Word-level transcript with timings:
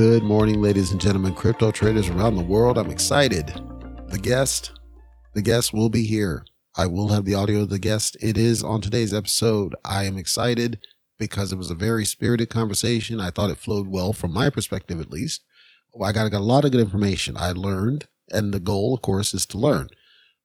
Good 0.00 0.22
morning, 0.22 0.62
ladies 0.62 0.92
and 0.92 1.00
gentlemen, 1.00 1.34
crypto 1.34 1.70
traders 1.70 2.08
around 2.08 2.36
the 2.36 2.42
world. 2.42 2.78
I'm 2.78 2.90
excited. 2.90 3.48
The 4.08 4.18
guest, 4.18 4.72
the 5.34 5.42
guest 5.42 5.74
will 5.74 5.90
be 5.90 6.04
here. 6.04 6.46
I 6.74 6.86
will 6.86 7.08
have 7.08 7.26
the 7.26 7.34
audio 7.34 7.60
of 7.60 7.68
the 7.68 7.78
guest. 7.78 8.16
It 8.18 8.38
is 8.38 8.64
on 8.64 8.80
today's 8.80 9.12
episode. 9.12 9.76
I 9.84 10.04
am 10.04 10.16
excited 10.16 10.78
because 11.18 11.52
it 11.52 11.58
was 11.58 11.70
a 11.70 11.74
very 11.74 12.06
spirited 12.06 12.48
conversation. 12.48 13.20
I 13.20 13.28
thought 13.28 13.50
it 13.50 13.58
flowed 13.58 13.88
well 13.88 14.14
from 14.14 14.32
my 14.32 14.48
perspective, 14.48 15.02
at 15.02 15.10
least. 15.10 15.42
Oh, 15.94 16.02
I 16.02 16.12
got, 16.12 16.30
got 16.30 16.40
a 16.40 16.44
lot 16.44 16.64
of 16.64 16.72
good 16.72 16.80
information. 16.80 17.36
I 17.36 17.52
learned, 17.52 18.08
and 18.30 18.54
the 18.54 18.58
goal, 18.58 18.94
of 18.94 19.02
course, 19.02 19.34
is 19.34 19.44
to 19.48 19.58
learn 19.58 19.90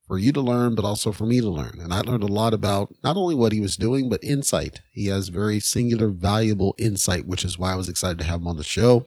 for 0.05 0.17
you 0.17 0.33
to 0.33 0.41
learn, 0.41 0.75
but 0.75 0.83
also 0.83 1.13
for 1.13 1.25
me 1.25 1.39
to 1.39 1.49
learn. 1.49 1.79
And 1.81 1.93
I 1.93 2.01
learned 2.01 2.23
a 2.23 2.27
lot 2.27 2.53
about 2.53 2.93
not 3.05 3.15
only 3.15 3.35
what 3.35 3.53
he 3.53 3.61
was 3.61 3.77
doing, 3.77 4.09
but 4.09 4.21
insight. 4.21 4.81
He 4.91 5.07
has 5.07 5.29
very 5.29 5.61
singular, 5.61 6.09
valuable 6.09 6.75
insight, 6.77 7.25
which 7.25 7.45
is 7.45 7.57
why 7.57 7.71
I 7.71 7.77
was 7.77 7.87
excited 7.87 8.17
to 8.17 8.25
have 8.25 8.41
him 8.41 8.49
on 8.49 8.57
the 8.57 8.63
show. 8.65 9.05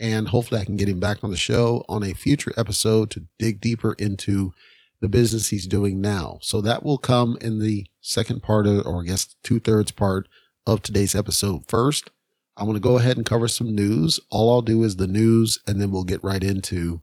And 0.00 0.28
hopefully 0.28 0.60
I 0.60 0.64
can 0.64 0.76
get 0.76 0.88
him 0.88 0.98
back 0.98 1.22
on 1.22 1.30
the 1.30 1.36
show 1.36 1.84
on 1.88 2.02
a 2.02 2.14
future 2.14 2.52
episode 2.56 3.10
to 3.10 3.26
dig 3.38 3.60
deeper 3.60 3.92
into 3.94 4.52
the 5.00 5.08
business 5.08 5.48
he's 5.48 5.66
doing 5.66 6.00
now. 6.00 6.38
So 6.42 6.60
that 6.62 6.82
will 6.82 6.98
come 6.98 7.36
in 7.40 7.58
the 7.58 7.86
second 8.00 8.42
part 8.42 8.66
of, 8.66 8.86
or 8.86 9.02
I 9.02 9.06
guess 9.06 9.36
two 9.42 9.60
thirds 9.60 9.92
part 9.92 10.26
of 10.66 10.82
today's 10.82 11.14
episode. 11.14 11.68
First, 11.68 12.10
I'm 12.56 12.66
going 12.66 12.74
to 12.74 12.80
go 12.80 12.98
ahead 12.98 13.16
and 13.16 13.26
cover 13.26 13.46
some 13.46 13.74
news. 13.74 14.18
All 14.30 14.50
I'll 14.50 14.62
do 14.62 14.82
is 14.82 14.96
the 14.96 15.06
news, 15.06 15.60
and 15.66 15.80
then 15.80 15.90
we'll 15.90 16.04
get 16.04 16.24
right 16.24 16.42
into 16.42 17.02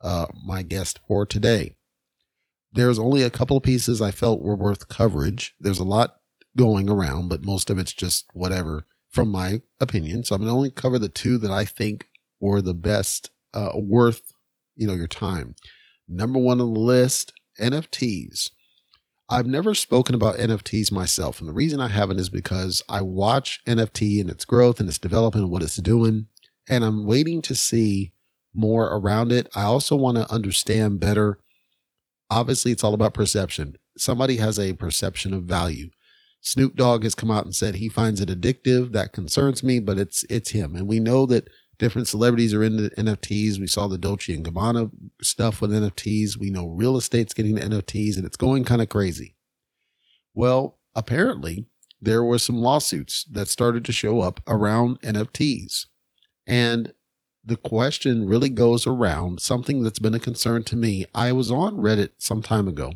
uh, 0.00 0.26
my 0.46 0.62
guest 0.62 1.00
for 1.08 1.26
today 1.26 1.74
there's 2.74 2.98
only 2.98 3.22
a 3.22 3.30
couple 3.30 3.56
of 3.56 3.62
pieces 3.62 4.02
I 4.02 4.10
felt 4.10 4.42
were 4.42 4.56
worth 4.56 4.88
coverage. 4.88 5.54
There's 5.60 5.78
a 5.78 5.84
lot 5.84 6.16
going 6.56 6.90
around, 6.90 7.28
but 7.28 7.44
most 7.44 7.70
of 7.70 7.78
it's 7.78 7.92
just 7.92 8.26
whatever 8.34 8.86
from 9.10 9.30
my 9.30 9.62
opinion. 9.80 10.24
So 10.24 10.34
I'm 10.34 10.42
going 10.42 10.50
to 10.50 10.56
only 10.56 10.70
cover 10.70 10.98
the 10.98 11.08
two 11.08 11.38
that 11.38 11.52
I 11.52 11.64
think 11.64 12.08
were 12.50 12.62
the 12.62 12.74
best, 12.74 13.30
uh, 13.52 13.72
worth, 13.74 14.32
you 14.76 14.86
know, 14.86 14.94
your 14.94 15.06
time. 15.06 15.54
Number 16.08 16.38
one 16.38 16.60
on 16.60 16.72
the 16.72 16.80
list, 16.80 17.32
NFTs. 17.60 18.50
I've 19.28 19.46
never 19.46 19.74
spoken 19.74 20.14
about 20.14 20.36
NFTs 20.36 20.92
myself. 20.92 21.40
And 21.40 21.48
the 21.48 21.54
reason 21.54 21.80
I 21.80 21.88
haven't 21.88 22.20
is 22.20 22.28
because 22.28 22.82
I 22.88 23.00
watch 23.00 23.60
NFT 23.66 24.20
and 24.20 24.28
its 24.28 24.44
growth 24.44 24.80
and 24.80 24.88
its 24.88 24.98
development 24.98 25.44
and 25.44 25.52
what 25.52 25.62
it's 25.62 25.76
doing. 25.76 26.26
And 26.68 26.84
I'm 26.84 27.06
waiting 27.06 27.40
to 27.42 27.54
see 27.54 28.12
more 28.54 28.84
around 28.84 29.32
it. 29.32 29.48
I 29.54 29.62
also 29.62 29.96
want 29.96 30.18
to 30.18 30.30
understand 30.30 31.00
better 31.00 31.38
obviously 32.30 32.72
it's 32.72 32.84
all 32.84 32.94
about 32.94 33.14
perception. 33.14 33.76
Somebody 33.96 34.36
has 34.36 34.58
a 34.58 34.74
perception 34.74 35.32
of 35.32 35.44
value. 35.44 35.90
Snoop 36.40 36.76
Dogg 36.76 37.04
has 37.04 37.14
come 37.14 37.30
out 37.30 37.44
and 37.44 37.54
said 37.54 37.76
he 37.76 37.88
finds 37.88 38.20
it 38.20 38.28
addictive. 38.28 38.92
That 38.92 39.12
concerns 39.12 39.62
me, 39.62 39.80
but 39.80 39.98
it's 39.98 40.24
it's 40.28 40.50
him. 40.50 40.74
And 40.76 40.86
we 40.86 41.00
know 41.00 41.26
that 41.26 41.48
different 41.78 42.08
celebrities 42.08 42.54
are 42.54 42.62
into 42.62 42.90
NFTs. 42.96 43.58
We 43.58 43.66
saw 43.66 43.86
the 43.86 43.98
Dolce 43.98 44.34
and 44.34 44.44
Gabbana 44.44 44.90
stuff 45.22 45.60
with 45.60 45.72
NFTs. 45.72 46.36
We 46.36 46.50
know 46.50 46.68
real 46.68 46.96
estate's 46.96 47.34
getting 47.34 47.56
NFTs 47.56 48.16
and 48.16 48.24
it's 48.24 48.36
going 48.36 48.64
kind 48.64 48.82
of 48.82 48.88
crazy. 48.88 49.36
Well, 50.34 50.78
apparently 50.94 51.66
there 52.00 52.22
were 52.22 52.38
some 52.38 52.56
lawsuits 52.56 53.24
that 53.30 53.48
started 53.48 53.84
to 53.84 53.92
show 53.92 54.20
up 54.20 54.40
around 54.46 55.00
NFTs. 55.00 55.86
And 56.46 56.92
the 57.44 57.56
question 57.56 58.26
really 58.26 58.48
goes 58.48 58.86
around 58.86 59.40
something 59.40 59.82
that's 59.82 59.98
been 59.98 60.14
a 60.14 60.20
concern 60.20 60.64
to 60.64 60.76
me. 60.76 61.06
I 61.14 61.32
was 61.32 61.50
on 61.50 61.76
Reddit 61.76 62.10
some 62.18 62.42
time 62.42 62.68
ago 62.68 62.92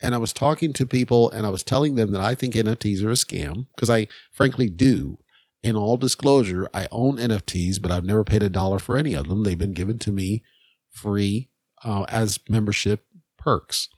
and 0.00 0.14
I 0.14 0.18
was 0.18 0.32
talking 0.32 0.72
to 0.74 0.86
people 0.86 1.30
and 1.30 1.46
I 1.46 1.50
was 1.50 1.62
telling 1.62 1.94
them 1.94 2.10
that 2.12 2.20
I 2.20 2.34
think 2.34 2.54
NFTs 2.54 3.02
are 3.02 3.10
a 3.10 3.14
scam 3.14 3.66
because 3.74 3.88
I 3.88 4.08
frankly 4.32 4.68
do. 4.68 5.18
In 5.62 5.76
all 5.76 5.96
disclosure, 5.96 6.68
I 6.74 6.88
own 6.90 7.18
NFTs, 7.18 7.80
but 7.80 7.92
I've 7.92 8.04
never 8.04 8.24
paid 8.24 8.42
a 8.42 8.48
dollar 8.48 8.78
for 8.78 8.96
any 8.96 9.14
of 9.14 9.28
them. 9.28 9.44
They've 9.44 9.56
been 9.56 9.72
given 9.72 9.98
to 10.00 10.12
me 10.12 10.42
free 10.90 11.50
uh, 11.84 12.04
as 12.08 12.40
membership 12.48 13.04
perks. 13.38 13.88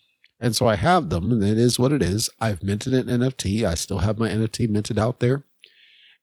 And 0.41 0.55
so 0.55 0.67
I 0.67 0.77
have 0.77 1.09
them, 1.09 1.31
and 1.33 1.43
it 1.43 1.57
is 1.57 1.79
what 1.79 1.93
it 1.93 2.03
is. 2.03 2.29
I've 2.39 2.63
minted 2.63 2.93
an 2.93 3.07
NFT. 3.07 3.65
I 3.65 3.75
still 3.75 4.01
have 4.01 4.19
my 4.19 4.29
NFT 4.29 4.69
minted 4.69 4.99
out 4.99 5.21
there. 5.21 5.45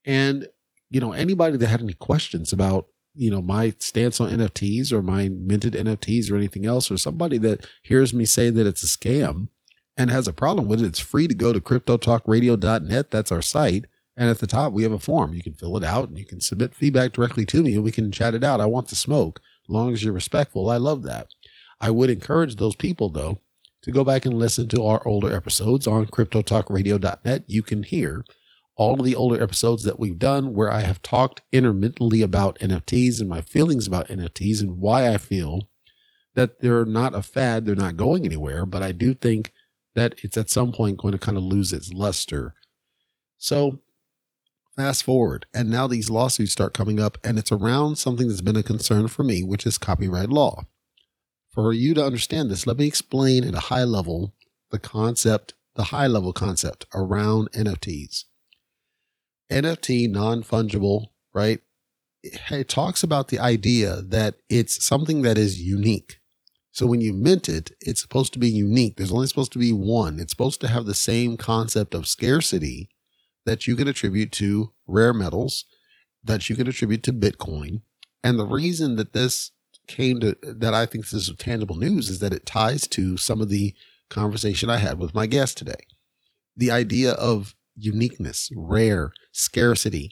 And, 0.06 0.48
you 0.90 1.00
know, 1.00 1.14
anybody 1.14 1.58
that 1.58 1.68
had 1.68 1.82
any 1.82 1.94
questions 1.94 2.54
about 2.54 2.88
you 3.14 3.30
know 3.30 3.42
my 3.42 3.74
stance 3.80 4.22
on 4.22 4.30
NFTs 4.30 4.92
or 4.92 5.02
my 5.02 5.28
minted 5.30 5.74
NFTs 5.74 6.32
or 6.32 6.36
anything 6.36 6.66
else, 6.66 6.92
or 6.92 6.98
somebody 6.98 7.38
that 7.40 7.68
hears 7.84 8.14
me 8.14 8.26
say 8.26 8.50
that 8.50 8.68
it's 8.68 8.84
a 8.84 8.88
scam 8.88 9.50
and 9.98 10.10
has 10.10 10.28
a 10.28 10.34
problem 10.34 10.68
with 10.68 10.82
it, 10.82 10.86
it's 10.86 11.00
free 11.00 11.28
to 11.28 11.34
go 11.34 11.52
to 11.52 11.60
cryptotalkradio.net. 11.60 13.12
That's 13.12 13.32
our 13.32 13.42
site. 13.42 13.86
And 14.22 14.30
at 14.30 14.38
the 14.38 14.46
top, 14.46 14.72
we 14.72 14.84
have 14.84 14.92
a 14.92 15.00
form. 15.00 15.34
You 15.34 15.42
can 15.42 15.56
fill 15.56 15.76
it 15.78 15.84
out 15.84 16.10
and 16.10 16.16
you 16.16 16.26
can 16.26 16.40
submit 16.40 16.76
feedback 16.76 17.12
directly 17.12 17.44
to 17.48 17.64
me 17.64 17.74
and 17.74 17.84
we 17.84 17.92
can 17.92 18.12
chat 18.12 18.36
it 18.36 18.44
out. 18.44 18.62
I 18.62 18.68
want 18.68 18.90
the 18.90 18.96
smoke 18.96 19.42
as 19.64 19.70
long 19.74 19.94
as 19.94 20.04
you're 20.04 20.14
respectful. 20.14 20.70
I 20.70 20.78
love 20.78 21.02
that. 21.02 21.30
I 21.80 21.90
would 21.90 22.12
encourage 22.12 22.58
those 22.58 22.76
people, 22.76 23.10
though, 23.10 23.40
to 23.82 23.92
go 23.92 24.04
back 24.04 24.28
and 24.28 24.38
listen 24.38 24.68
to 24.68 24.86
our 24.86 25.02
older 25.08 25.36
episodes 25.36 25.88
on 25.88 26.06
cryptotalkradio.net. 26.06 27.46
You 27.48 27.64
can 27.64 27.82
hear 27.82 28.24
all 28.76 29.00
of 29.00 29.04
the 29.04 29.16
older 29.16 29.42
episodes 29.42 29.82
that 29.86 30.00
we've 30.00 30.20
done 30.20 30.54
where 30.54 30.72
I 30.72 30.82
have 30.82 31.02
talked 31.02 31.42
intermittently 31.52 32.22
about 32.22 32.60
NFTs 32.60 33.22
and 33.22 33.28
my 33.28 33.42
feelings 33.42 33.88
about 33.88 34.08
NFTs 34.10 34.62
and 34.62 34.78
why 34.78 35.12
I 35.12 35.18
feel 35.18 35.68
that 36.36 36.60
they're 36.60 36.86
not 36.86 37.16
a 37.16 37.24
fad, 37.24 37.66
they're 37.66 37.74
not 37.74 37.98
going 37.98 38.24
anywhere, 38.26 38.68
but 38.68 38.84
I 38.84 38.92
do 38.92 39.16
think 39.16 39.52
that 39.96 40.14
it's 40.24 40.38
at 40.38 40.52
some 40.52 40.72
point 40.74 41.00
going 41.00 41.14
to 41.14 41.18
kind 41.18 41.38
of 41.38 41.44
lose 41.44 41.74
its 41.74 41.92
luster. 41.92 42.54
So 43.40 43.80
fast 44.76 45.04
forward, 45.04 45.46
and 45.54 45.70
now 45.70 45.88
these 45.88 46.10
lawsuits 46.10 46.52
start 46.52 46.74
coming 46.74 47.00
up, 47.00 47.18
and 47.24 47.38
it's 47.38 47.52
around 47.52 47.98
something 47.98 48.28
that's 48.28 48.42
been 48.42 48.56
a 48.56 48.64
concern 48.64 49.08
for 49.08 49.24
me, 49.24 49.44
which 49.44 49.66
is 49.66 49.78
copyright 49.78 50.30
law. 50.30 50.66
For 51.50 51.74
you 51.74 51.94
to 51.96 52.06
understand 52.06 52.50
this, 52.50 52.66
let 52.66 52.78
me 52.78 52.88
explain 52.88 53.44
at 53.44 53.54
a 53.54 53.60
high 53.60 53.84
level 53.84 54.34
the 54.72 54.80
concept, 54.80 55.54
the 55.76 55.86
high 55.86 56.08
level 56.08 56.32
concept 56.32 56.86
around 56.94 57.52
NFTs. 57.52 58.26
NFT, 59.52 60.10
non 60.10 60.44
fungible, 60.44 61.08
right? 61.34 61.60
It 62.24 62.70
talks 62.70 63.04
about 63.04 63.28
the 63.28 63.40
idea 63.40 64.02
that 64.02 64.36
it's 64.48 64.86
something 64.86 65.24
that 65.24 65.38
is 65.38 65.62
unique. 65.62 66.20
So 66.72 66.86
when 66.86 67.02
you 67.02 67.12
mint 67.12 67.50
it, 67.50 67.72
it's 67.82 68.02
supposed 68.02 68.32
to 68.34 68.40
be 68.40 68.50
unique. 68.50 68.96
There's 68.96 69.12
only 69.12 69.28
supposed 69.28 69.52
to 69.54 69.60
be 69.60 69.74
one. 69.74 70.20
It's 70.20 70.32
supposed 70.32 70.62
to 70.62 70.70
have 70.70 70.86
the 70.86 70.94
same 70.94 71.36
concept 71.36 71.94
of 71.94 72.08
scarcity 72.08 72.90
that 73.46 73.68
you 73.68 73.76
can 73.76 73.88
attribute 73.88 74.32
to 74.34 74.72
rare 74.88 75.14
metals, 75.14 75.66
that 76.24 76.50
you 76.50 76.56
can 76.56 76.68
attribute 76.68 77.04
to 77.04 77.14
Bitcoin. 77.14 77.82
And 78.24 78.38
the 78.38 78.46
reason 78.46 78.96
that 78.98 79.14
this 79.14 79.52
came 79.88 80.20
to, 80.20 80.38
that 80.44 80.74
I 80.74 80.86
think 80.86 81.06
this 81.06 81.28
is 81.28 81.36
tangible 81.38 81.76
news 81.76 82.10
is 82.10 82.20
that 82.20 82.34
it 82.34 82.46
ties 82.46 82.88
to 82.90 83.18
some 83.18 83.42
of 83.42 83.50
the 83.50 83.74
conversation 84.10 84.70
I 84.70 84.78
had 84.78 85.00
with 85.00 85.16
my 85.16 85.26
guest 85.26 85.58
today. 85.58 85.86
The 86.56 86.72
idea 86.72 87.14
of 87.14 87.56
uniqueness, 87.76 88.52
rare, 88.56 89.14
scarcity, 89.32 90.12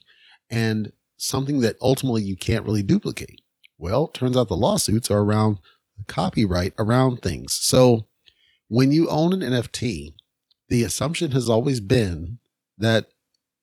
and 0.49 0.91
something 1.17 1.59
that 1.59 1.75
ultimately 1.81 2.23
you 2.23 2.35
can't 2.35 2.65
really 2.65 2.81
duplicate. 2.81 3.41
Well, 3.77 4.07
turns 4.07 4.35
out 4.35 4.47
the 4.47 4.55
lawsuits 4.55 5.11
are 5.11 5.19
around 5.19 5.59
copyright 6.07 6.73
around 6.79 7.21
things. 7.21 7.53
So 7.53 8.07
when 8.67 8.91
you 8.91 9.09
own 9.09 9.33
an 9.33 9.41
NFT, 9.41 10.13
the 10.69 10.83
assumption 10.83 11.31
has 11.31 11.49
always 11.49 11.79
been 11.79 12.39
that, 12.77 13.07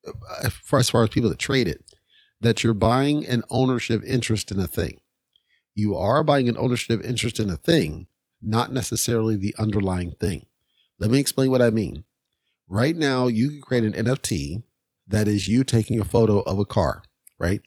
Uh, 0.06 0.50
for 0.50 0.78
as 0.78 0.90
far 0.90 1.02
as 1.02 1.10
people 1.10 1.30
that 1.30 1.38
trade 1.38 1.68
it, 1.68 1.84
that 2.40 2.62
you're 2.62 2.74
buying 2.74 3.26
an 3.26 3.42
ownership 3.50 4.02
interest 4.04 4.50
in 4.50 4.58
a 4.58 4.66
thing. 4.66 5.00
You 5.74 5.96
are 5.96 6.24
buying 6.24 6.48
an 6.48 6.56
ownership 6.58 7.04
interest 7.04 7.38
in 7.40 7.50
a 7.50 7.56
thing, 7.56 8.06
not 8.42 8.72
necessarily 8.72 9.36
the 9.36 9.54
underlying 9.58 10.12
thing. 10.12 10.46
Let 10.98 11.10
me 11.10 11.18
explain 11.18 11.50
what 11.50 11.62
I 11.62 11.70
mean. 11.70 12.04
Right 12.68 12.96
now, 12.96 13.26
you 13.26 13.50
can 13.50 13.60
create 13.60 13.84
an 13.84 13.92
NFT 13.92 14.62
that 15.06 15.28
is 15.28 15.48
you 15.48 15.64
taking 15.64 16.00
a 16.00 16.04
photo 16.04 16.40
of 16.40 16.58
a 16.58 16.64
car, 16.64 17.02
right? 17.38 17.60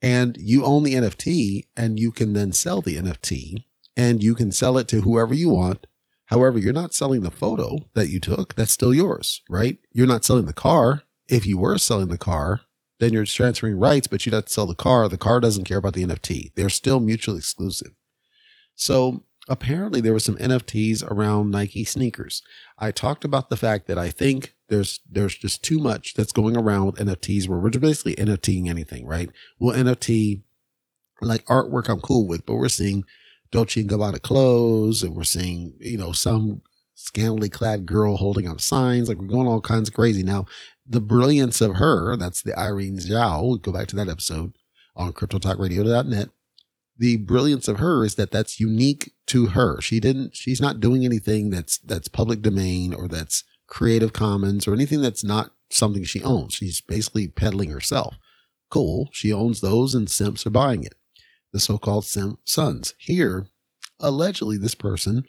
And 0.00 0.36
you 0.38 0.64
own 0.64 0.84
the 0.84 0.94
NFT 0.94 1.66
and 1.76 1.98
you 1.98 2.12
can 2.12 2.34
then 2.34 2.52
sell 2.52 2.80
the 2.80 2.96
NFT 2.96 3.64
and 3.96 4.22
you 4.22 4.34
can 4.34 4.52
sell 4.52 4.78
it 4.78 4.86
to 4.88 5.00
whoever 5.00 5.34
you 5.34 5.50
want. 5.50 5.86
However, 6.26 6.58
you're 6.58 6.72
not 6.72 6.94
selling 6.94 7.22
the 7.22 7.30
photo 7.30 7.78
that 7.94 8.10
you 8.10 8.20
took. 8.20 8.54
That's 8.54 8.70
still 8.70 8.94
yours, 8.94 9.42
right? 9.48 9.78
You're 9.92 10.06
not 10.06 10.24
selling 10.24 10.44
the 10.44 10.52
car. 10.52 11.02
If 11.28 11.46
you 11.46 11.58
were 11.58 11.78
selling 11.78 12.08
the 12.08 12.18
car, 12.18 12.62
then 13.00 13.12
you're 13.12 13.24
transferring 13.24 13.78
rights, 13.78 14.06
but 14.06 14.26
you 14.26 14.32
don't 14.32 14.48
sell 14.48 14.66
the 14.66 14.74
car. 14.74 15.08
The 15.08 15.18
car 15.18 15.40
doesn't 15.40 15.64
care 15.64 15.78
about 15.78 15.94
the 15.94 16.04
NFT. 16.04 16.52
They're 16.54 16.68
still 16.68 17.00
mutually 17.00 17.38
exclusive. 17.38 17.92
So 18.74 19.24
apparently 19.48 20.00
there 20.00 20.12
were 20.12 20.20
some 20.20 20.36
NFTs 20.36 21.08
around 21.08 21.50
Nike 21.50 21.84
sneakers. 21.84 22.42
I 22.78 22.90
talked 22.90 23.24
about 23.24 23.50
the 23.50 23.56
fact 23.56 23.86
that 23.86 23.98
I 23.98 24.10
think 24.10 24.54
there's 24.68 25.00
there's 25.10 25.34
just 25.34 25.62
too 25.62 25.78
much 25.78 26.14
that's 26.14 26.32
going 26.32 26.56
around 26.56 26.86
with 26.86 26.96
NFTs 26.96 27.48
where 27.48 27.58
we're 27.58 27.70
basically 27.70 28.14
NFTing 28.16 28.68
anything, 28.68 29.06
right? 29.06 29.30
Well, 29.58 29.76
NFT 29.76 30.42
like 31.20 31.44
artwork 31.46 31.88
I'm 31.88 32.00
cool 32.00 32.26
with, 32.26 32.46
but 32.46 32.56
we're 32.56 32.68
seeing 32.68 33.04
Dolce 33.50 33.80
and 33.80 33.90
Gabbana 33.90 34.20
clothes 34.20 35.02
and 35.02 35.16
we're 35.16 35.24
seeing, 35.24 35.74
you 35.80 35.98
know, 35.98 36.12
some 36.12 36.62
scantily 36.94 37.48
clad 37.48 37.86
girl 37.86 38.16
holding 38.16 38.46
up 38.46 38.60
signs. 38.60 39.08
Like 39.08 39.18
we're 39.18 39.26
going 39.26 39.46
all 39.46 39.60
kinds 39.60 39.88
of 39.88 39.94
crazy. 39.94 40.22
Now, 40.22 40.46
the 40.88 41.00
brilliance 41.00 41.60
of 41.60 41.76
her, 41.76 42.16
that's 42.16 42.42
the 42.42 42.58
Irene 42.58 42.98
Zhao, 42.98 43.42
we'll 43.42 43.56
go 43.58 43.72
back 43.72 43.88
to 43.88 43.96
that 43.96 44.08
episode, 44.08 44.54
on 44.96 45.12
cryptotalkradio.net. 45.12 46.30
The 46.96 47.16
brilliance 47.18 47.68
of 47.68 47.78
her 47.78 48.04
is 48.04 48.16
that 48.16 48.30
that's 48.30 48.58
unique 48.58 49.12
to 49.26 49.48
her. 49.48 49.80
She 49.80 50.00
didn't, 50.00 50.34
she's 50.34 50.60
not 50.60 50.80
doing 50.80 51.04
anything 51.04 51.50
that's, 51.50 51.78
that's 51.78 52.08
public 52.08 52.42
domain 52.42 52.92
or 52.92 53.06
that's 53.06 53.44
creative 53.68 54.12
commons 54.12 54.66
or 54.66 54.72
anything 54.74 55.00
that's 55.02 55.22
not 55.22 55.52
something 55.70 56.02
she 56.02 56.22
owns. 56.22 56.54
She's 56.54 56.80
basically 56.80 57.28
peddling 57.28 57.70
herself. 57.70 58.16
Cool. 58.70 59.10
She 59.12 59.32
owns 59.32 59.60
those 59.60 59.94
and 59.94 60.10
simps 60.10 60.46
are 60.46 60.50
buying 60.50 60.82
it. 60.82 60.94
The 61.52 61.60
so-called 61.60 62.04
simp 62.04 62.40
sons. 62.44 62.94
Here, 62.98 63.46
allegedly 64.00 64.58
this 64.58 64.74
person 64.74 65.24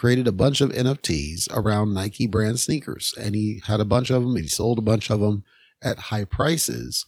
created 0.00 0.26
a 0.26 0.32
bunch 0.32 0.62
of 0.62 0.70
NFTs 0.70 1.46
around 1.54 1.92
Nike 1.92 2.26
brand 2.26 2.58
sneakers. 2.58 3.12
And 3.20 3.34
he 3.34 3.60
had 3.66 3.80
a 3.80 3.84
bunch 3.84 4.08
of 4.08 4.22
them 4.22 4.34
and 4.34 4.44
he 4.44 4.48
sold 4.48 4.78
a 4.78 4.82
bunch 4.82 5.10
of 5.10 5.20
them 5.20 5.44
at 5.82 5.98
high 5.98 6.24
prices. 6.24 7.04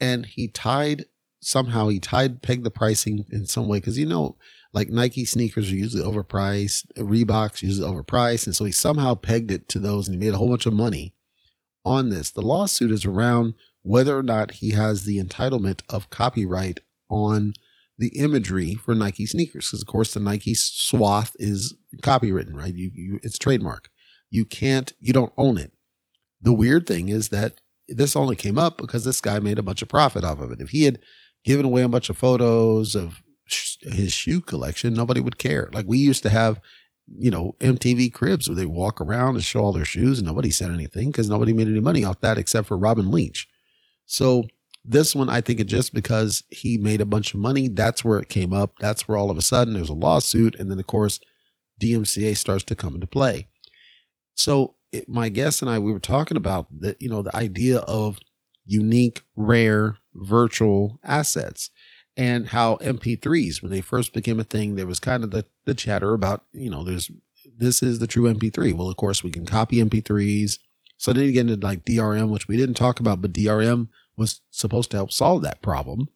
And 0.00 0.26
he 0.26 0.48
tied 0.48 1.04
somehow 1.40 1.86
he 1.86 2.00
tied 2.00 2.42
pegged 2.42 2.64
the 2.64 2.72
pricing 2.72 3.24
in 3.30 3.46
some 3.46 3.68
way. 3.68 3.78
Because 3.78 3.98
you 3.98 4.06
know 4.06 4.36
like 4.72 4.88
Nike 4.88 5.24
sneakers 5.24 5.70
are 5.70 5.76
usually 5.76 6.02
overpriced, 6.02 6.86
Reeboks 6.96 7.62
usually 7.62 7.88
overpriced, 7.88 8.46
and 8.46 8.56
so 8.56 8.64
he 8.64 8.72
somehow 8.72 9.14
pegged 9.14 9.52
it 9.52 9.68
to 9.68 9.78
those 9.78 10.08
and 10.08 10.20
he 10.20 10.26
made 10.26 10.34
a 10.34 10.38
whole 10.38 10.50
bunch 10.50 10.66
of 10.66 10.72
money 10.72 11.14
on 11.84 12.10
this. 12.10 12.32
The 12.32 12.42
lawsuit 12.42 12.90
is 12.90 13.04
around 13.04 13.54
whether 13.82 14.18
or 14.18 14.24
not 14.24 14.54
he 14.54 14.70
has 14.70 15.04
the 15.04 15.22
entitlement 15.22 15.82
of 15.88 16.10
copyright 16.10 16.80
on 17.08 17.54
the 17.98 18.16
imagery 18.16 18.74
for 18.74 18.94
Nike 18.94 19.26
sneakers 19.26 19.66
because 19.68 19.82
of 19.82 19.88
course 19.88 20.14
the 20.14 20.20
Nike 20.20 20.54
swath 20.54 21.34
is 21.38 21.74
copywritten, 22.02 22.54
right? 22.54 22.74
You, 22.74 22.90
you 22.94 23.20
it's 23.22 23.38
trademark. 23.38 23.90
You 24.30 24.44
can't 24.44 24.92
you 25.00 25.12
don't 25.12 25.32
own 25.36 25.58
it. 25.58 25.72
The 26.40 26.52
weird 26.52 26.86
thing 26.86 27.08
is 27.08 27.30
that 27.30 27.60
this 27.88 28.14
only 28.14 28.36
came 28.36 28.58
up 28.58 28.78
because 28.78 29.04
this 29.04 29.20
guy 29.20 29.40
made 29.40 29.58
a 29.58 29.62
bunch 29.62 29.82
of 29.82 29.88
profit 29.88 30.22
off 30.22 30.40
of 30.40 30.52
it. 30.52 30.60
If 30.60 30.70
he 30.70 30.84
had 30.84 31.00
given 31.44 31.64
away 31.66 31.82
a 31.82 31.88
bunch 31.88 32.10
of 32.10 32.18
photos 32.18 32.94
of 32.94 33.22
sh- 33.46 33.76
his 33.82 34.12
shoe 34.12 34.40
collection, 34.40 34.94
nobody 34.94 35.20
would 35.20 35.38
care. 35.38 35.68
Like 35.72 35.86
we 35.88 35.98
used 35.98 36.22
to 36.22 36.30
have, 36.30 36.60
you 37.06 37.30
know, 37.30 37.56
MTV 37.60 38.12
cribs 38.12 38.48
where 38.48 38.56
they 38.56 38.66
walk 38.66 39.00
around 39.00 39.36
and 39.36 39.44
show 39.44 39.60
all 39.60 39.72
their 39.72 39.84
shoes 39.84 40.18
and 40.18 40.26
nobody 40.26 40.50
said 40.50 40.70
anything 40.70 41.10
because 41.10 41.30
nobody 41.30 41.52
made 41.52 41.66
any 41.66 41.80
money 41.80 42.04
off 42.04 42.20
that 42.20 42.38
except 42.38 42.68
for 42.68 42.76
Robin 42.76 43.10
Leach. 43.10 43.48
So 44.06 44.44
this 44.88 45.14
one, 45.14 45.28
I 45.28 45.42
think 45.42 45.60
it 45.60 45.64
just 45.64 45.92
because 45.92 46.44
he 46.48 46.78
made 46.78 47.02
a 47.02 47.06
bunch 47.06 47.34
of 47.34 47.40
money, 47.40 47.68
that's 47.68 48.02
where 48.02 48.18
it 48.18 48.30
came 48.30 48.54
up. 48.54 48.72
That's 48.80 49.06
where 49.06 49.18
all 49.18 49.30
of 49.30 49.36
a 49.36 49.42
sudden 49.42 49.74
there's 49.74 49.90
a 49.90 49.94
lawsuit. 49.94 50.54
And 50.58 50.70
then, 50.70 50.78
of 50.78 50.86
course, 50.86 51.20
DMCA 51.80 52.36
starts 52.36 52.64
to 52.64 52.74
come 52.74 52.94
into 52.94 53.06
play. 53.06 53.48
So 54.34 54.76
it, 54.90 55.06
my 55.06 55.28
guest 55.28 55.60
and 55.60 55.70
I, 55.70 55.78
we 55.78 55.92
were 55.92 55.98
talking 55.98 56.38
about 56.38 56.66
that, 56.80 57.00
you 57.02 57.08
know, 57.10 57.20
the 57.22 57.36
idea 57.36 57.80
of 57.80 58.18
unique, 58.64 59.22
rare, 59.36 59.98
virtual 60.14 60.98
assets 61.04 61.70
and 62.16 62.48
how 62.48 62.76
MP3s, 62.76 63.60
when 63.60 63.70
they 63.70 63.82
first 63.82 64.14
became 64.14 64.40
a 64.40 64.44
thing, 64.44 64.74
there 64.74 64.86
was 64.86 65.00
kind 65.00 65.22
of 65.22 65.30
the, 65.30 65.44
the 65.66 65.74
chatter 65.74 66.14
about, 66.14 66.44
you 66.52 66.70
know, 66.70 66.82
there's, 66.82 67.10
this 67.56 67.82
is 67.82 67.98
the 67.98 68.06
true 68.06 68.32
MP3. 68.32 68.72
Well, 68.72 68.88
of 68.88 68.96
course, 68.96 69.22
we 69.22 69.30
can 69.30 69.44
copy 69.44 69.76
MP3s. 69.76 70.58
So 70.96 71.12
then 71.12 71.24
you 71.24 71.32
get 71.32 71.48
into 71.48 71.64
like 71.64 71.84
DRM, 71.84 72.30
which 72.30 72.48
we 72.48 72.56
didn't 72.56 72.76
talk 72.76 73.00
about, 73.00 73.20
but 73.20 73.32
DRM 73.32 73.88
was 74.18 74.42
supposed 74.50 74.90
to 74.90 74.96
help 74.98 75.12
solve 75.12 75.42
that 75.42 75.62
problem. 75.62 76.08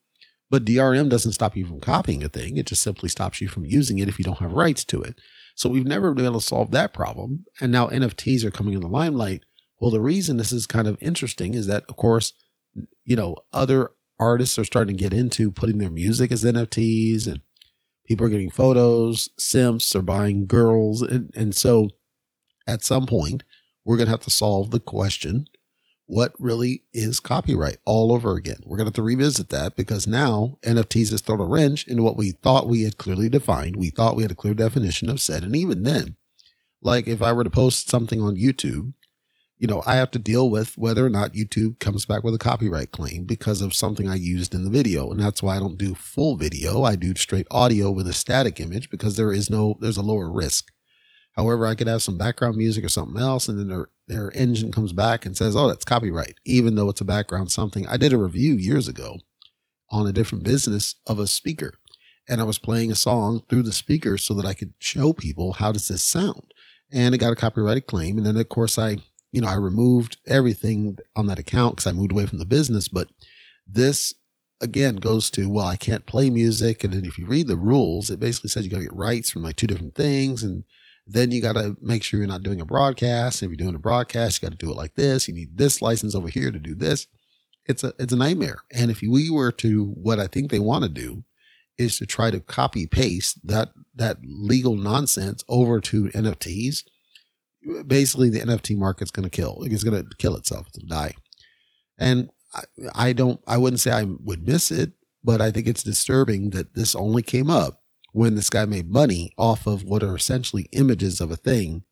But 0.50 0.66
DRM 0.66 1.08
doesn't 1.08 1.32
stop 1.32 1.56
you 1.56 1.64
from 1.64 1.80
copying 1.80 2.22
a 2.22 2.28
thing. 2.28 2.58
It 2.58 2.66
just 2.66 2.82
simply 2.82 3.08
stops 3.08 3.40
you 3.40 3.48
from 3.48 3.64
using 3.64 3.98
it 3.98 4.08
if 4.08 4.18
you 4.18 4.24
don't 4.24 4.40
have 4.40 4.52
rights 4.52 4.84
to 4.86 5.00
it. 5.00 5.18
So 5.54 5.70
we've 5.70 5.86
never 5.86 6.12
been 6.12 6.26
able 6.26 6.40
to 6.40 6.46
solve 6.46 6.72
that 6.72 6.92
problem. 6.92 7.46
And 7.60 7.72
now 7.72 7.88
NFTs 7.88 8.44
are 8.44 8.50
coming 8.50 8.74
in 8.74 8.80
the 8.80 8.88
limelight. 8.88 9.44
Well, 9.80 9.90
the 9.90 10.00
reason 10.00 10.36
this 10.36 10.52
is 10.52 10.66
kind 10.66 10.86
of 10.86 10.98
interesting 11.00 11.54
is 11.54 11.66
that, 11.68 11.84
of 11.88 11.96
course, 11.96 12.34
you 13.04 13.16
know, 13.16 13.36
other 13.52 13.92
artists 14.18 14.58
are 14.58 14.64
starting 14.64 14.96
to 14.96 15.02
get 15.02 15.14
into 15.14 15.50
putting 15.50 15.78
their 15.78 15.90
music 15.90 16.30
as 16.30 16.44
NFTs 16.44 17.26
and 17.26 17.40
people 18.06 18.26
are 18.26 18.30
getting 18.30 18.50
photos, 18.50 19.30
simps 19.38 19.96
are 19.96 20.02
buying 20.02 20.46
girls. 20.46 21.02
And, 21.02 21.30
and 21.34 21.54
so 21.54 21.88
at 22.66 22.84
some 22.84 23.06
point, 23.06 23.42
we're 23.84 23.96
going 23.96 24.06
to 24.06 24.12
have 24.12 24.20
to 24.20 24.30
solve 24.30 24.70
the 24.70 24.80
question 24.80 25.46
what 26.12 26.34
really 26.38 26.82
is 26.92 27.20
copyright 27.20 27.78
all 27.86 28.12
over 28.12 28.36
again. 28.36 28.58
We're 28.66 28.76
going 28.76 28.84
to 28.84 28.88
have 28.90 28.96
to 28.96 29.02
revisit 29.02 29.48
that 29.48 29.76
because 29.76 30.06
now 30.06 30.58
NFTs 30.60 31.10
has 31.10 31.22
thrown 31.22 31.40
a 31.40 31.46
wrench 31.46 31.88
into 31.88 32.02
what 32.02 32.18
we 32.18 32.32
thought 32.32 32.68
we 32.68 32.82
had 32.82 32.98
clearly 32.98 33.30
defined. 33.30 33.76
We 33.76 33.88
thought 33.88 34.14
we 34.14 34.22
had 34.22 34.30
a 34.30 34.34
clear 34.34 34.52
definition 34.52 35.08
of 35.08 35.22
said. 35.22 35.42
And 35.42 35.56
even 35.56 35.84
then, 35.84 36.16
like 36.82 37.08
if 37.08 37.22
I 37.22 37.32
were 37.32 37.44
to 37.44 37.50
post 37.50 37.88
something 37.88 38.20
on 38.20 38.36
YouTube, 38.36 38.92
you 39.56 39.66
know, 39.66 39.82
I 39.86 39.94
have 39.94 40.10
to 40.10 40.18
deal 40.18 40.50
with 40.50 40.76
whether 40.76 41.06
or 41.06 41.08
not 41.08 41.32
YouTube 41.32 41.78
comes 41.78 42.04
back 42.04 42.22
with 42.22 42.34
a 42.34 42.38
copyright 42.38 42.90
claim 42.90 43.24
because 43.24 43.62
of 43.62 43.72
something 43.72 44.06
I 44.06 44.16
used 44.16 44.54
in 44.54 44.64
the 44.64 44.70
video. 44.70 45.10
And 45.10 45.18
that's 45.18 45.42
why 45.42 45.56
I 45.56 45.60
don't 45.60 45.78
do 45.78 45.94
full 45.94 46.36
video. 46.36 46.82
I 46.82 46.94
do 46.94 47.14
straight 47.14 47.46
audio 47.50 47.90
with 47.90 48.06
a 48.06 48.12
static 48.12 48.60
image 48.60 48.90
because 48.90 49.16
there 49.16 49.32
is 49.32 49.48
no, 49.48 49.78
there's 49.80 49.96
a 49.96 50.02
lower 50.02 50.30
risk. 50.30 50.72
However, 51.36 51.66
I 51.66 51.74
could 51.74 51.86
have 51.86 52.02
some 52.02 52.18
background 52.18 52.58
music 52.58 52.84
or 52.84 52.90
something 52.90 53.18
else, 53.18 53.48
and 53.48 53.58
then 53.58 53.68
their 53.68 53.88
their 54.08 54.30
engine 54.32 54.72
comes 54.72 54.92
back 54.92 55.24
and 55.24 55.36
says, 55.36 55.56
"Oh, 55.56 55.68
that's 55.68 55.84
copyright," 55.84 56.36
even 56.44 56.74
though 56.74 56.88
it's 56.88 57.00
a 57.00 57.04
background 57.04 57.50
something. 57.50 57.86
I 57.86 57.96
did 57.96 58.12
a 58.12 58.18
review 58.18 58.54
years 58.54 58.88
ago 58.88 59.18
on 59.90 60.06
a 60.06 60.12
different 60.12 60.44
business 60.44 60.94
of 61.06 61.18
a 61.18 61.26
speaker, 61.26 61.74
and 62.28 62.40
I 62.40 62.44
was 62.44 62.58
playing 62.58 62.90
a 62.90 62.96
song 62.96 63.42
through 63.48 63.62
the 63.62 63.72
speaker 63.72 64.18
so 64.18 64.34
that 64.34 64.46
I 64.46 64.54
could 64.54 64.74
show 64.78 65.12
people 65.12 65.54
how 65.54 65.72
does 65.72 65.88
this 65.88 66.02
sound, 66.02 66.52
and 66.90 67.14
it 67.14 67.18
got 67.18 67.32
a 67.32 67.36
copyrighted 67.36 67.86
claim. 67.86 68.18
And 68.18 68.26
then 68.26 68.36
of 68.36 68.48
course 68.48 68.78
I, 68.78 68.98
you 69.30 69.40
know, 69.40 69.48
I 69.48 69.54
removed 69.54 70.18
everything 70.26 70.98
on 71.16 71.26
that 71.26 71.38
account 71.38 71.76
because 71.76 71.86
I 71.86 71.92
moved 71.92 72.12
away 72.12 72.26
from 72.26 72.38
the 72.38 72.44
business. 72.44 72.88
But 72.88 73.08
this 73.66 74.14
again 74.60 74.96
goes 74.96 75.30
to 75.30 75.48
well, 75.48 75.66
I 75.66 75.76
can't 75.76 76.06
play 76.06 76.30
music, 76.30 76.84
and 76.84 76.92
then 76.92 77.04
if 77.04 77.18
you 77.18 77.26
read 77.26 77.46
the 77.48 77.56
rules, 77.56 78.10
it 78.10 78.20
basically 78.20 78.50
says 78.50 78.64
you 78.64 78.70
got 78.70 78.78
to 78.78 78.84
get 78.84 78.96
rights 78.96 79.30
from 79.30 79.42
like 79.42 79.56
two 79.56 79.66
different 79.66 79.94
things 79.94 80.42
and 80.42 80.64
then 81.06 81.30
you 81.30 81.42
got 81.42 81.54
to 81.54 81.76
make 81.80 82.02
sure 82.02 82.18
you're 82.18 82.28
not 82.28 82.42
doing 82.42 82.60
a 82.60 82.64
broadcast. 82.64 83.42
If 83.42 83.48
you're 83.48 83.56
doing 83.56 83.74
a 83.74 83.80
broadcast, 83.80 84.40
you 84.40 84.48
got 84.48 84.58
to 84.58 84.64
do 84.64 84.70
it 84.70 84.76
like 84.76 84.94
this. 84.94 85.26
You 85.26 85.34
need 85.34 85.56
this 85.56 85.82
license 85.82 86.14
over 86.14 86.28
here 86.28 86.50
to 86.50 86.58
do 86.58 86.74
this. 86.74 87.06
It's 87.66 87.84
a 87.84 87.92
it's 87.98 88.12
a 88.12 88.16
nightmare. 88.16 88.62
And 88.72 88.90
if 88.90 89.02
we 89.02 89.30
were 89.30 89.52
to 89.52 89.86
what 89.86 90.18
I 90.18 90.26
think 90.26 90.50
they 90.50 90.58
want 90.58 90.84
to 90.84 90.88
do 90.88 91.24
is 91.78 91.98
to 91.98 92.06
try 92.06 92.30
to 92.30 92.40
copy 92.40 92.86
paste 92.86 93.46
that 93.46 93.70
that 93.94 94.18
legal 94.24 94.76
nonsense 94.76 95.44
over 95.48 95.80
to 95.80 96.04
NFTs, 96.08 96.84
basically 97.86 98.30
the 98.30 98.40
NFT 98.40 98.76
market's 98.76 99.10
going 99.10 99.28
to 99.28 99.30
kill. 99.30 99.62
It's 99.64 99.84
going 99.84 100.02
to 100.02 100.16
kill 100.16 100.36
itself. 100.36 100.68
It's 100.68 100.78
going 100.78 100.88
to 100.88 100.94
die. 100.94 101.14
And 101.98 102.30
I, 102.54 102.62
I 102.94 103.12
don't. 103.12 103.40
I 103.46 103.58
wouldn't 103.58 103.80
say 103.80 103.92
I 103.92 104.04
would 104.04 104.46
miss 104.46 104.70
it, 104.70 104.92
but 105.24 105.40
I 105.40 105.50
think 105.50 105.66
it's 105.66 105.82
disturbing 105.82 106.50
that 106.50 106.74
this 106.74 106.94
only 106.94 107.22
came 107.22 107.50
up 107.50 107.81
when 108.12 108.34
this 108.34 108.50
guy 108.50 108.64
made 108.64 108.90
money 108.90 109.32
off 109.36 109.66
of 109.66 109.84
what 109.84 110.02
are 110.02 110.14
essentially 110.14 110.68
images 110.72 111.20
of 111.20 111.30
a 111.30 111.36
thing 111.36 111.82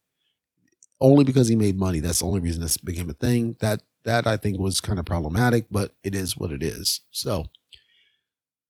only 1.00 1.24
because 1.24 1.48
he 1.48 1.56
made 1.56 1.78
money. 1.78 2.00
That's 2.00 2.20
the 2.20 2.26
only 2.26 2.40
reason 2.40 2.60
this 2.60 2.76
became 2.76 3.10
a 3.10 3.14
thing. 3.14 3.56
That 3.60 3.82
that 4.04 4.26
I 4.26 4.36
think 4.36 4.58
was 4.58 4.80
kind 4.80 4.98
of 4.98 5.04
problematic, 5.04 5.66
but 5.70 5.94
it 6.02 6.14
is 6.14 6.36
what 6.36 6.52
it 6.52 6.62
is. 6.62 7.00
So 7.10 7.46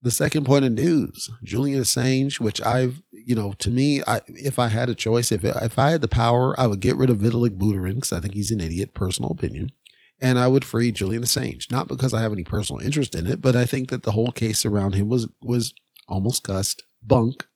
the 0.01 0.11
second 0.11 0.45
point 0.45 0.65
of 0.65 0.71
news, 0.71 1.29
Julian 1.43 1.81
Assange, 1.81 2.39
which 2.39 2.61
I've, 2.61 3.01
you 3.11 3.35
know, 3.35 3.53
to 3.59 3.69
me, 3.69 4.01
I, 4.07 4.21
if 4.27 4.57
I 4.57 4.67
had 4.67 4.89
a 4.89 4.95
choice, 4.95 5.31
if 5.31 5.43
if 5.43 5.77
I 5.77 5.91
had 5.91 6.01
the 6.01 6.07
power, 6.07 6.59
I 6.59 6.67
would 6.67 6.79
get 6.79 6.95
rid 6.95 7.09
of 7.09 7.17
Vitalik 7.19 7.57
Buterin 7.57 7.95
because 7.95 8.13
I 8.13 8.19
think 8.19 8.33
he's 8.33 8.51
an 8.51 8.61
idiot, 8.61 8.93
personal 8.93 9.31
opinion, 9.31 9.71
and 10.19 10.39
I 10.39 10.47
would 10.47 10.65
free 10.65 10.91
Julian 10.91 11.23
Assange. 11.23 11.69
Not 11.69 11.87
because 11.87 12.13
I 12.13 12.21
have 12.21 12.33
any 12.33 12.43
personal 12.43 12.81
interest 12.81 13.13
in 13.13 13.27
it, 13.27 13.41
but 13.41 13.55
I 13.55 13.65
think 13.65 13.89
that 13.89 14.03
the 14.03 14.13
whole 14.13 14.31
case 14.31 14.65
around 14.65 14.95
him 14.95 15.09
was 15.09 15.27
was 15.41 15.73
almost 16.07 16.43
cussed 16.43 16.83
bunk. 17.01 17.47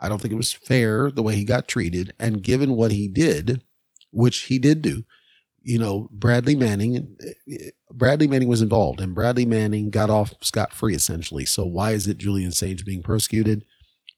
I 0.00 0.08
don't 0.08 0.20
think 0.20 0.32
it 0.32 0.36
was 0.36 0.52
fair 0.52 1.10
the 1.10 1.22
way 1.22 1.34
he 1.34 1.44
got 1.44 1.68
treated. 1.68 2.12
And 2.18 2.42
given 2.42 2.76
what 2.76 2.92
he 2.92 3.08
did, 3.08 3.62
which 4.10 4.42
he 4.42 4.58
did 4.58 4.82
do, 4.82 5.04
you 5.60 5.78
know, 5.78 6.08
Bradley 6.12 6.54
Manning, 6.54 7.16
Bradley 7.92 8.28
Manning 8.28 8.48
was 8.48 8.62
involved 8.62 9.00
and 9.00 9.14
Bradley 9.14 9.44
Manning 9.44 9.90
got 9.90 10.08
off 10.08 10.34
scot 10.40 10.72
free 10.72 10.94
essentially. 10.94 11.44
So 11.44 11.64
why 11.64 11.92
is 11.92 12.06
it 12.06 12.18
Julian 12.18 12.50
Assange 12.50 12.84
being 12.84 13.02
persecuted? 13.02 13.64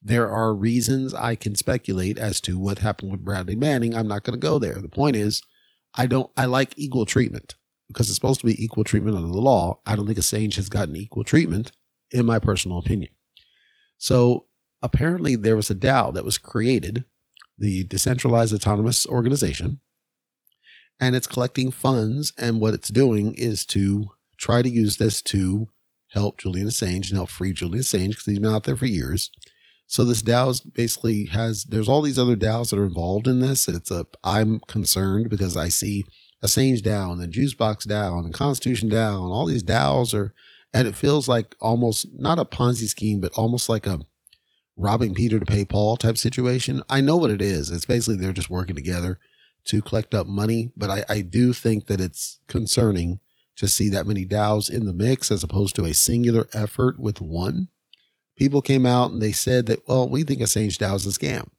There 0.02 0.30
are 0.30 0.54
reasons 0.54 1.12
I 1.12 1.34
can 1.34 1.54
speculate 1.54 2.18
as 2.18 2.40
to 2.42 2.58
what 2.58 2.78
happened 2.78 3.10
with 3.10 3.24
Bradley 3.24 3.56
Manning. 3.56 3.94
I'm 3.94 4.08
not 4.08 4.22
going 4.22 4.38
to 4.38 4.46
go 4.46 4.58
there. 4.58 4.74
The 4.74 4.88
point 4.88 5.16
is, 5.16 5.42
I 5.94 6.06
don't, 6.06 6.30
I 6.36 6.44
like 6.44 6.72
equal 6.76 7.04
treatment 7.04 7.56
because 7.88 8.08
it's 8.08 8.14
supposed 8.14 8.40
to 8.40 8.46
be 8.46 8.62
equal 8.62 8.84
treatment 8.84 9.16
under 9.16 9.28
the 9.28 9.40
law. 9.40 9.80
I 9.84 9.96
don't 9.96 10.06
think 10.06 10.18
Assange 10.18 10.56
has 10.56 10.68
gotten 10.68 10.96
equal 10.96 11.24
treatment 11.24 11.72
in 12.12 12.24
my 12.24 12.38
personal 12.38 12.78
opinion. 12.78 13.10
So 13.98 14.46
apparently 14.82 15.36
there 15.36 15.56
was 15.56 15.70
a 15.70 15.74
DAO 15.74 16.12
that 16.14 16.24
was 16.24 16.38
created, 16.38 17.04
the 17.58 17.84
Decentralized 17.84 18.54
Autonomous 18.54 19.06
Organization, 19.06 19.80
and 21.00 21.16
it's 21.16 21.26
collecting 21.26 21.70
funds. 21.70 22.32
And 22.38 22.60
what 22.60 22.74
it's 22.74 22.88
doing 22.88 23.34
is 23.34 23.64
to 23.66 24.10
try 24.36 24.62
to 24.62 24.68
use 24.68 24.98
this 24.98 25.22
to 25.22 25.68
help 26.12 26.38
Julian 26.38 26.68
Assange 26.68 27.08
and 27.08 27.16
help 27.16 27.30
free 27.30 27.52
Julian 27.52 27.82
Assange 27.82 28.10
because 28.10 28.26
he's 28.26 28.38
been 28.38 28.54
out 28.54 28.64
there 28.64 28.76
for 28.76 28.86
years. 28.86 29.30
So 29.86 30.04
this 30.04 30.22
DAO 30.22 30.60
basically 30.72 31.26
has 31.26 31.64
there's 31.64 31.88
all 31.88 32.02
these 32.02 32.18
other 32.18 32.36
DAOs 32.36 32.70
that 32.70 32.78
are 32.78 32.84
involved 32.84 33.26
in 33.26 33.40
this. 33.40 33.66
It's 33.66 33.90
a 33.90 34.06
I'm 34.22 34.60
concerned 34.60 35.30
because 35.30 35.56
I 35.56 35.68
see 35.68 36.04
Assange 36.44 36.80
DAO 36.80 37.12
and 37.12 37.20
the 37.20 37.26
Juicebox 37.26 37.86
DAO 37.86 38.24
and 38.24 38.32
Constitution 38.32 38.88
DAO 38.88 39.24
and 39.24 39.32
all 39.32 39.46
these 39.46 39.64
DAOs 39.64 40.14
are 40.14 40.32
And 40.72 40.86
it 40.86 40.94
feels 40.94 41.28
like 41.28 41.56
almost 41.60 42.06
not 42.12 42.38
a 42.38 42.44
Ponzi 42.44 42.86
scheme, 42.86 43.20
but 43.20 43.32
almost 43.32 43.68
like 43.68 43.86
a 43.86 44.00
robbing 44.80 45.14
Peter 45.14 45.38
to 45.38 45.46
pay 45.46 45.64
Paul 45.64 45.96
type 45.96 46.16
situation. 46.16 46.82
I 46.88 47.00
know 47.00 47.16
what 47.16 47.30
it 47.30 47.42
is. 47.42 47.70
It's 47.70 47.84
basically 47.84 48.16
they're 48.16 48.32
just 48.32 48.50
working 48.50 48.74
together 48.74 49.18
to 49.66 49.82
collect 49.82 50.14
up 50.14 50.26
money, 50.26 50.72
but 50.76 50.90
I, 50.90 51.04
I 51.08 51.20
do 51.20 51.52
think 51.52 51.86
that 51.86 52.00
it's 52.00 52.40
concerning 52.48 53.20
to 53.56 53.68
see 53.68 53.90
that 53.90 54.06
many 54.06 54.24
DAOs 54.24 54.70
in 54.70 54.86
the 54.86 54.92
mix 54.92 55.30
as 55.30 55.44
opposed 55.44 55.76
to 55.76 55.84
a 55.84 55.92
singular 55.92 56.48
effort 56.54 56.98
with 56.98 57.20
one. 57.20 57.68
People 58.36 58.62
came 58.62 58.86
out 58.86 59.10
and 59.10 59.20
they 59.20 59.32
said 59.32 59.66
that, 59.66 59.86
well, 59.86 60.08
we 60.08 60.22
think 60.22 60.40
Assange 60.40 60.78
DAO 60.78 60.96
is 60.96 61.06
a 61.06 61.10
scam. 61.10 61.50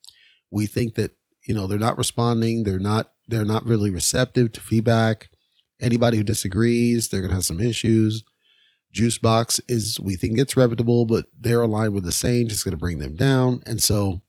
We 0.49 0.65
think 0.65 0.95
that, 0.95 1.11
you 1.47 1.53
know, 1.53 1.67
they're 1.67 1.77
not 1.77 1.97
responding. 1.97 2.63
They're 2.63 2.79
not, 2.79 3.11
they're 3.27 3.45
not 3.45 3.65
really 3.65 3.91
receptive 3.91 4.51
to 4.53 4.61
feedback. 4.61 5.29
Anybody 5.79 6.17
who 6.17 6.23
disagrees, 6.23 7.09
they're 7.09 7.21
going 7.21 7.29
to 7.29 7.35
have 7.35 7.45
some 7.45 7.61
issues. 7.61 8.23
Juicebox 8.93 9.61
is, 9.67 9.99
we 9.99 10.15
think 10.15 10.37
it's 10.37 10.57
reputable, 10.57 11.05
but 11.05 11.25
they're 11.39 11.61
aligned 11.61 11.93
with 11.93 12.05
Assange. 12.05 12.51
It's 12.51 12.63
going 12.63 12.73
to 12.73 12.77
bring 12.77 12.99
them 12.99 13.15
down. 13.15 13.63
And 13.65 13.81
so 13.81 14.21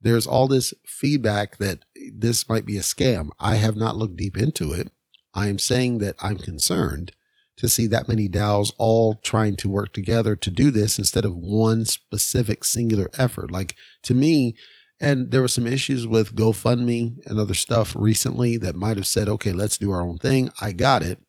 there's 0.00 0.26
all 0.26 0.48
this 0.48 0.74
feedback 0.86 1.58
that 1.58 1.80
this 2.12 2.48
might 2.48 2.66
be 2.66 2.76
a 2.76 2.80
scam. 2.80 3.30
I 3.38 3.56
have 3.56 3.76
not 3.76 3.96
looked 3.96 4.16
deep 4.16 4.36
into 4.36 4.72
it. 4.72 4.90
I 5.34 5.48
am 5.48 5.58
saying 5.58 5.98
that 5.98 6.16
I'm 6.20 6.36
concerned 6.36 7.12
to 7.56 7.68
see 7.68 7.86
that 7.86 8.08
many 8.08 8.28
DAOs 8.28 8.72
all 8.78 9.14
trying 9.16 9.56
to 9.56 9.68
work 9.68 9.92
together 9.92 10.34
to 10.36 10.50
do 10.50 10.70
this 10.70 10.98
instead 10.98 11.24
of 11.24 11.36
one 11.36 11.84
specific 11.84 12.64
singular 12.64 13.08
effort. 13.18 13.50
Like 13.50 13.76
to 14.02 14.14
me, 14.14 14.56
and 15.00 15.30
there 15.30 15.40
were 15.40 15.48
some 15.48 15.66
issues 15.66 16.06
with 16.06 16.36
GoFundMe 16.36 17.26
and 17.26 17.38
other 17.38 17.54
stuff 17.54 17.94
recently 17.96 18.56
that 18.58 18.76
might 18.76 18.96
have 18.96 19.06
said, 19.06 19.28
okay, 19.28 19.52
let's 19.52 19.78
do 19.78 19.90
our 19.90 20.02
own 20.02 20.18
thing. 20.18 20.50
I 20.60 20.72
got 20.72 21.02
it. 21.02 21.20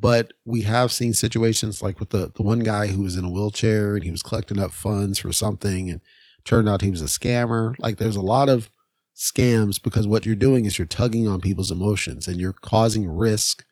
But 0.00 0.32
we 0.44 0.62
have 0.62 0.92
seen 0.92 1.12
situations 1.12 1.82
like 1.82 1.98
with 1.98 2.10
the, 2.10 2.30
the 2.34 2.42
one 2.42 2.60
guy 2.60 2.88
who 2.88 3.02
was 3.02 3.16
in 3.16 3.24
a 3.24 3.30
wheelchair 3.30 3.94
and 3.94 4.04
he 4.04 4.10
was 4.10 4.22
collecting 4.22 4.58
up 4.58 4.70
funds 4.70 5.18
for 5.18 5.32
something 5.32 5.90
and 5.90 6.00
turned 6.44 6.68
out 6.68 6.82
he 6.82 6.90
was 6.90 7.02
a 7.02 7.06
scammer. 7.06 7.74
Like 7.78 7.98
there's 7.98 8.16
a 8.16 8.20
lot 8.20 8.48
of 8.48 8.70
scams 9.16 9.82
because 9.82 10.06
what 10.06 10.24
you're 10.24 10.36
doing 10.36 10.64
is 10.64 10.78
you're 10.78 10.86
tugging 10.86 11.26
on 11.26 11.40
people's 11.40 11.72
emotions 11.72 12.28
and 12.28 12.40
you're 12.40 12.52
causing 12.52 13.08
risk 13.08 13.64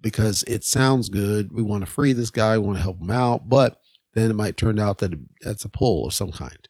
because 0.00 0.44
it 0.44 0.62
sounds 0.62 1.08
good. 1.08 1.52
We 1.52 1.62
want 1.62 1.84
to 1.84 1.90
free 1.90 2.12
this 2.12 2.30
guy, 2.30 2.58
we 2.58 2.66
want 2.66 2.78
to 2.78 2.82
help 2.82 3.00
him 3.00 3.10
out, 3.10 3.48
but 3.48 3.78
then 4.14 4.30
it 4.30 4.34
might 4.34 4.56
turn 4.56 4.78
out 4.78 4.98
that 4.98 5.12
that's 5.40 5.64
a 5.64 5.68
pull 5.68 6.06
of 6.06 6.14
some 6.14 6.30
kind. 6.30 6.68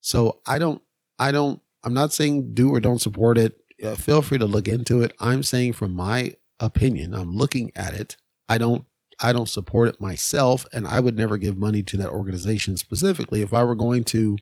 So 0.00 0.40
I 0.46 0.58
don't, 0.58 0.82
I 1.18 1.30
don't, 1.30 1.60
I'm 1.84 1.94
not 1.94 2.12
saying 2.12 2.54
do 2.54 2.74
or 2.74 2.80
don't 2.80 3.00
support 3.00 3.38
it. 3.38 3.56
Uh, 3.82 3.94
feel 3.94 4.22
free 4.22 4.38
to 4.38 4.46
look 4.46 4.66
into 4.66 5.02
it. 5.02 5.12
I'm 5.20 5.44
saying 5.44 5.74
from 5.74 5.94
my 5.94 6.34
opinion, 6.58 7.14
I'm 7.14 7.32
looking 7.36 7.70
at 7.76 7.94
it. 7.94 8.16
I 8.48 8.58
don't, 8.58 8.84
I 9.20 9.32
don't 9.32 9.48
support 9.48 9.88
it 9.88 10.00
myself, 10.00 10.66
and 10.72 10.86
I 10.86 11.00
would 11.00 11.16
never 11.16 11.36
give 11.36 11.56
money 11.56 11.82
to 11.82 11.96
that 11.96 12.10
organization 12.10 12.76
specifically. 12.76 13.42
If 13.42 13.52
I 13.52 13.64
were 13.64 13.74
going 13.74 14.04
to 14.04 14.38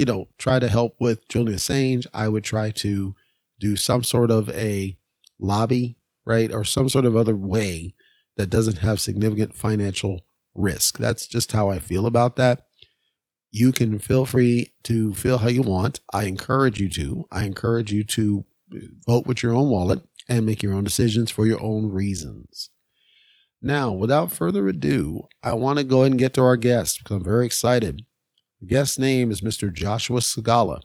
you 0.00 0.06
know, 0.06 0.28
try 0.38 0.58
to 0.58 0.66
help 0.66 0.96
with 0.98 1.28
Julian 1.28 1.58
Assange, 1.58 2.06
I 2.14 2.26
would 2.26 2.42
try 2.42 2.70
to 2.70 3.14
do 3.58 3.76
some 3.76 4.02
sort 4.02 4.30
of 4.30 4.48
a 4.48 4.96
lobby, 5.38 5.98
right? 6.24 6.50
Or 6.50 6.64
some 6.64 6.88
sort 6.88 7.04
of 7.04 7.16
other 7.16 7.36
way 7.36 7.94
that 8.38 8.48
doesn't 8.48 8.78
have 8.78 8.98
significant 8.98 9.54
financial 9.54 10.22
risk. 10.54 10.96
That's 10.96 11.26
just 11.26 11.52
how 11.52 11.68
I 11.68 11.80
feel 11.80 12.06
about 12.06 12.36
that. 12.36 12.64
You 13.50 13.72
can 13.72 13.98
feel 13.98 14.24
free 14.24 14.72
to 14.84 15.12
feel 15.12 15.36
how 15.36 15.48
you 15.48 15.60
want. 15.60 16.00
I 16.14 16.24
encourage 16.24 16.80
you 16.80 16.88
to. 16.88 17.26
I 17.30 17.44
encourage 17.44 17.92
you 17.92 18.02
to 18.04 18.46
vote 19.06 19.26
with 19.26 19.42
your 19.42 19.52
own 19.52 19.68
wallet 19.68 20.00
and 20.30 20.46
make 20.46 20.62
your 20.62 20.72
own 20.72 20.84
decisions 20.84 21.30
for 21.30 21.44
your 21.46 21.62
own 21.62 21.90
reasons. 21.90 22.70
Now, 23.62 23.92
without 23.92 24.32
further 24.32 24.68
ado, 24.68 25.28
I 25.42 25.52
want 25.52 25.78
to 25.78 25.84
go 25.84 26.00
ahead 26.00 26.12
and 26.12 26.18
get 26.18 26.34
to 26.34 26.42
our 26.42 26.56
guest 26.56 26.98
because 26.98 27.16
I'm 27.16 27.24
very 27.24 27.44
excited. 27.44 28.04
The 28.60 28.66
guest's 28.66 28.98
name 28.98 29.30
is 29.30 29.42
Mr. 29.42 29.72
Joshua 29.72 30.20
Scigala. 30.20 30.80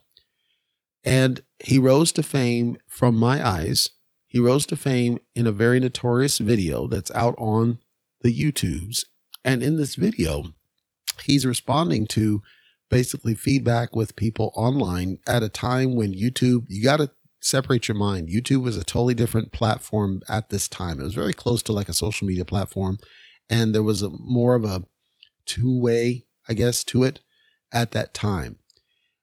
And 1.03 1.41
he 1.59 1.77
rose 1.77 2.11
to 2.13 2.23
fame 2.23 2.77
from 2.87 3.15
my 3.15 3.45
eyes. 3.45 3.89
He 4.27 4.39
rose 4.39 4.65
to 4.67 4.75
fame 4.75 5.19
in 5.35 5.47
a 5.47 5.51
very 5.51 5.79
notorious 5.79 6.39
video 6.39 6.87
that's 6.87 7.11
out 7.11 7.35
on 7.37 7.79
the 8.21 8.33
YouTubes. 8.33 9.05
And 9.45 9.63
in 9.63 9.77
this 9.77 9.95
video, 9.95 10.53
he's 11.23 11.45
responding 11.45 12.07
to 12.07 12.41
basically 12.89 13.35
feedback 13.35 13.95
with 13.95 14.15
people 14.15 14.51
online 14.55 15.19
at 15.27 15.43
a 15.43 15.49
time 15.49 15.95
when 15.95 16.13
YouTube, 16.13 16.65
you 16.67 16.83
got 16.83 16.97
to 16.97 17.11
separate 17.45 17.87
your 17.87 17.95
mind. 17.95 18.29
YouTube 18.29 18.63
was 18.63 18.75
a 18.75 18.83
totally 18.83 19.13
different 19.13 19.51
platform 19.51 20.21
at 20.27 20.49
this 20.49 20.67
time. 20.67 20.99
It 20.99 21.03
was 21.03 21.13
very 21.13 21.33
close 21.33 21.61
to 21.63 21.73
like 21.73 21.87
a 21.87 21.93
social 21.93 22.27
media 22.27 22.43
platform. 22.43 22.97
And 23.49 23.73
there 23.73 23.83
was 23.83 24.01
a 24.01 24.09
more 24.09 24.55
of 24.55 24.65
a 24.65 24.83
two 25.45 25.79
way, 25.79 26.25
I 26.49 26.53
guess, 26.53 26.83
to 26.85 27.03
it 27.03 27.19
at 27.71 27.91
that 27.91 28.13
time. 28.13 28.57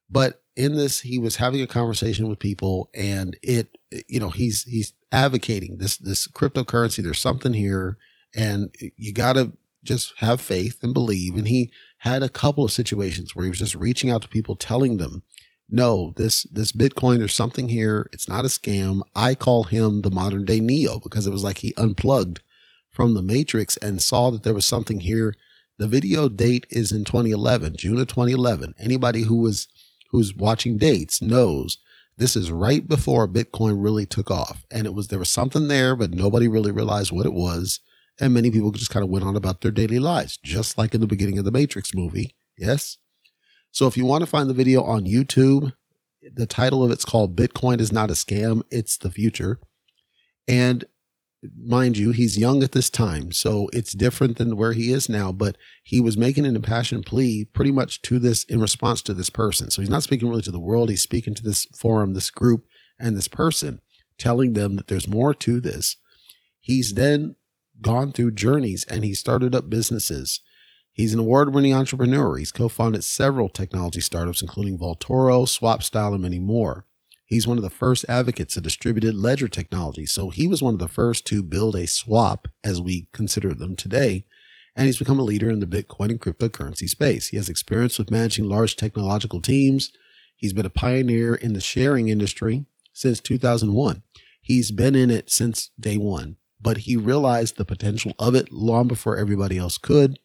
But 0.09 0.41
in 0.55 0.75
this, 0.75 1.01
he 1.01 1.17
was 1.19 1.37
having 1.37 1.61
a 1.61 1.67
conversation 1.67 2.29
with 2.29 2.39
people, 2.39 2.89
and 2.93 3.35
it, 3.41 3.75
you 4.07 4.19
know, 4.19 4.29
he's 4.29 4.63
he's 4.63 4.93
advocating 5.11 5.77
this 5.77 5.97
this 5.97 6.27
cryptocurrency. 6.27 7.03
There's 7.03 7.19
something 7.19 7.53
here, 7.53 7.97
and 8.35 8.73
you 8.95 9.11
got 9.11 9.33
to 9.33 9.53
just 9.83 10.13
have 10.17 10.39
faith 10.39 10.83
and 10.83 10.93
believe. 10.93 11.35
And 11.35 11.47
he 11.47 11.71
had 11.99 12.23
a 12.23 12.29
couple 12.29 12.63
of 12.63 12.71
situations 12.71 13.35
where 13.35 13.43
he 13.43 13.49
was 13.49 13.59
just 13.59 13.75
reaching 13.75 14.11
out 14.11 14.21
to 14.21 14.27
people, 14.27 14.55
telling 14.55 14.97
them, 14.97 15.23
"No, 15.69 16.13
this 16.15 16.43
this 16.43 16.71
Bitcoin, 16.71 17.19
there's 17.19 17.33
something 17.33 17.69
here. 17.69 18.09
It's 18.11 18.27
not 18.27 18.45
a 18.45 18.49
scam." 18.49 19.01
I 19.15 19.35
call 19.35 19.65
him 19.65 20.01
the 20.01 20.11
modern 20.11 20.45
day 20.45 20.59
Neo 20.59 20.99
because 20.99 21.27
it 21.27 21.31
was 21.31 21.43
like 21.43 21.59
he 21.59 21.73
unplugged 21.77 22.41
from 22.89 23.13
the 23.13 23.23
matrix 23.23 23.77
and 23.77 24.01
saw 24.01 24.29
that 24.31 24.43
there 24.43 24.53
was 24.53 24.65
something 24.65 24.99
here 24.99 25.35
the 25.79 25.87
video 25.87 26.29
date 26.29 26.67
is 26.69 26.91
in 26.91 27.03
2011, 27.03 27.75
June 27.77 27.99
of 27.99 28.07
2011. 28.07 28.75
Anybody 28.79 29.23
who 29.23 29.37
was 29.37 29.67
who's 30.11 30.35
watching 30.35 30.77
dates 30.77 31.21
knows 31.21 31.79
this 32.17 32.35
is 32.35 32.51
right 32.51 32.87
before 32.87 33.27
Bitcoin 33.27 33.83
really 33.83 34.05
took 34.05 34.29
off. 34.29 34.65
And 34.69 34.85
it 34.85 34.93
was 34.93 35.07
there 35.07 35.19
was 35.19 35.29
something 35.29 35.67
there, 35.67 35.95
but 35.95 36.11
nobody 36.11 36.47
really 36.47 36.71
realized 36.71 37.11
what 37.11 37.25
it 37.25 37.33
was. 37.33 37.79
And 38.19 38.33
many 38.33 38.51
people 38.51 38.69
just 38.69 38.91
kind 38.91 39.03
of 39.03 39.09
went 39.09 39.25
on 39.25 39.35
about 39.35 39.61
their 39.61 39.71
daily 39.71 39.97
lives, 39.97 40.37
just 40.37 40.77
like 40.77 40.93
in 40.93 41.01
the 41.01 41.07
beginning 41.07 41.39
of 41.39 41.45
the 41.45 41.51
Matrix 41.51 41.95
movie. 41.95 42.35
Yes. 42.55 42.97
So 43.73 43.87
if 43.87 43.97
you 43.97 44.05
want 44.05 44.21
to 44.21 44.29
find 44.29 44.47
the 44.47 44.53
video 44.53 44.83
on 44.83 45.05
YouTube, 45.05 45.73
the 46.31 46.45
title 46.45 46.83
of 46.83 46.91
it's 46.91 47.03
called 47.03 47.35
Bitcoin 47.35 47.81
is 47.81 47.91
not 47.91 48.11
a 48.11 48.13
scam, 48.13 48.61
it's 48.69 48.97
the 48.97 49.09
future. 49.09 49.59
And 50.47 50.85
mind 51.57 51.97
you, 51.97 52.11
he's 52.11 52.37
young 52.37 52.61
at 52.61 52.73
this 52.73 52.91
time, 52.91 53.31
so 53.31 53.71
it's 53.73 53.93
different 53.93 54.37
than 54.37 54.57
where 54.57 54.73
he 54.73 54.91
is 54.91 55.09
now, 55.09 55.31
but 55.31 55.57
he 55.83 55.99
was 55.99 56.15
making 56.15 56.45
an 56.45 56.55
impassioned 56.55 57.07
plea 57.07 57.45
pretty 57.45 57.71
much 57.71 58.03
to 58.03 58.19
this 58.19 58.43
in 58.43 58.61
response 58.61 59.01
to 59.01 59.13
this 59.13 59.31
person. 59.31 59.71
So 59.71 59.81
he's 59.81 59.89
not 59.89 60.03
speaking 60.03 60.29
really 60.29 60.43
to 60.43 60.51
the 60.51 60.59
world, 60.59 60.91
he's 60.91 61.01
speaking 61.01 61.33
to 61.33 61.43
this 61.43 61.65
forum, 61.75 62.13
this 62.13 62.29
group, 62.29 62.65
and 62.99 63.17
this 63.17 63.27
person, 63.27 63.81
telling 64.19 64.53
them 64.53 64.75
that 64.75 64.87
there's 64.87 65.07
more 65.07 65.33
to 65.33 65.59
this. 65.59 65.97
He's 66.61 66.93
then 66.93 67.37
gone 67.81 68.11
through 68.11 68.31
journeys 68.33 68.85
and 68.85 69.03
he 69.03 69.15
started 69.15 69.55
up 69.55 69.67
businesses. 69.67 70.41
He's 70.93 71.13
an 71.13 71.19
award 71.19 71.55
winning 71.55 71.73
entrepreneur. 71.73 72.37
He's 72.37 72.51
co 72.51 72.69
founded 72.69 73.03
several 73.03 73.49
technology 73.49 73.99
startups, 73.99 74.43
including 74.43 74.77
Vaultoro, 74.77 75.45
SwapStyle, 75.47 76.13
and 76.13 76.21
many 76.21 76.39
more. 76.39 76.85
He's 77.25 77.47
one 77.47 77.57
of 77.57 77.63
the 77.63 77.71
first 77.71 78.05
advocates 78.07 78.55
of 78.57 78.63
distributed 78.63 79.15
ledger 79.15 79.47
technology. 79.47 80.05
So 80.05 80.29
he 80.29 80.45
was 80.45 80.61
one 80.61 80.75
of 80.75 80.79
the 80.79 80.87
first 80.87 81.25
to 81.27 81.41
build 81.41 81.75
a 81.75 81.87
swap 81.87 82.47
as 82.63 82.79
we 82.79 83.07
consider 83.11 83.55
them 83.55 83.75
today. 83.75 84.25
And 84.75 84.85
he's 84.85 84.99
become 84.99 85.19
a 85.19 85.23
leader 85.23 85.49
in 85.49 85.59
the 85.59 85.65
Bitcoin 85.65 86.11
and 86.11 86.21
cryptocurrency 86.21 86.87
space. 86.87 87.29
He 87.29 87.37
has 87.37 87.49
experience 87.49 87.97
with 87.97 88.11
managing 88.11 88.45
large 88.45 88.75
technological 88.75 89.41
teams. 89.41 89.91
He's 90.35 90.53
been 90.53 90.65
a 90.65 90.69
pioneer 90.71 91.33
in 91.33 91.53
the 91.53 91.61
sharing 91.61 92.09
industry 92.09 92.65
since 92.91 93.19
2001. 93.19 94.03
He's 94.41 94.69
been 94.69 94.93
in 94.93 95.09
it 95.09 95.31
since 95.31 95.71
day 95.79 95.97
one, 95.97 96.37
but 96.61 96.79
he 96.79 96.97
realized 96.97 97.57
the 97.57 97.65
potential 97.65 98.13
of 98.19 98.35
it 98.35 98.51
long 98.51 98.87
before 98.87 99.17
everybody 99.17 99.57
else 99.57 99.79
could. 99.79 100.19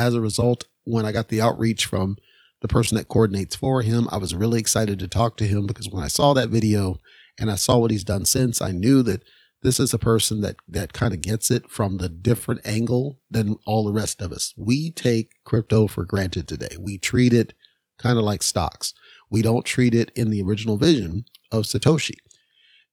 As 0.00 0.14
a 0.14 0.20
result, 0.20 0.64
when 0.84 1.04
I 1.04 1.12
got 1.12 1.28
the 1.28 1.42
outreach 1.42 1.84
from 1.84 2.16
the 2.60 2.68
person 2.68 2.96
that 2.96 3.08
coordinates 3.08 3.56
for 3.56 3.82
him. 3.82 4.08
I 4.10 4.18
was 4.18 4.34
really 4.34 4.60
excited 4.60 4.98
to 4.98 5.08
talk 5.08 5.36
to 5.38 5.46
him 5.46 5.66
because 5.66 5.88
when 5.88 6.02
I 6.02 6.08
saw 6.08 6.34
that 6.34 6.50
video 6.50 6.98
and 7.38 7.50
I 7.50 7.54
saw 7.54 7.78
what 7.78 7.90
he's 7.90 8.04
done 8.04 8.24
since, 8.24 8.60
I 8.60 8.70
knew 8.70 9.02
that 9.02 9.22
this 9.62 9.80
is 9.80 9.92
a 9.92 9.98
person 9.98 10.40
that 10.40 10.56
that 10.68 10.92
kind 10.92 11.12
of 11.12 11.20
gets 11.20 11.50
it 11.50 11.70
from 11.70 11.98
the 11.98 12.08
different 12.08 12.62
angle 12.64 13.18
than 13.30 13.56
all 13.66 13.84
the 13.84 13.92
rest 13.92 14.22
of 14.22 14.32
us. 14.32 14.54
We 14.56 14.90
take 14.90 15.32
crypto 15.44 15.86
for 15.86 16.04
granted 16.04 16.48
today. 16.48 16.76
We 16.78 16.98
treat 16.98 17.32
it 17.32 17.52
kind 17.98 18.18
of 18.18 18.24
like 18.24 18.42
stocks. 18.42 18.94
We 19.30 19.42
don't 19.42 19.66
treat 19.66 19.94
it 19.94 20.10
in 20.16 20.30
the 20.30 20.42
original 20.42 20.78
vision 20.78 21.24
of 21.52 21.64
Satoshi. 21.64 22.16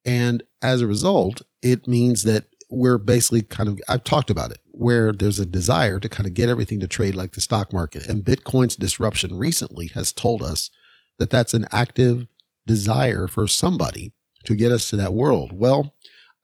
And 0.05 0.43
as 0.61 0.81
a 0.81 0.87
result, 0.87 1.41
it 1.61 1.87
means 1.87 2.23
that 2.23 2.45
we're 2.69 2.97
basically 2.97 3.41
kind 3.43 3.69
of, 3.69 3.79
I've 3.87 4.03
talked 4.03 4.29
about 4.29 4.51
it, 4.51 4.59
where 4.71 5.11
there's 5.13 5.39
a 5.39 5.45
desire 5.45 5.99
to 5.99 6.09
kind 6.09 6.27
of 6.27 6.33
get 6.33 6.49
everything 6.49 6.79
to 6.81 6.87
trade 6.87 7.15
like 7.15 7.31
the 7.31 7.41
stock 7.41 7.71
market. 7.71 8.07
And 8.07 8.25
Bitcoin's 8.25 8.75
disruption 8.75 9.37
recently 9.37 9.87
has 9.87 10.11
told 10.11 10.41
us 10.43 10.69
that 11.17 11.29
that's 11.29 11.53
an 11.53 11.65
active 11.71 12.27
desire 12.65 13.27
for 13.27 13.47
somebody 13.47 14.11
to 14.43 14.55
get 14.55 14.71
us 14.71 14.89
to 14.89 14.95
that 14.97 15.13
world. 15.13 15.51
Well, 15.53 15.95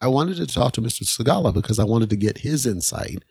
I 0.02 0.08
wanted 0.08 0.38
to 0.38 0.48
talk 0.48 0.74
to 0.74 0.82
Mr. 0.82 1.04
Scigala 1.04 1.54
because 1.54 1.80
I 1.80 1.84
wanted 1.84 2.10
to 2.10 2.16
get 2.16 2.40
his 2.40 2.66
insight. 2.66 3.24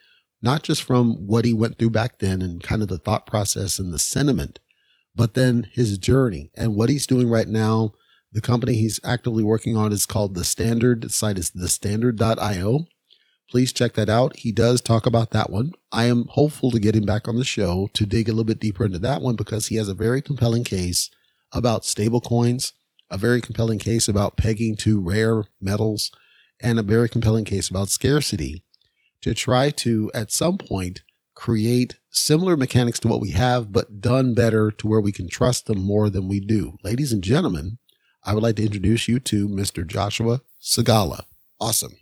not 0.42 0.64
just 0.64 0.82
from 0.82 1.26
what 1.26 1.44
he 1.44 1.54
went 1.54 1.78
through 1.78 1.90
back 1.90 2.18
then 2.18 2.42
and 2.42 2.62
kind 2.62 2.82
of 2.82 2.88
the 2.88 2.99
thought 2.99 3.26
process 3.26 3.78
and 3.78 3.94
the 3.94 3.99
sentiment, 3.99 4.58
but 5.14 5.34
then 5.34 5.68
his 5.72 5.96
journey 5.99 6.50
and 6.56 6.75
what 6.75 6.90
he's 6.90 7.06
doing 7.06 7.30
right 7.30 7.49
now. 7.49 7.92
The 8.33 8.41
company 8.41 8.75
he's 8.75 8.99
actively 9.05 9.45
working 9.45 9.77
on 9.77 9.93
is 9.93 10.07
called 10.07 10.35
The 10.35 10.45
Standard. 10.45 11.03
The 11.03 11.11
site 11.11 11.39
is 11.39 11.51
thestandard.io. 11.51 12.87
Please 13.51 13.73
check 13.75 13.93
that 13.93 14.09
out. 14.09 14.37
He 14.37 14.53
does 14.53 14.81
talk 14.81 15.05
about 15.05 15.33
that 15.33 15.51
one. 15.51 15.73
I 15.93 16.05
am 16.05 16.25
hopeful 16.31 16.71
to 16.71 16.81
get 16.81 16.97
him 16.97 17.05
back 17.05 17.29
on 17.29 17.37
the 17.37 17.45
show 17.45 17.91
to 17.93 18.07
dig 18.07 18.29
a 18.29 18.33
little 18.33 18.45
bit 18.45 18.61
deeper 18.61 18.87
into 18.87 18.99
that 19.01 19.21
one 19.21 19.37
because 19.37 19.67
he 19.67 19.77
has 19.77 19.89
a 19.89 19.95
very 19.95 20.23
compelling 20.23 20.65
case 20.65 21.11
about 21.53 21.85
stable 21.85 22.23
coins, 22.23 22.73
a 23.11 23.19
very 23.19 23.43
compelling 23.43 23.79
case 23.79 24.09
about 24.09 24.39
pegging 24.39 24.77
to 24.77 24.99
rare 24.99 25.45
metals, 25.61 26.11
and 26.62 26.79
a 26.79 26.83
very 26.83 27.11
compelling 27.11 27.45
case 27.45 27.69
about 27.69 27.91
scarcity 27.91 28.65
to 29.21 29.35
try 29.35 29.69
to, 29.69 30.11
at 30.15 30.33
some 30.33 30.57
point, 30.57 31.03
create 31.35 31.99
similar 32.11 32.57
mechanics 32.57 32.99
to 33.01 33.09
what 33.09 33.21
we 33.21 33.33
have, 33.33 33.73
but 33.73 34.01
done 34.01 34.33
better 34.33 34.71
to 34.71 34.87
where 34.87 35.01
we 35.01 35.12
can 35.12 35.29
trust 35.29 35.67
them 35.67 35.83
more 35.83 36.09
than 36.09 36.29
we 36.29 36.41
do. 36.41 36.79
Ladies 36.83 37.12
and 37.12 37.23
gentlemen, 37.23 37.79
I 38.25 38.35
would 38.35 38.43
like 38.43 38.57
to 38.57 38.64
introduce 38.64 39.09
you 39.09 39.19
to 39.21 39.49
Mr. 39.49 39.87
Joshua 39.87 40.41
Scigala. 40.61 41.23
Awesome. 41.61 41.97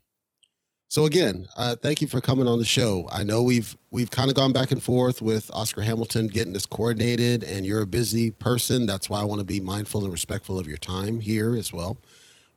So 0.88 1.04
again, 1.04 1.46
uh, 1.56 1.76
thank 1.76 2.02
you 2.02 2.08
for 2.08 2.20
coming 2.20 2.48
on 2.48 2.58
the 2.58 2.64
show. 2.64 3.08
I 3.12 3.22
know 3.22 3.44
we've 3.44 3.76
we've 3.92 4.10
kind 4.10 4.28
of 4.28 4.34
gone 4.34 4.52
back 4.52 4.72
and 4.72 4.82
forth 4.82 5.22
with 5.22 5.48
Oscar 5.54 5.82
Hamilton 5.82 6.26
getting 6.26 6.52
this 6.52 6.66
coordinated, 6.66 7.44
and 7.44 7.64
you're 7.64 7.82
a 7.82 7.86
busy 7.86 8.32
person. 8.32 8.86
That's 8.86 9.08
why 9.08 9.20
I 9.20 9.24
want 9.24 9.38
to 9.38 9.44
be 9.44 9.60
mindful 9.60 10.02
and 10.02 10.12
respectful 10.12 10.58
of 10.58 10.66
your 10.66 10.78
time 10.78 11.20
here 11.20 11.54
as 11.54 11.72
well. 11.72 11.96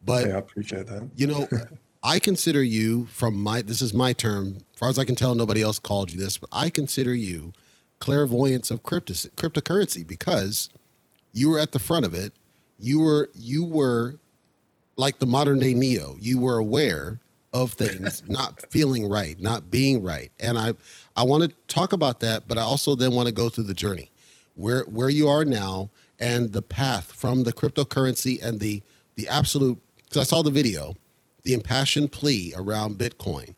But 0.04 0.28
yeah, 0.28 0.36
I 0.36 0.40
appreciate 0.40 0.88
that. 0.88 1.10
You 1.16 1.28
know, 1.28 1.48
I 2.04 2.18
consider 2.18 2.64
you 2.64 3.06
from 3.06 3.36
my 3.36 3.62
this 3.62 3.84
is 3.84 3.94
my 3.94 4.14
term. 4.14 4.58
As 4.74 4.80
far 4.80 4.90
as 4.90 4.98
I 4.98 5.06
can 5.06 5.16
tell, 5.16 5.36
nobody 5.36 5.62
else 5.62 5.78
called 5.78 6.12
you 6.12 6.20
this, 6.20 6.40
but 6.40 6.50
I 6.52 6.72
consider 6.72 7.14
you 7.14 7.54
clairvoyance 8.00 8.72
of 8.72 8.82
crypto, 8.82 9.14
cryptocurrency 9.14 10.06
because 10.06 10.70
you 11.32 11.50
were 11.52 11.60
at 11.60 11.72
the 11.72 11.80
front 11.80 12.06
of 12.06 12.16
it. 12.16 12.34
You 12.84 13.00
were 13.00 13.30
you 13.34 13.64
were 13.66 14.16
like 14.96 15.20
the 15.20 15.26
modern 15.26 15.60
day 15.60 15.74
Neo. 15.74 16.16
You 16.20 16.40
were 16.40 16.58
aware 16.58 17.20
of 17.54 17.74
things 17.74 18.24
not 18.28 18.70
feeling 18.72 19.08
right, 19.08 19.40
not 19.40 19.72
being 19.72 20.04
right, 20.04 20.32
and 20.40 20.58
I 20.58 20.74
I 21.16 21.24
want 21.24 21.44
to 21.44 21.50
talk 21.68 21.94
about 21.94 22.20
that, 22.20 22.48
but 22.48 22.58
I 22.58 22.62
also 22.62 22.96
then 22.96 23.14
want 23.14 23.28
to 23.28 23.34
go 23.34 23.50
through 23.50 23.66
the 23.66 23.74
journey 23.74 24.12
where 24.56 24.84
where 24.84 25.10
you 25.10 25.28
are 25.28 25.46
now 25.46 25.90
and 26.20 26.52
the 26.52 26.62
path 26.62 27.12
from 27.12 27.44
the 27.44 27.54
cryptocurrency 27.54 28.44
and 28.44 28.60
the 28.60 28.82
the 29.16 29.28
absolute. 29.28 29.80
Because 30.04 30.18
I 30.22 30.24
saw 30.30 30.44
the 30.44 30.52
video 30.52 30.96
the 31.44 31.54
impassioned 31.54 32.12
plea 32.12 32.54
around 32.56 32.98
Bitcoin. 32.98 33.56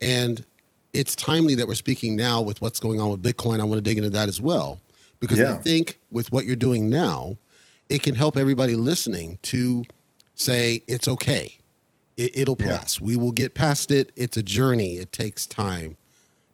And 0.00 0.44
it's 0.92 1.14
timely 1.14 1.54
that 1.56 1.66
we're 1.66 1.74
speaking 1.74 2.16
now 2.16 2.40
with 2.40 2.60
what's 2.62 2.80
going 2.80 3.00
on 3.00 3.10
with 3.10 3.22
Bitcoin. 3.22 3.60
I 3.60 3.64
want 3.64 3.78
to 3.78 3.82
dig 3.82 3.98
into 3.98 4.10
that 4.10 4.28
as 4.28 4.40
well, 4.40 4.80
because 5.20 5.38
yeah. 5.38 5.54
I 5.54 5.56
think 5.58 5.98
with 6.10 6.32
what 6.32 6.46
you're 6.46 6.56
doing 6.56 6.88
now, 6.88 7.36
it 7.88 8.02
can 8.02 8.14
help 8.14 8.36
everybody 8.36 8.74
listening 8.74 9.38
to 9.42 9.84
say 10.34 10.82
it's 10.86 11.08
okay. 11.08 11.58
It, 12.16 12.48
will 12.48 12.56
pass. 12.56 12.98
Yeah. 12.98 13.06
We 13.06 13.16
will 13.16 13.32
get 13.32 13.54
past 13.54 13.90
it. 13.90 14.10
It's 14.16 14.38
a 14.38 14.42
journey. 14.42 14.96
It 14.96 15.12
takes 15.12 15.46
time. 15.46 15.98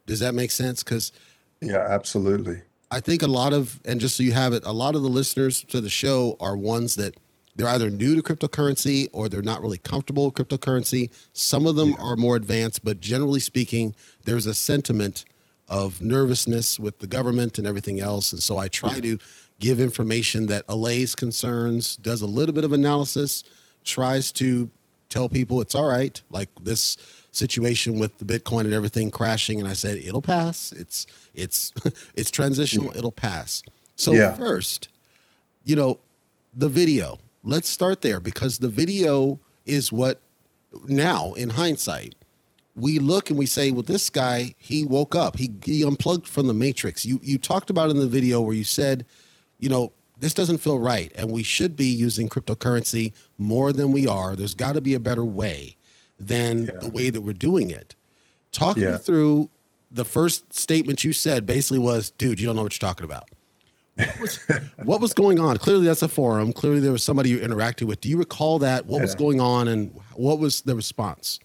Does 0.05 0.19
that 0.19 0.35
make 0.35 0.51
sense? 0.51 0.83
Because 0.83 1.13
yeah, 1.61 1.85
absolutely. 1.89 2.61
I 2.91 2.99
think 2.99 3.23
a 3.23 3.27
lot 3.27 3.53
of, 3.53 3.79
and 3.85 3.99
just 3.99 4.17
so 4.17 4.23
you 4.23 4.33
have 4.33 4.53
it, 4.53 4.63
a 4.65 4.73
lot 4.73 4.95
of 4.95 5.03
the 5.03 5.09
listeners 5.09 5.63
to 5.69 5.79
the 5.79 5.89
show 5.89 6.35
are 6.39 6.57
ones 6.57 6.95
that 6.95 7.15
they're 7.55 7.67
either 7.67 7.89
new 7.89 8.15
to 8.15 8.21
cryptocurrency 8.21 9.07
or 9.13 9.29
they're 9.29 9.41
not 9.41 9.61
really 9.61 9.77
comfortable 9.77 10.25
with 10.25 10.33
cryptocurrency. 10.35 11.09
Some 11.33 11.65
of 11.65 11.75
them 11.75 11.91
yeah. 11.91 12.03
are 12.03 12.15
more 12.15 12.35
advanced, 12.35 12.83
but 12.83 12.99
generally 12.99 13.39
speaking, 13.39 13.95
there's 14.25 14.45
a 14.45 14.53
sentiment 14.53 15.25
of 15.67 16.01
nervousness 16.01 16.79
with 16.79 16.99
the 16.99 17.07
government 17.07 17.57
and 17.57 17.65
everything 17.65 17.99
else. 17.99 18.33
And 18.33 18.43
so 18.43 18.57
I 18.57 18.67
try 18.67 18.95
yeah. 18.95 19.01
to 19.01 19.19
give 19.63 19.79
information 19.79 20.47
that 20.47 20.65
allays 20.67 21.15
concerns, 21.15 21.95
does 21.95 22.21
a 22.21 22.27
little 22.27 22.53
bit 22.53 22.65
of 22.65 22.73
analysis, 22.73 23.45
tries 23.85 24.31
to 24.33 24.69
tell 25.07 25.29
people 25.29 25.61
it's 25.61 25.73
all 25.73 25.87
right, 25.87 26.21
like 26.29 26.49
this 26.61 26.97
situation 27.31 27.97
with 27.97 28.17
the 28.17 28.25
Bitcoin 28.25 28.61
and 28.61 28.73
everything 28.73 29.09
crashing. 29.09 29.59
And 29.61 29.67
I 29.67 29.73
said, 29.73 29.97
it'll 29.97 30.21
pass. 30.21 30.73
It's 30.73 31.07
it's 31.33 31.71
it's 32.15 32.29
transitional, 32.29 32.91
it'll 32.95 33.11
pass. 33.11 33.63
So 33.95 34.11
first, 34.35 34.89
you 35.63 35.77
know, 35.77 35.99
the 36.53 36.67
video 36.67 37.19
let's 37.43 37.69
start 37.69 38.01
there 38.01 38.19
because 38.19 38.59
the 38.59 38.69
video 38.69 39.39
is 39.65 39.91
what 39.91 40.21
now 40.87 41.33
in 41.33 41.49
hindsight 41.51 42.15
we 42.75 42.97
look 42.99 43.29
and 43.29 43.37
we 43.37 43.45
say 43.45 43.69
well 43.69 43.83
this 43.83 44.09
guy 44.09 44.55
he 44.57 44.85
woke 44.85 45.13
up 45.13 45.37
he, 45.37 45.51
he 45.63 45.83
unplugged 45.83 46.27
from 46.27 46.47
the 46.47 46.53
matrix 46.53 47.05
you 47.05 47.19
you 47.21 47.37
talked 47.37 47.69
about 47.69 47.89
in 47.89 47.97
the 47.97 48.07
video 48.07 48.41
where 48.41 48.55
you 48.55 48.63
said 48.63 49.05
you 49.63 49.69
know 49.69 49.93
this 50.19 50.33
doesn't 50.33 50.57
feel 50.57 50.77
right 50.77 51.11
and 51.15 51.31
we 51.31 51.41
should 51.41 51.75
be 51.75 51.85
using 51.85 52.27
cryptocurrency 52.27 53.13
more 53.37 53.71
than 53.71 53.91
we 53.91 54.05
are 54.05 54.35
there's 54.35 54.53
got 54.53 54.73
to 54.73 54.81
be 54.81 54.93
a 54.93 54.99
better 54.99 55.23
way 55.23 55.75
than 56.19 56.65
yeah. 56.65 56.71
the 56.81 56.89
way 56.89 57.09
that 57.09 57.21
we're 57.21 57.33
doing 57.33 57.69
it 57.69 57.95
talk 58.51 58.75
yeah. 58.75 58.91
me 58.91 58.97
through 58.97 59.49
the 59.89 60.05
first 60.05 60.53
statement 60.53 61.03
you 61.03 61.13
said 61.13 61.45
basically 61.45 61.79
was 61.79 62.11
dude 62.11 62.39
you 62.39 62.45
don't 62.45 62.57
know 62.57 62.63
what 62.63 62.73
you're 62.73 62.89
talking 62.89 63.05
about 63.05 63.29
what 63.95 64.19
was, 64.19 64.39
what 64.83 65.01
was, 65.01 65.13
going 65.13 65.39
on? 65.39 65.57
Clearly, 65.57 65.85
that's 65.85 66.01
a 66.01 66.07
forum. 66.07 66.51
Clearly, 66.51 66.79
there 66.79 66.91
was 66.91 67.03
somebody 67.03 67.29
you 67.29 67.37
interacted 67.37 67.83
with. 67.83 68.01
Do 68.01 68.09
you 68.09 68.17
recall 68.17 68.57
that? 68.57 68.87
What 68.87 68.97
yeah. 68.97 69.03
was 69.03 69.13
going 69.13 69.39
on, 69.39 69.67
and 69.67 69.93
what 70.15 70.39
was 70.39 70.61
the 70.61 70.75
response? 70.75 71.39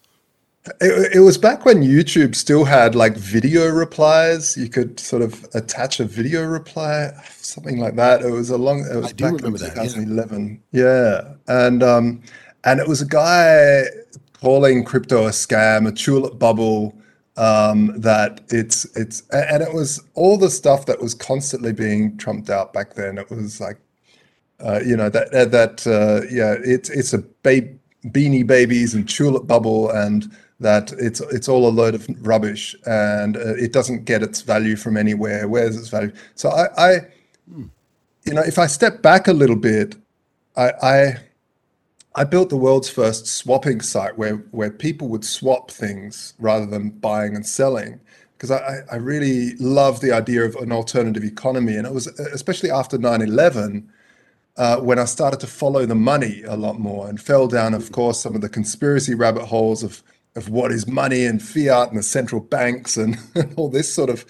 It, 0.81 1.16
it, 1.16 1.21
was 1.21 1.38
back 1.38 1.64
when 1.64 1.83
YouTube 1.83 2.35
still 2.35 2.64
had 2.64 2.94
like 2.94 3.16
video 3.16 3.68
replies. 3.68 4.57
You 4.57 4.68
could 4.68 5.01
sort 5.01 5.23
of 5.23 5.47
attach 5.55 5.99
a 5.99 6.05
video 6.05 6.44
reply, 6.44 7.12
something 7.37 7.79
like 7.79 7.97
that. 7.97 8.23
It 8.23 8.31
was 8.31 8.51
a 8.51 8.59
long. 8.59 8.87
It 8.90 8.97
was 8.97 9.12
back 9.12 9.33
in 9.33 9.53
2011. 9.53 10.62
yeah. 10.73 10.83
yeah, 10.83 11.35
and 11.47 11.83
um, 11.83 12.23
and 12.64 12.81
it 12.81 12.88
was 12.88 13.01
a 13.01 13.07
guy 13.07 13.85
calling 14.40 14.85
crypto 14.85 15.27
a 15.27 15.31
scam, 15.31 15.88
a 15.88 15.92
tulip 15.92 16.38
bubble 16.38 16.94
um, 17.38 17.92
that 17.97 18.40
it's 18.49 18.85
it's 18.97 19.23
and 19.31 19.62
it 19.62 19.73
was 19.73 20.03
all 20.14 20.37
the 20.37 20.51
stuff 20.51 20.87
that 20.87 21.01
was 21.01 21.14
constantly 21.14 21.73
being 21.73 22.16
trumped 22.18 22.51
out 22.51 22.73
back 22.73 22.94
then. 22.94 23.16
It 23.16 23.31
was 23.31 23.61
like, 23.61 23.79
uh, 24.61 24.81
you 24.85 24.97
know, 24.97 25.09
that 25.09 25.31
that 25.31 25.87
uh, 25.87 26.27
yeah, 26.31 26.57
it's 26.64 26.90
it's 26.90 27.12
a 27.12 27.18
babe, 27.18 27.79
beanie 28.07 28.47
babies 28.47 28.92
and 28.92 29.09
tulip 29.09 29.47
bubble 29.47 29.88
and 29.90 30.31
that 30.61 30.92
it's 30.92 31.21
it's 31.21 31.49
all 31.49 31.68
a 31.68 31.71
load 31.71 31.94
of 31.94 32.07
rubbish 32.27 32.75
and 32.87 33.37
uh, 33.37 33.55
it 33.55 33.73
doesn't 33.73 34.05
get 34.05 34.23
its 34.23 34.42
value 34.42 34.77
from 34.77 34.97
anywhere. 34.97 35.49
Where's 35.49 35.77
its 35.77 35.88
value? 35.88 36.12
So 36.35 36.51
I, 36.51 36.66
I 36.77 37.01
you 38.25 38.35
know, 38.35 38.42
if 38.42 38.59
I 38.59 38.66
step 38.66 39.01
back 39.01 39.29
a 39.29 39.33
little 39.33 39.57
bit, 39.57 39.94
I, 40.57 40.73
I 40.83 41.16
I 42.14 42.25
built 42.25 42.51
the 42.51 42.57
world's 42.57 42.90
first 42.90 43.27
swapping 43.27 43.81
site 43.81 44.18
where 44.18 44.37
where 44.51 44.71
people 44.71 45.09
would 45.09 45.25
swap 45.25 45.71
things 45.71 46.35
rather 46.38 46.66
than 46.66 46.90
buying 46.90 47.37
and 47.37 47.47
selling 47.47 48.01
because 48.38 48.51
I, 48.53 48.81
I 48.90 48.97
really 48.97 49.55
love 49.57 50.01
the 50.01 50.12
idea 50.12 50.44
of 50.44 50.55
an 50.57 50.71
alternative 50.71 51.25
economy. 51.25 51.77
And 51.77 51.87
it 51.87 51.92
was 51.92 52.07
especially 52.07 52.71
after 52.71 52.97
9 52.97 53.21
11 53.21 53.92
uh, 54.57 54.77
when 54.79 54.99
I 54.99 55.05
started 55.05 55.40
to 55.40 55.47
follow 55.47 55.87
the 55.87 55.94
money 55.94 56.42
a 56.42 56.57
lot 56.57 56.79
more 56.79 57.09
and 57.09 57.21
fell 57.21 57.47
down, 57.49 57.75
of 57.75 57.92
course, 57.92 58.21
some 58.21 58.35
of 58.35 58.40
the 58.40 58.49
conspiracy 58.49 59.14
rabbit 59.14 59.44
holes 59.44 59.83
of, 59.83 60.03
of 60.38 60.48
what 60.48 60.72
is 60.72 60.87
money 60.87 61.27
and 61.27 61.42
fiat 61.42 61.90
and 61.90 61.98
the 61.98 62.03
central 62.03 62.40
banks 62.40 62.96
and 63.03 63.18
all 63.57 63.68
this 63.68 63.92
sort 63.92 64.09
of, 64.09 64.24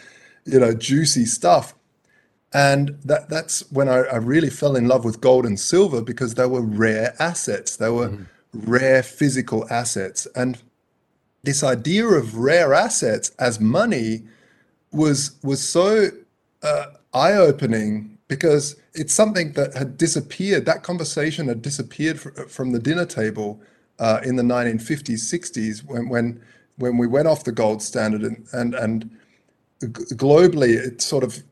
you 0.44 0.58
know, 0.58 0.74
juicy 0.74 1.24
stuff. 1.24 1.74
And 2.52 2.98
that 3.04 3.28
that's 3.28 3.70
when 3.70 3.88
I, 3.88 3.98
I, 3.98 4.16
really 4.16 4.48
fell 4.48 4.74
in 4.74 4.88
love 4.88 5.04
with 5.04 5.20
gold 5.20 5.44
and 5.44 5.60
silver 5.60 6.00
because 6.00 6.34
they 6.34 6.46
were 6.46 6.62
rare 6.62 7.14
assets. 7.18 7.76
They 7.76 7.90
were 7.90 8.08
mm-hmm. 8.08 8.70
rare 8.70 9.02
physical 9.02 9.66
assets. 9.70 10.26
And 10.34 10.58
this 11.42 11.62
idea 11.62 12.06
of 12.06 12.38
rare 12.38 12.72
assets 12.72 13.32
as 13.38 13.60
money 13.60 14.22
was 14.92 15.36
was 15.42 15.66
so 15.68 16.08
uh, 16.62 16.86
eye-opening 17.12 18.16
because 18.28 18.76
it's 18.94 19.12
something 19.12 19.52
that 19.52 19.74
had 19.74 19.98
disappeared. 19.98 20.64
That 20.64 20.82
conversation 20.82 21.48
had 21.48 21.60
disappeared 21.60 22.18
fr- 22.18 22.30
from 22.30 22.72
the 22.72 22.78
dinner 22.78 23.04
table 23.04 23.60
uh, 23.98 24.20
in 24.24 24.36
the 24.36 24.42
1950s 24.42 25.20
60s 25.20 25.84
when 25.84 26.08
when 26.08 26.40
when 26.76 26.96
we 26.96 27.06
went 27.06 27.26
off 27.26 27.44
the 27.44 27.52
gold 27.52 27.82
standard 27.82 28.22
and 28.22 28.46
and 28.52 28.74
and 28.74 29.10
globally 29.82 30.76
it 30.76 31.00
sort 31.00 31.24
of 31.24 31.42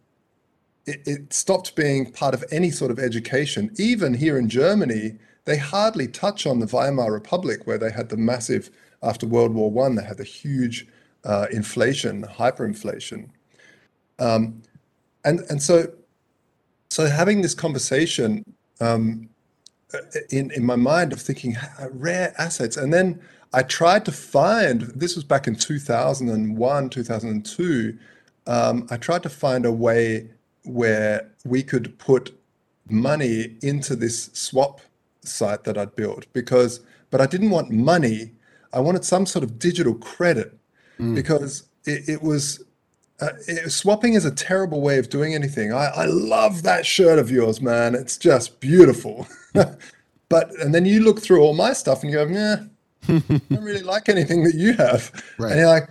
it, 0.86 1.02
it 1.06 1.32
stopped 1.32 1.74
being 1.76 2.10
part 2.10 2.34
of 2.34 2.44
any 2.50 2.70
sort 2.70 2.90
of 2.90 2.98
education. 2.98 3.70
Even 3.76 4.14
here 4.14 4.38
in 4.38 4.48
Germany, 4.48 5.18
they 5.44 5.56
hardly 5.56 6.08
touch 6.08 6.46
on 6.46 6.60
the 6.60 6.66
Weimar 6.66 7.12
Republic, 7.12 7.66
where 7.66 7.78
they 7.78 7.90
had 7.90 8.08
the 8.08 8.16
massive, 8.16 8.70
after 9.02 9.26
World 9.26 9.54
War 9.54 9.70
One, 9.70 9.94
they 9.94 10.04
had 10.04 10.16
the 10.16 10.24
huge 10.24 10.86
uh, 11.24 11.46
inflation, 11.52 12.22
hyperinflation. 12.24 13.28
Um, 14.18 14.62
and, 15.24 15.40
and 15.50 15.62
so, 15.62 15.92
so 16.90 17.06
having 17.06 17.42
this 17.42 17.54
conversation 17.54 18.44
um, 18.80 19.28
in, 20.30 20.50
in 20.52 20.64
my 20.64 20.76
mind 20.76 21.12
of 21.12 21.20
thinking 21.20 21.56
rare 21.92 22.34
assets, 22.38 22.76
and 22.76 22.92
then 22.92 23.20
I 23.52 23.62
tried 23.62 24.04
to 24.04 24.12
find, 24.12 24.82
this 24.82 25.14
was 25.14 25.24
back 25.24 25.46
in 25.46 25.54
2001, 25.54 26.90
2002. 26.90 27.98
Um, 28.46 28.86
I 28.90 28.96
tried 28.96 29.22
to 29.22 29.30
find 29.30 29.64
a 29.64 29.72
way 29.72 30.30
where 30.64 31.30
we 31.44 31.62
could 31.62 31.98
put 31.98 32.38
money 32.88 33.56
into 33.62 33.96
this 33.96 34.30
swap 34.32 34.80
site 35.22 35.64
that 35.64 35.78
I'd 35.78 35.96
built 35.96 36.26
because, 36.32 36.80
but 37.10 37.20
I 37.20 37.26
didn't 37.26 37.50
want 37.50 37.70
money. 37.70 38.32
I 38.72 38.80
wanted 38.80 39.04
some 39.04 39.26
sort 39.26 39.42
of 39.42 39.58
digital 39.58 39.94
credit 39.94 40.56
mm. 40.98 41.14
because 41.14 41.64
it, 41.86 42.08
it 42.08 42.22
was 42.22 42.62
uh, 43.20 43.30
it, 43.48 43.70
swapping 43.70 44.14
is 44.14 44.24
a 44.24 44.30
terrible 44.30 44.80
way 44.80 44.98
of 44.98 45.08
doing 45.08 45.34
anything. 45.34 45.72
I, 45.72 45.86
I 45.86 46.04
love 46.06 46.62
that 46.62 46.84
shirt 46.84 47.18
of 47.18 47.30
yours, 47.30 47.60
man. 47.60 47.94
It's 47.94 48.18
just 48.18 48.60
beautiful. 48.60 49.26
but 50.28 50.50
and 50.60 50.74
then 50.74 50.84
you 50.84 51.00
look 51.00 51.20
through 51.20 51.40
all 51.40 51.54
my 51.54 51.72
stuff 51.72 52.02
and 52.02 52.12
you 52.12 52.18
go, 52.18 52.26
yeah, 52.26 52.64
I 53.08 53.40
don't 53.50 53.64
really 53.64 53.82
like 53.82 54.08
anything 54.08 54.44
that 54.44 54.54
you 54.54 54.74
have. 54.74 55.10
Right. 55.38 55.52
And 55.52 55.60
you're 55.60 55.68
like, 55.68 55.88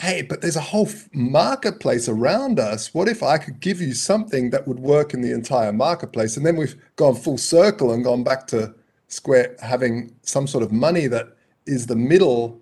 hey, 0.00 0.22
but 0.22 0.40
there's 0.40 0.56
a 0.56 0.60
whole 0.60 0.88
marketplace 1.12 2.08
around 2.08 2.58
us. 2.58 2.94
What 2.94 3.08
if 3.08 3.22
I 3.22 3.36
could 3.36 3.60
give 3.60 3.80
you 3.80 3.92
something 3.92 4.50
that 4.50 4.66
would 4.66 4.80
work 4.80 5.12
in 5.12 5.20
the 5.20 5.32
entire 5.32 5.72
marketplace? 5.72 6.36
And 6.36 6.46
then 6.46 6.56
we've 6.56 6.76
gone 6.96 7.16
full 7.16 7.38
circle 7.38 7.92
and 7.92 8.04
gone 8.04 8.24
back 8.24 8.46
to 8.48 8.74
Square 9.08 9.56
having 9.60 10.14
some 10.22 10.46
sort 10.46 10.62
of 10.62 10.70
money 10.70 11.08
that 11.08 11.36
is 11.66 11.86
the 11.86 11.96
middle 11.96 12.60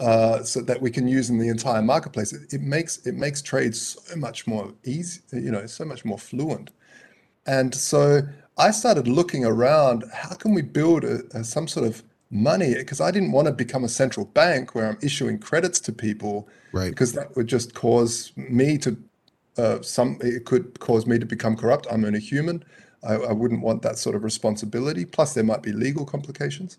uh, 0.00 0.42
so 0.42 0.60
that 0.60 0.80
we 0.80 0.90
can 0.90 1.08
use 1.08 1.30
in 1.30 1.38
the 1.38 1.48
entire 1.48 1.82
marketplace. 1.82 2.32
It, 2.32 2.52
it, 2.52 2.60
makes 2.60 3.06
it 3.06 3.14
makes 3.14 3.40
trades 3.40 3.96
so 4.04 4.16
much 4.16 4.46
more 4.46 4.72
easy, 4.84 5.20
you 5.32 5.50
know, 5.50 5.66
so 5.66 5.84
much 5.84 6.04
more 6.04 6.18
fluent. 6.18 6.70
And 7.46 7.74
so 7.74 8.22
I 8.58 8.70
started 8.70 9.08
looking 9.08 9.44
around. 9.44 10.04
How 10.12 10.34
can 10.34 10.54
we 10.54 10.62
build 10.62 11.04
a, 11.04 11.22
a, 11.32 11.44
some 11.44 11.68
sort 11.68 11.86
of 11.86 12.02
money? 12.30 12.74
Because 12.74 13.00
I 13.00 13.10
didn't 13.10 13.32
want 13.32 13.46
to 13.46 13.52
become 13.52 13.84
a 13.84 13.88
central 13.88 14.26
bank 14.26 14.74
where 14.74 14.88
I'm 14.88 14.98
issuing 15.02 15.38
credits 15.38 15.80
to 15.80 15.92
people, 15.92 16.48
right? 16.72 16.90
Because 16.90 17.12
that 17.14 17.34
would 17.36 17.46
just 17.46 17.74
cause 17.74 18.32
me 18.36 18.78
to 18.78 18.96
uh, 19.56 19.80
some. 19.82 20.18
It 20.20 20.44
could 20.44 20.78
cause 20.80 21.06
me 21.06 21.18
to 21.18 21.26
become 21.26 21.56
corrupt. 21.56 21.86
I'm 21.90 22.04
only 22.04 22.20
human. 22.20 22.64
I, 23.06 23.14
I 23.14 23.32
wouldn't 23.32 23.62
want 23.62 23.82
that 23.82 23.98
sort 23.98 24.16
of 24.16 24.24
responsibility. 24.24 25.04
Plus, 25.04 25.32
there 25.32 25.44
might 25.44 25.62
be 25.62 25.72
legal 25.72 26.04
complications. 26.04 26.78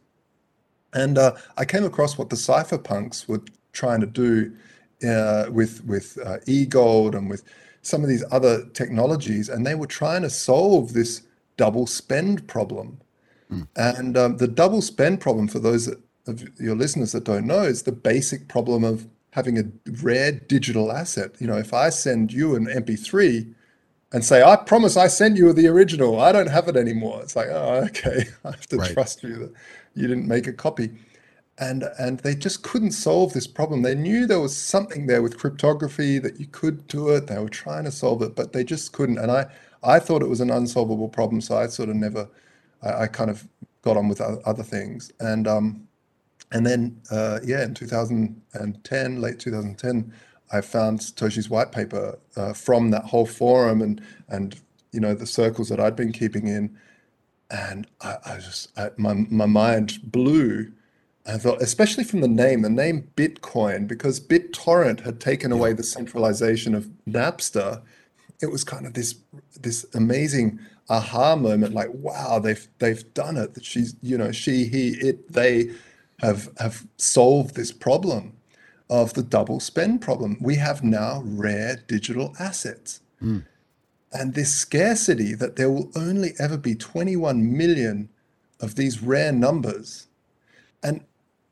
And 0.97 1.17
uh, 1.19 1.33
I 1.57 1.65
came 1.65 1.85
across 1.85 2.17
what 2.17 2.29
the 2.29 2.35
cypherpunks 2.35 3.27
were 3.27 3.43
trying 3.71 4.01
to 4.01 4.07
do 4.07 4.51
uh, 5.07 5.45
with 5.51 5.85
with 5.85 6.17
uh, 6.25 6.37
eGold 6.47 7.15
and 7.15 7.29
with 7.29 7.43
some 7.83 8.01
of 8.03 8.09
these 8.09 8.23
other 8.31 8.65
technologies, 8.73 9.47
and 9.47 9.65
they 9.65 9.75
were 9.75 9.87
trying 10.01 10.23
to 10.23 10.29
solve 10.29 10.93
this 10.93 11.21
double 11.55 11.85
spend 11.85 12.47
problem. 12.47 12.99
Mm. 13.51 13.67
And 13.75 14.17
um, 14.17 14.37
the 14.37 14.47
double 14.47 14.81
spend 14.81 15.21
problem, 15.21 15.47
for 15.47 15.59
those 15.59 15.87
of 16.25 16.59
your 16.59 16.75
listeners 16.75 17.11
that 17.11 17.23
don't 17.25 17.45
know, 17.45 17.61
is 17.61 17.83
the 17.83 17.91
basic 17.91 18.47
problem 18.47 18.83
of 18.83 19.07
having 19.31 19.59
a 19.59 19.63
rare 20.01 20.31
digital 20.31 20.91
asset. 20.91 21.31
You 21.39 21.47
know, 21.47 21.57
if 21.57 21.73
I 21.73 21.89
send 21.89 22.33
you 22.33 22.55
an 22.55 22.65
MP3 22.65 23.53
and 24.13 24.25
say, 24.25 24.41
I 24.41 24.55
promise 24.55 24.97
I 24.97 25.07
sent 25.07 25.37
you 25.37 25.53
the 25.53 25.67
original, 25.67 26.19
I 26.19 26.31
don't 26.31 26.49
have 26.49 26.67
it 26.67 26.75
anymore. 26.75 27.21
It's 27.21 27.35
like, 27.35 27.49
oh, 27.49 27.85
okay, 27.89 28.25
I 28.43 28.51
have 28.51 28.67
to 28.67 28.77
right. 28.77 28.93
trust 28.93 29.21
you 29.23 29.35
that 29.37 29.53
you 29.97 30.07
didn't 30.07 30.27
make 30.27 30.47
a 30.47 30.53
copy. 30.53 30.91
And, 31.59 31.85
and 31.97 32.19
they 32.19 32.35
just 32.35 32.61
couldn't 32.61 32.91
solve 32.91 33.33
this 33.33 33.47
problem. 33.47 33.81
They 33.81 33.95
knew 33.95 34.27
there 34.27 34.39
was 34.39 34.55
something 34.55 35.07
there 35.07 35.23
with 35.23 35.39
cryptography 35.39 36.19
that 36.19 36.39
you 36.39 36.45
could 36.45 36.87
do 36.87 37.09
it. 37.09 37.27
They 37.27 37.39
were 37.39 37.49
trying 37.49 37.85
to 37.85 37.91
solve 37.91 38.21
it, 38.21 38.35
but 38.35 38.53
they 38.53 38.63
just 38.63 38.93
couldn't. 38.93 39.17
And 39.17 39.31
I, 39.31 39.47
I 39.83 39.99
thought 39.99 40.21
it 40.21 40.29
was 40.29 40.41
an 40.41 40.51
unsolvable 40.51 41.09
problem, 41.09 41.41
so 41.41 41.57
I 41.57 41.67
sort 41.67 41.89
of 41.89 41.95
never, 41.95 42.29
I, 42.83 43.03
I 43.03 43.07
kind 43.07 43.31
of 43.31 43.47
got 43.81 43.97
on 43.97 44.07
with 44.07 44.21
other 44.21 44.63
things. 44.63 45.11
And 45.19 45.47
um, 45.47 45.87
and 46.51 46.65
then 46.65 47.01
uh, 47.11 47.39
yeah, 47.43 47.63
in 47.63 47.73
2010, 47.73 49.21
late 49.21 49.39
2010, 49.39 50.13
I 50.51 50.61
found 50.61 50.99
Satoshi's 50.99 51.49
white 51.49 51.71
paper 51.71 52.17
uh, 52.35 52.53
from 52.53 52.91
that 52.91 53.03
whole 53.05 53.25
forum 53.25 53.81
and 53.81 54.01
and 54.29 54.59
you 54.91 54.99
know 54.99 55.13
the 55.13 55.27
circles 55.27 55.69
that 55.69 55.79
I'd 55.79 55.95
been 55.95 56.13
keeping 56.13 56.47
in, 56.47 56.77
and 57.49 57.87
I, 58.01 58.17
I 58.25 58.35
just 58.37 58.77
I, 58.77 58.91
my 58.97 59.13
my 59.13 59.45
mind 59.45 59.99
blew. 60.03 60.71
I 61.25 61.37
thought, 61.37 61.61
especially 61.61 62.05
from 62.05 62.21
the 62.21 62.27
name, 62.27 62.61
the 62.61 62.69
name 62.69 63.09
Bitcoin, 63.17 63.85
because 63.85 64.17
BitTorrent 64.17 65.01
had 65.01 65.19
taken 65.19 65.51
away 65.51 65.73
the 65.73 65.83
centralization 65.83 66.73
of 66.73 66.89
Napster. 67.05 67.81
It 68.41 68.49
was 68.49 68.63
kind 68.63 68.85
of 68.85 68.93
this 68.93 69.15
this 69.59 69.85
amazing 69.93 70.59
aha 70.89 71.35
moment, 71.35 71.73
like, 71.73 71.89
wow, 71.93 72.39
they've 72.39 72.67
they've 72.79 73.13
done 73.13 73.35
it. 73.35 73.55
That 73.55 73.65
she's, 73.65 73.95
you 74.01 74.17
know, 74.17 74.31
she, 74.31 74.65
he, 74.65 74.89
it, 74.91 75.33
they 75.33 75.71
have 76.19 76.49
have 76.59 76.87
solved 76.97 77.55
this 77.55 77.71
problem 77.73 78.33
of 78.89 79.13
the 79.13 79.23
double 79.23 79.59
spend 79.59 80.01
problem. 80.01 80.37
We 80.39 80.55
have 80.55 80.81
now 80.81 81.21
rare 81.25 81.83
digital 81.87 82.33
assets. 82.39 83.01
Mm 83.21 83.43
and 84.11 84.33
this 84.33 84.53
scarcity 84.53 85.33
that 85.35 85.55
there 85.55 85.69
will 85.69 85.91
only 85.95 86.33
ever 86.39 86.57
be 86.57 86.75
21 86.75 87.57
million 87.57 88.09
of 88.59 88.75
these 88.75 89.01
rare 89.01 89.31
numbers. 89.31 90.07
And 90.83 91.01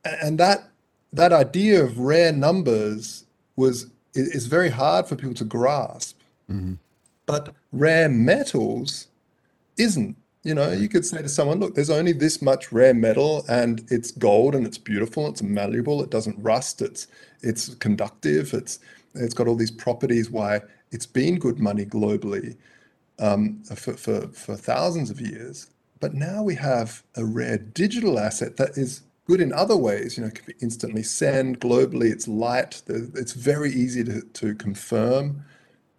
and 0.03 0.39
that 0.39 0.69
that 1.11 1.33
idea 1.33 1.83
of 1.83 1.97
rare 1.99 2.31
numbers 2.31 3.25
was 3.55 3.87
is 4.13 4.47
very 4.47 4.69
hard 4.69 5.07
for 5.07 5.15
people 5.15 5.35
to 5.35 5.45
grasp. 5.45 6.19
Mm-hmm. 6.49 6.73
but 7.25 7.55
rare 7.71 8.07
metals 8.07 9.07
isn't. 9.77 10.15
You 10.43 10.53
know 10.53 10.71
you 10.71 10.87
could 10.87 11.03
say 11.03 11.23
to 11.23 11.27
someone 11.27 11.59
look 11.59 11.73
there's 11.73 11.89
only 11.89 12.11
this 12.11 12.39
much 12.39 12.71
rare 12.71 12.93
metal 12.93 13.43
and 13.49 13.83
it's 13.89 14.11
gold 14.11 14.53
and 14.53 14.63
it's 14.67 14.77
beautiful 14.77 15.27
it's 15.27 15.41
malleable 15.41 16.03
it 16.03 16.11
doesn't 16.11 16.37
rust 16.37 16.83
it's 16.83 17.07
it's 17.41 17.73
conductive 17.75 18.53
it's 18.53 18.77
it's 19.15 19.33
got 19.33 19.47
all 19.47 19.55
these 19.55 19.71
properties 19.71 20.29
why 20.29 20.61
it's 20.91 21.05
been 21.05 21.39
good 21.39 21.59
money 21.59 21.85
globally 21.85 22.55
um, 23.19 23.63
for, 23.63 23.93
for, 23.93 24.27
for 24.29 24.55
thousands 24.55 25.09
of 25.09 25.19
years. 25.19 25.69
But 25.99 26.13
now 26.13 26.43
we 26.43 26.55
have 26.55 27.03
a 27.15 27.25
rare 27.25 27.57
digital 27.57 28.19
asset 28.19 28.57
that 28.57 28.77
is 28.77 29.01
good 29.27 29.41
in 29.41 29.53
other 29.53 29.77
ways. 29.77 30.17
You 30.17 30.23
know, 30.23 30.27
it 30.27 30.35
can 30.35 30.45
be 30.45 30.55
instantly 30.61 31.03
send 31.03 31.59
globally. 31.59 32.11
It's 32.11 32.27
light. 32.27 32.81
It's 32.87 33.33
very 33.33 33.71
easy 33.71 34.03
to, 34.03 34.21
to 34.21 34.55
confirm 34.55 35.43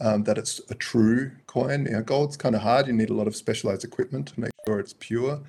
um, 0.00 0.24
that 0.24 0.38
it's 0.38 0.60
a 0.70 0.74
true 0.74 1.32
coin. 1.46 1.86
You 1.86 1.92
know, 1.92 2.02
gold's 2.02 2.36
kind 2.36 2.54
of 2.54 2.62
hard. 2.62 2.86
You 2.86 2.92
need 2.92 3.10
a 3.10 3.14
lot 3.14 3.26
of 3.26 3.34
specialized 3.34 3.84
equipment 3.84 4.28
to 4.28 4.40
make 4.40 4.50
sure 4.66 4.78
it's 4.78 4.94
pure. 4.98 5.40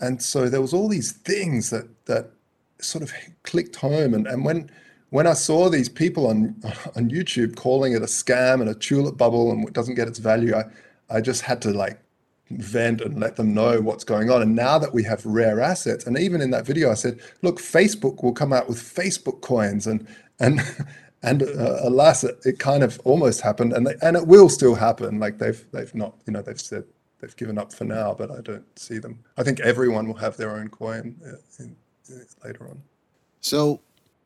And 0.00 0.20
so 0.20 0.48
there 0.48 0.60
was 0.60 0.74
all 0.74 0.88
these 0.88 1.12
things 1.12 1.70
that 1.70 1.88
that 2.06 2.30
sort 2.80 3.02
of 3.02 3.12
clicked 3.44 3.76
home. 3.76 4.12
And, 4.12 4.26
and 4.26 4.44
when 4.44 4.70
when 5.10 5.26
I 5.26 5.34
saw 5.34 5.68
these 5.68 5.88
people 5.88 6.26
on 6.26 6.60
on 6.96 7.10
YouTube 7.10 7.56
calling 7.56 7.92
it 7.92 8.02
a 8.02 8.06
scam 8.06 8.60
and 8.60 8.68
a 8.68 8.74
tulip 8.74 9.16
bubble 9.16 9.50
and 9.50 9.66
it 9.66 9.74
doesn't 9.74 9.94
get 9.94 10.08
its 10.08 10.18
value, 10.18 10.54
I 10.54 10.64
I 11.08 11.20
just 11.20 11.42
had 11.42 11.62
to 11.62 11.70
like 11.70 12.00
vent 12.50 13.00
and 13.00 13.18
let 13.18 13.36
them 13.36 13.54
know 13.54 13.80
what's 13.80 14.04
going 14.04 14.30
on. 14.30 14.42
And 14.42 14.54
now 14.54 14.78
that 14.78 14.94
we 14.94 15.02
have 15.04 15.24
rare 15.26 15.60
assets, 15.60 16.06
and 16.06 16.18
even 16.18 16.40
in 16.40 16.50
that 16.50 16.66
video, 16.66 16.90
I 16.90 16.94
said, 16.94 17.20
look, 17.42 17.58
Facebook 17.58 18.22
will 18.22 18.32
come 18.32 18.52
out 18.52 18.68
with 18.68 18.78
Facebook 18.78 19.40
coins, 19.40 19.86
and 19.86 20.06
and 20.38 20.60
and 21.22 21.42
uh, 21.42 21.78
alas, 21.82 22.24
it, 22.24 22.38
it, 22.44 22.58
kind 22.58 22.82
of 22.82 23.00
almost 23.04 23.40
happened, 23.40 23.72
and 23.72 23.86
they, 23.86 23.94
and 24.02 24.16
it 24.16 24.26
will 24.26 24.48
still 24.48 24.74
happen. 24.74 25.18
Like 25.18 25.38
they've 25.38 25.64
they've 25.72 25.94
not, 25.94 26.14
you 26.26 26.32
know, 26.32 26.42
they've 26.42 26.60
said 26.60 26.84
they've 27.20 27.36
given 27.36 27.58
up 27.58 27.72
for 27.72 27.84
now, 27.84 28.14
but 28.14 28.30
I 28.30 28.40
don't 28.40 28.78
see 28.78 28.98
them. 28.98 29.18
I 29.36 29.42
think 29.42 29.60
everyone 29.60 30.06
will 30.06 30.16
have 30.16 30.36
their 30.36 30.56
own 30.56 30.68
coin 30.68 31.16
uh, 31.24 31.36
in, 31.58 31.76
in, 32.08 32.26
later 32.44 32.68
on. 32.68 32.82
So 33.40 33.80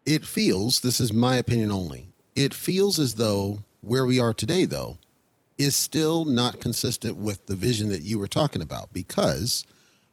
it 0.06 0.24
feels, 0.24 0.80
this 0.80 1.00
is 1.00 1.12
my 1.12 1.36
opinion 1.36 1.70
only, 1.70 2.08
it 2.34 2.54
feels 2.54 2.98
as 2.98 3.14
though 3.14 3.60
where 3.80 4.06
we 4.06 4.20
are 4.20 4.34
today, 4.34 4.64
though, 4.64 4.98
is 5.58 5.76
still 5.76 6.24
not 6.24 6.60
consistent 6.60 7.16
with 7.16 7.46
the 7.46 7.56
vision 7.56 7.88
that 7.90 8.02
you 8.02 8.18
were 8.18 8.26
talking 8.26 8.62
about 8.62 8.92
because 8.92 9.64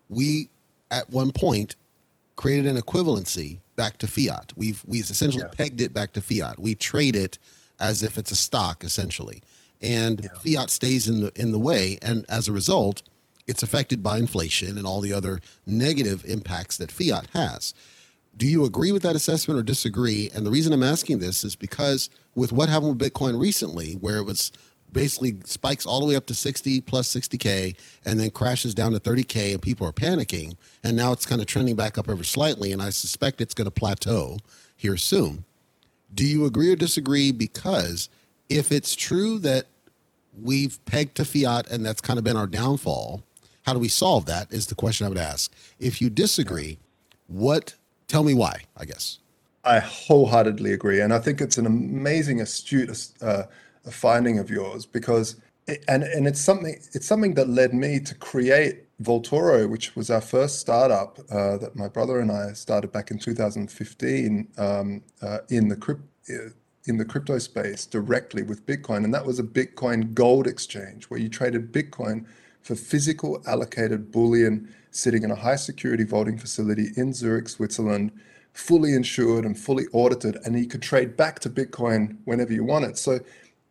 we, 0.09 0.49
at 0.91 1.09
one 1.09 1.31
point, 1.31 1.75
created 2.35 2.65
an 2.65 2.77
equivalency 2.81 3.59
back 3.75 3.97
to 3.99 4.07
fiat. 4.07 4.51
We've 4.55 4.83
we've 4.85 5.09
essentially 5.09 5.43
yeah. 5.43 5.55
pegged 5.55 5.81
it 5.81 5.93
back 5.93 6.13
to 6.13 6.21
fiat. 6.21 6.59
We 6.59 6.75
trade 6.75 7.15
it 7.15 7.37
as 7.79 8.03
if 8.03 8.17
it's 8.17 8.31
a 8.31 8.35
stock 8.35 8.83
essentially, 8.83 9.41
and 9.81 10.21
yeah. 10.23 10.29
fiat 10.59 10.69
stays 10.69 11.07
in 11.07 11.21
the 11.21 11.31
in 11.35 11.51
the 11.51 11.59
way, 11.59 11.97
and 12.01 12.25
as 12.27 12.47
a 12.47 12.51
result, 12.51 13.03
it's 13.47 13.63
affected 13.63 14.03
by 14.03 14.17
inflation 14.17 14.77
and 14.77 14.85
all 14.85 14.99
the 14.99 15.13
other 15.13 15.39
negative 15.65 16.25
impacts 16.25 16.77
that 16.77 16.91
fiat 16.91 17.27
has. 17.33 17.73
Do 18.37 18.45
you 18.45 18.65
agree 18.65 18.91
with 18.91 19.01
that 19.01 19.15
assessment 19.15 19.59
or 19.59 19.63
disagree? 19.63 20.29
And 20.33 20.45
the 20.45 20.51
reason 20.51 20.71
I'm 20.71 20.83
asking 20.83 21.19
this 21.19 21.43
is 21.43 21.55
because 21.55 22.09
with 22.35 22.51
what 22.51 22.69
happened 22.69 22.99
with 22.99 23.11
Bitcoin 23.11 23.39
recently, 23.39 23.93
where 23.93 24.17
it 24.17 24.25
was 24.25 24.51
basically 24.93 25.37
spikes 25.43 25.85
all 25.85 25.99
the 25.99 26.05
way 26.05 26.15
up 26.15 26.27
to 26.27 26.35
60 26.35 26.81
plus 26.81 27.13
60K 27.13 27.75
and 28.05 28.19
then 28.19 28.29
crashes 28.29 28.73
down 28.73 28.91
to 28.93 28.99
30K 28.99 29.53
and 29.53 29.61
people 29.61 29.87
are 29.87 29.91
panicking. 29.91 30.55
And 30.83 30.95
now 30.95 31.11
it's 31.11 31.25
kind 31.25 31.41
of 31.41 31.47
trending 31.47 31.75
back 31.75 31.97
up 31.97 32.07
ever 32.07 32.23
slightly. 32.23 32.71
And 32.71 32.81
I 32.81 32.91
suspect 32.91 33.41
it's 33.41 33.53
going 33.53 33.65
to 33.65 33.71
plateau 33.71 34.37
here 34.75 34.97
soon. 34.97 35.43
Do 36.13 36.25
you 36.25 36.45
agree 36.45 36.71
or 36.71 36.75
disagree? 36.75 37.31
Because 37.31 38.09
if 38.49 38.71
it's 38.71 38.95
true 38.95 39.39
that 39.39 39.65
we've 40.41 40.83
pegged 40.85 41.15
to 41.15 41.25
fiat 41.25 41.69
and 41.69 41.85
that's 41.85 42.01
kind 42.01 42.19
of 42.19 42.23
been 42.23 42.37
our 42.37 42.47
downfall, 42.47 43.23
how 43.65 43.73
do 43.73 43.79
we 43.79 43.89
solve 43.89 44.25
that? 44.27 44.51
Is 44.53 44.67
the 44.67 44.75
question 44.75 45.05
I 45.05 45.09
would 45.09 45.17
ask. 45.17 45.51
If 45.79 46.01
you 46.01 46.09
disagree, 46.09 46.77
what 47.27 47.75
Tell 48.07 48.23
me 48.23 48.33
why, 48.33 48.61
I 48.75 48.85
guess. 48.85 49.19
I 49.63 49.79
wholeheartedly 49.79 50.71
agree. 50.71 51.01
And 51.01 51.13
I 51.13 51.19
think 51.19 51.41
it's 51.41 51.57
an 51.57 51.65
amazing, 51.65 52.39
astute 52.39 52.89
uh, 53.21 53.43
finding 53.89 54.39
of 54.39 54.49
yours 54.49 54.85
because, 54.85 55.35
it, 55.67 55.83
and, 55.89 56.03
and 56.03 56.25
it's 56.25 56.39
something, 56.39 56.79
it's 56.93 57.05
something 57.05 57.33
that 57.33 57.49
led 57.49 57.73
me 57.73 57.99
to 57.99 58.15
create 58.15 58.85
Vaultoro, 59.01 59.69
which 59.69 59.95
was 59.95 60.09
our 60.09 60.21
first 60.21 60.59
startup 60.59 61.19
uh, 61.29 61.57
that 61.57 61.75
my 61.75 61.87
brother 61.87 62.19
and 62.19 62.31
I 62.31 62.53
started 62.53 62.91
back 62.91 63.11
in 63.11 63.19
2015 63.19 64.47
um, 64.57 65.03
uh, 65.21 65.39
in 65.49 65.67
the 65.67 65.99
uh, 66.29 66.49
in 66.85 66.97
the 66.97 67.05
crypto 67.05 67.37
space 67.37 67.85
directly 67.85 68.43
with 68.43 68.65
Bitcoin, 68.65 69.03
and 69.03 69.13
that 69.13 69.25
was 69.25 69.39
a 69.39 69.43
Bitcoin 69.43 70.13
gold 70.13 70.47
exchange 70.47 71.05
where 71.05 71.19
you 71.19 71.27
traded 71.27 71.73
Bitcoin 71.73 72.25
for 72.67 72.75
physical 72.75 73.41
allocated 73.47 74.11
bullion 74.11 74.67
sitting 74.91 75.23
in 75.23 75.31
a 75.31 75.35
high 75.35 75.55
security 75.55 76.03
vaulting 76.03 76.37
facility 76.37 76.89
in 76.97 77.13
Zurich, 77.13 77.47
Switzerland, 77.47 78.11
fully 78.51 78.93
insured 78.93 79.45
and 79.45 79.57
fully 79.57 79.85
audited, 79.93 80.37
and 80.43 80.59
you 80.59 80.67
could 80.67 80.81
trade 80.81 81.15
back 81.15 81.39
to 81.39 81.49
Bitcoin 81.49 82.17
whenever 82.25 82.51
you 82.51 82.65
wanted. 82.65 82.97
So, 82.97 83.19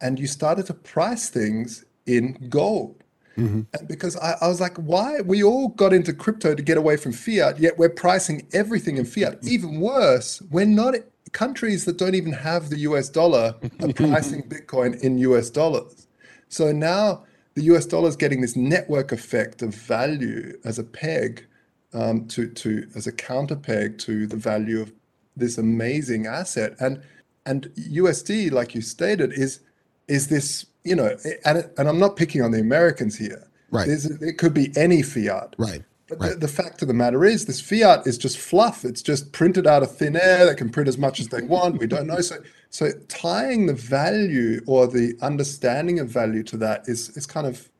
and 0.00 0.18
you 0.18 0.26
started 0.26 0.64
to 0.66 0.74
price 0.74 1.28
things 1.28 1.85
in 2.06 2.48
gold. 2.48 3.02
Mm-hmm. 3.37 3.85
Because 3.87 4.16
I, 4.16 4.37
I, 4.40 4.48
was 4.48 4.62
like, 4.62 4.78
why? 4.78 5.20
We 5.20 5.42
all 5.42 5.68
got 5.68 5.92
into 5.92 6.14
crypto 6.14 6.54
to 6.54 6.62
get 6.62 6.78
away 6.78 6.96
from 6.96 7.12
fiat, 7.12 7.59
yet 7.59 7.76
we're 7.76 7.90
pricing 7.90 8.46
everything 8.54 8.96
in 8.96 9.04
fiat. 9.04 9.40
Even 9.42 9.78
worse, 9.78 10.40
we're 10.50 10.64
not 10.64 10.94
countries 11.32 11.85
that 11.85 11.98
don't 11.98 12.14
even 12.14 12.32
have 12.32 12.70
the 12.70 12.78
US 12.78 13.11
dollar 13.11 13.56
are 13.82 13.92
pricing 13.92 14.42
Bitcoin 14.44 14.98
in 15.02 15.18
US 15.18 15.50
dollars. 15.50 16.06
So 16.48 16.72
now 16.72 17.25
the 17.56 17.62
US 17.62 17.86
dollar 17.86 18.08
is 18.08 18.16
getting 18.16 18.42
this 18.42 18.54
network 18.54 19.10
effect 19.10 19.62
of 19.62 19.74
value 19.74 20.56
as 20.64 20.78
a 20.78 20.84
peg 20.84 21.44
um, 21.92 22.28
to, 22.28 22.48
to 22.48 22.86
as 22.94 23.06
a 23.06 23.12
counter 23.12 23.56
peg 23.56 23.98
to 23.98 24.26
the 24.26 24.36
value 24.36 24.80
of 24.80 24.92
this 25.36 25.58
amazing 25.58 26.26
asset. 26.26 26.76
And 26.78 27.02
and 27.44 27.66
USD, 27.76 28.52
like 28.52 28.74
you 28.74 28.80
stated, 28.80 29.32
is 29.32 29.60
is 30.06 30.28
this 30.28 30.66
you 30.84 30.94
know, 30.94 31.16
and, 31.44 31.68
and 31.76 31.88
I'm 31.88 31.98
not 31.98 32.16
picking 32.16 32.42
on 32.42 32.52
the 32.52 32.60
Americans 32.60 33.16
here. 33.16 33.48
Right. 33.70 33.88
There's, 33.88 34.04
it 34.06 34.38
could 34.38 34.54
be 34.54 34.70
any 34.76 35.02
fiat. 35.02 35.56
Right. 35.58 35.82
But 36.08 36.20
right. 36.20 36.30
the, 36.30 36.36
the, 36.36 36.48
fact 36.48 36.80
of 36.82 36.86
the 36.86 36.94
matter 36.94 37.24
is, 37.24 37.46
this 37.46 37.60
fiat 37.60 38.06
is 38.06 38.16
just 38.16 38.38
fluff. 38.38 38.84
It's 38.84 39.02
just 39.02 39.32
printed 39.32 39.66
out 39.66 39.82
of 39.82 39.96
thin 39.96 40.14
air. 40.14 40.46
They 40.46 40.54
can 40.54 40.70
print 40.70 40.88
as 40.88 40.96
much 40.96 41.18
as 41.18 41.28
they 41.28 41.42
want. 41.42 41.78
We 41.78 41.88
don't 41.88 42.06
know. 42.06 42.20
So, 42.20 42.36
so 42.76 42.92
tying 43.08 43.64
the 43.64 43.72
value 43.72 44.60
or 44.66 44.86
the 44.86 45.14
understanding 45.22 45.98
of 45.98 46.10
value 46.10 46.42
to 46.42 46.58
that 46.58 46.86
is 46.86 47.08
is 47.16 47.24
kind 47.24 47.46
of 47.46 47.70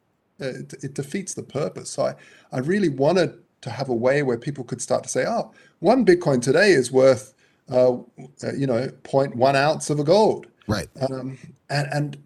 uh, 0.40 0.46
it, 0.61 0.72
it 0.82 0.94
defeats 0.94 1.35
the 1.35 1.42
purpose. 1.42 1.90
So, 1.90 2.06
I 2.06 2.14
I 2.50 2.61
really 2.61 2.88
wanted 2.88 3.30
to 3.61 3.68
have 3.68 3.90
a 3.90 3.94
way 3.94 4.22
where 4.22 4.38
people 4.38 4.64
could 4.64 4.80
start 4.80 5.02
to 5.02 5.11
say, 5.11 5.26
oh, 5.28 5.52
one 5.80 6.06
Bitcoin 6.06 6.40
today 6.40 6.70
is 6.70 6.90
worth, 6.90 7.35
uh, 7.70 7.92
uh 7.92 8.54
you 8.56 8.66
know, 8.66 8.88
0.1 9.04 9.54
ounce 9.54 9.90
of 9.90 10.00
a 10.00 10.04
gold. 10.04 10.46
Right. 10.66 10.88
Um, 11.11 11.37
and 11.68 11.88
and 11.92 12.16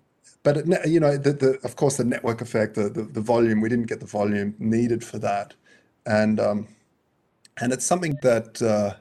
but 0.45 0.59
it, 0.59 0.89
you 0.89 1.01
know, 1.01 1.17
the, 1.17 1.33
the 1.33 1.59
of 1.65 1.75
course 1.75 1.97
the 1.97 2.05
network 2.05 2.41
effect, 2.41 2.77
the, 2.77 2.89
the, 2.89 3.03
the 3.03 3.21
volume, 3.21 3.61
we 3.61 3.69
didn't 3.69 3.89
get 3.89 3.99
the 3.99 4.07
volume 4.07 4.55
needed 4.61 5.03
for 5.03 5.19
that, 5.19 5.55
and 6.07 6.39
um, 6.39 6.69
and 7.61 7.73
it's 7.73 7.85
something 7.85 8.17
that 8.23 8.63
uh, 8.63 8.95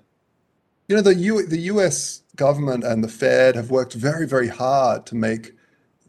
you 0.88 0.95
know 0.95 1.03
the 1.03 1.13
U, 1.13 1.45
the 1.45 1.60
U.S. 1.73 2.23
government 2.39 2.84
and 2.84 3.04
the 3.04 3.08
Fed 3.08 3.56
have 3.56 3.69
worked 3.69 3.93
very 3.93 4.28
very 4.36 4.47
hard 4.47 5.06
to 5.06 5.15
make 5.15 5.52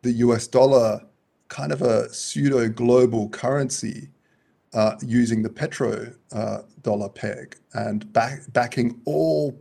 the 0.03 0.13
U.S. 0.25 0.47
dollar 0.47 1.03
kind 1.49 1.73
of 1.73 1.83
a 1.83 2.09
pseudo 2.15 2.69
global 2.69 3.29
currency 3.29 4.09
uh, 4.73 4.95
using 5.05 5.43
the 5.43 5.51
petro 5.51 6.13
uh, 6.33 6.59
dollar 6.83 7.09
peg 7.09 7.57
and 7.75 8.11
back, 8.13 8.41
backing 8.53 9.01
all 9.05 9.61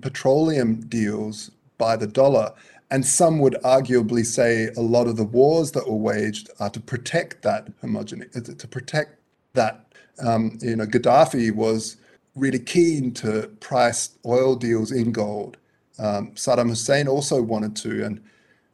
petroleum 0.00 0.80
deals 0.88 1.50
by 1.76 1.96
the 1.96 2.06
dollar 2.06 2.54
and 2.92 3.06
some 3.06 3.38
would 3.38 3.54
arguably 3.64 4.24
say 4.24 4.68
a 4.76 4.80
lot 4.82 5.06
of 5.06 5.16
the 5.16 5.24
wars 5.24 5.72
that 5.72 5.88
were 5.88 5.96
waged 5.96 6.50
are 6.60 6.68
to 6.68 6.78
protect 6.78 7.40
that 7.40 7.68
homogeneity, 7.80 8.38
uh, 8.38 8.54
to 8.54 8.68
protect 8.68 9.18
that. 9.54 9.86
Um, 10.22 10.58
you 10.60 10.76
know, 10.76 10.84
Gaddafi 10.84 11.54
was 11.54 11.96
really 12.36 12.58
keen 12.58 13.12
to 13.14 13.48
price 13.60 14.18
oil 14.26 14.56
deals 14.56 14.92
in 14.92 15.10
gold. 15.10 15.56
Um, 15.98 16.32
Saddam 16.32 16.68
Hussein 16.68 17.08
also 17.08 17.42
wanted 17.42 17.76
to, 17.76 18.04
and 18.04 18.20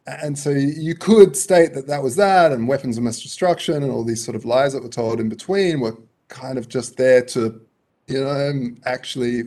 and 0.07 0.37
so 0.37 0.49
you 0.49 0.95
could 0.95 1.35
state 1.35 1.73
that 1.73 1.87
that 1.87 2.01
was 2.01 2.15
that, 2.15 2.51
and 2.51 2.67
weapons 2.67 2.97
of 2.97 3.03
mass 3.03 3.21
destruction, 3.21 3.83
and 3.83 3.91
all 3.91 4.03
these 4.03 4.23
sort 4.23 4.35
of 4.35 4.45
lies 4.45 4.73
that 4.73 4.83
were 4.83 4.89
told 4.89 5.19
in 5.19 5.29
between 5.29 5.79
were 5.79 5.97
kind 6.29 6.57
of 6.57 6.67
just 6.69 6.97
there 6.97 7.21
to, 7.23 7.61
you 8.07 8.23
know, 8.23 8.71
actually 8.85 9.43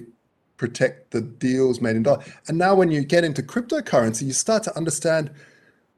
protect 0.56 1.10
the 1.10 1.20
deals 1.20 1.80
made 1.80 1.96
in 1.96 2.02
dollars. 2.02 2.24
And 2.48 2.58
now 2.58 2.74
when 2.74 2.90
you 2.90 3.02
get 3.04 3.24
into 3.24 3.42
cryptocurrency, 3.42 4.22
you 4.22 4.32
start 4.32 4.62
to 4.64 4.76
understand, 4.76 5.30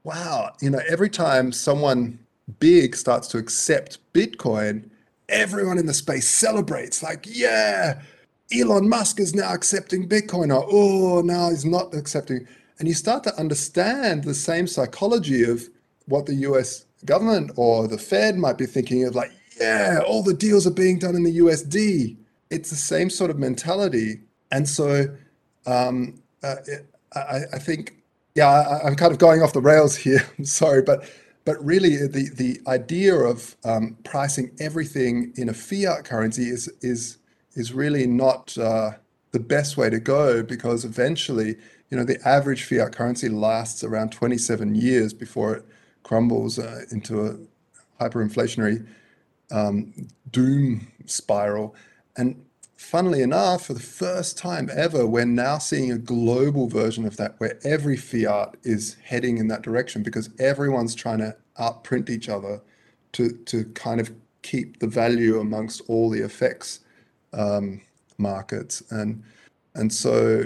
wow, 0.05 0.53
you 0.63 0.71
know, 0.71 0.81
every 0.89 1.11
time 1.11 1.53
someone 1.53 2.19
big 2.61 2.97
starts 2.97 3.29
to 3.29 3.39
accept 3.39 3.99
Bitcoin, 4.15 4.89
everyone 5.29 5.79
in 5.79 5.87
the 5.87 5.95
space 5.95 6.29
celebrates 6.29 7.03
like, 7.03 7.27
yeah, 7.29 8.01
Elon 8.53 8.89
Musk 8.89 9.21
is 9.21 9.35
now 9.35 9.53
accepting 9.53 10.09
Bitcoin, 10.09 10.55
or 10.55 10.67
oh, 10.71 11.23
now 11.23 11.51
he's 11.51 11.65
not 11.65 11.95
accepting. 11.95 12.47
And 12.79 12.89
you 12.89 12.95
start 12.95 13.23
to 13.25 13.35
understand 13.39 14.25
the 14.25 14.35
same 14.35 14.67
psychology 14.67 15.45
of 15.45 15.69
what 16.07 16.27
the 16.27 16.35
US 16.35 16.85
government 17.05 17.53
or 17.57 17.87
the 17.89 17.99
Fed 17.99 18.37
might 18.37 18.59
be 18.59 18.67
thinking 18.67 19.05
of, 19.05 19.15
like, 19.15 19.33
yeah, 19.61 20.01
all 20.07 20.23
the 20.23 20.35
deals 20.35 20.67
are 20.67 20.73
being 20.73 20.99
done 20.99 21.15
in 21.15 21.23
the 21.23 21.39
USD. 21.39 22.17
It's 22.51 22.71
the 22.71 22.77
same 22.77 23.09
sort 23.09 23.31
of 23.31 23.39
mentality 23.39 24.21
and 24.55 24.69
so 24.69 25.07
um, 25.67 26.23
uh, 26.43 26.55
I, 27.15 27.41
I, 27.53 27.59
think, 27.59 27.95
yeah, 28.37 28.49
I, 28.49 28.87
am 28.87 28.95
kind 28.95 29.11
of 29.11 29.19
going 29.19 29.43
off 29.43 29.53
the 29.53 29.61
rails 29.61 29.97
here. 29.97 30.23
I'm 30.39 30.45
sorry, 30.45 30.83
but 30.83 31.11
but 31.45 31.63
really 31.63 31.97
the 31.97 32.31
the 32.31 32.61
idea 32.67 33.15
of 33.15 33.57
um, 33.65 33.99
pricing 34.05 34.51
everything 34.61 35.33
in 35.37 35.49
a 35.49 35.55
fiat 35.55 36.05
currency 36.05 36.45
is 36.45 36.69
is 36.81 37.19
is 37.55 37.73
really 37.73 38.07
not 38.07 38.57
uh, 38.59 38.93
the 39.33 39.41
best 39.41 39.77
way 39.77 39.91
to 39.91 40.01
go 40.01 40.43
because 40.43 40.85
eventually, 40.85 41.57
you 41.91 41.97
know, 41.97 42.05
the 42.05 42.21
average 42.27 42.65
fiat 42.65 42.93
currency 42.93 43.29
lasts 43.29 43.83
around 43.83 44.13
27 44.13 44.75
years 44.75 45.13
before 45.13 45.55
it 45.55 45.65
crumbles 46.03 46.59
uh, 46.59 46.83
into 46.91 47.27
a 47.27 47.37
hyperinflationary 48.01 48.87
um, 49.51 50.09
doom 50.31 50.87
spiral. 51.07 51.75
And 52.17 52.45
funnily 52.77 53.23
enough, 53.23 53.67
for 53.67 53.75
the 53.75 53.81
first 53.81 54.39
time 54.39 54.71
ever, 54.73 55.07
we're 55.07 55.25
now 55.25 55.59
seeing 55.59 55.91
a 55.91 55.99
global 55.99 56.69
version 56.69 57.05
of 57.07 57.17
that 57.17 57.35
where 57.39 57.59
every 57.65 57.97
fiat 57.97 58.57
is 58.63 58.97
heading 59.03 59.39
in 59.39 59.49
that 59.49 59.63
direction 59.63 60.03
because 60.03 60.31
everyone's 60.39 60.95
trying 60.95 61.19
to 61.19 61.37
outprint 61.59 62.11
each 62.11 62.29
other 62.29 62.61
to, 63.13 63.31
to 63.47 63.65
kind 63.75 64.01
of 64.01 64.13
keep 64.43 64.79
the 64.81 64.87
value 64.87 65.41
amongst 65.41 65.81
all 65.89 66.11
the 66.11 66.21
FX 66.21 66.81
um, 67.35 67.81
markets. 68.19 68.83
And 68.91 69.23
and 69.75 69.93
so, 69.93 70.45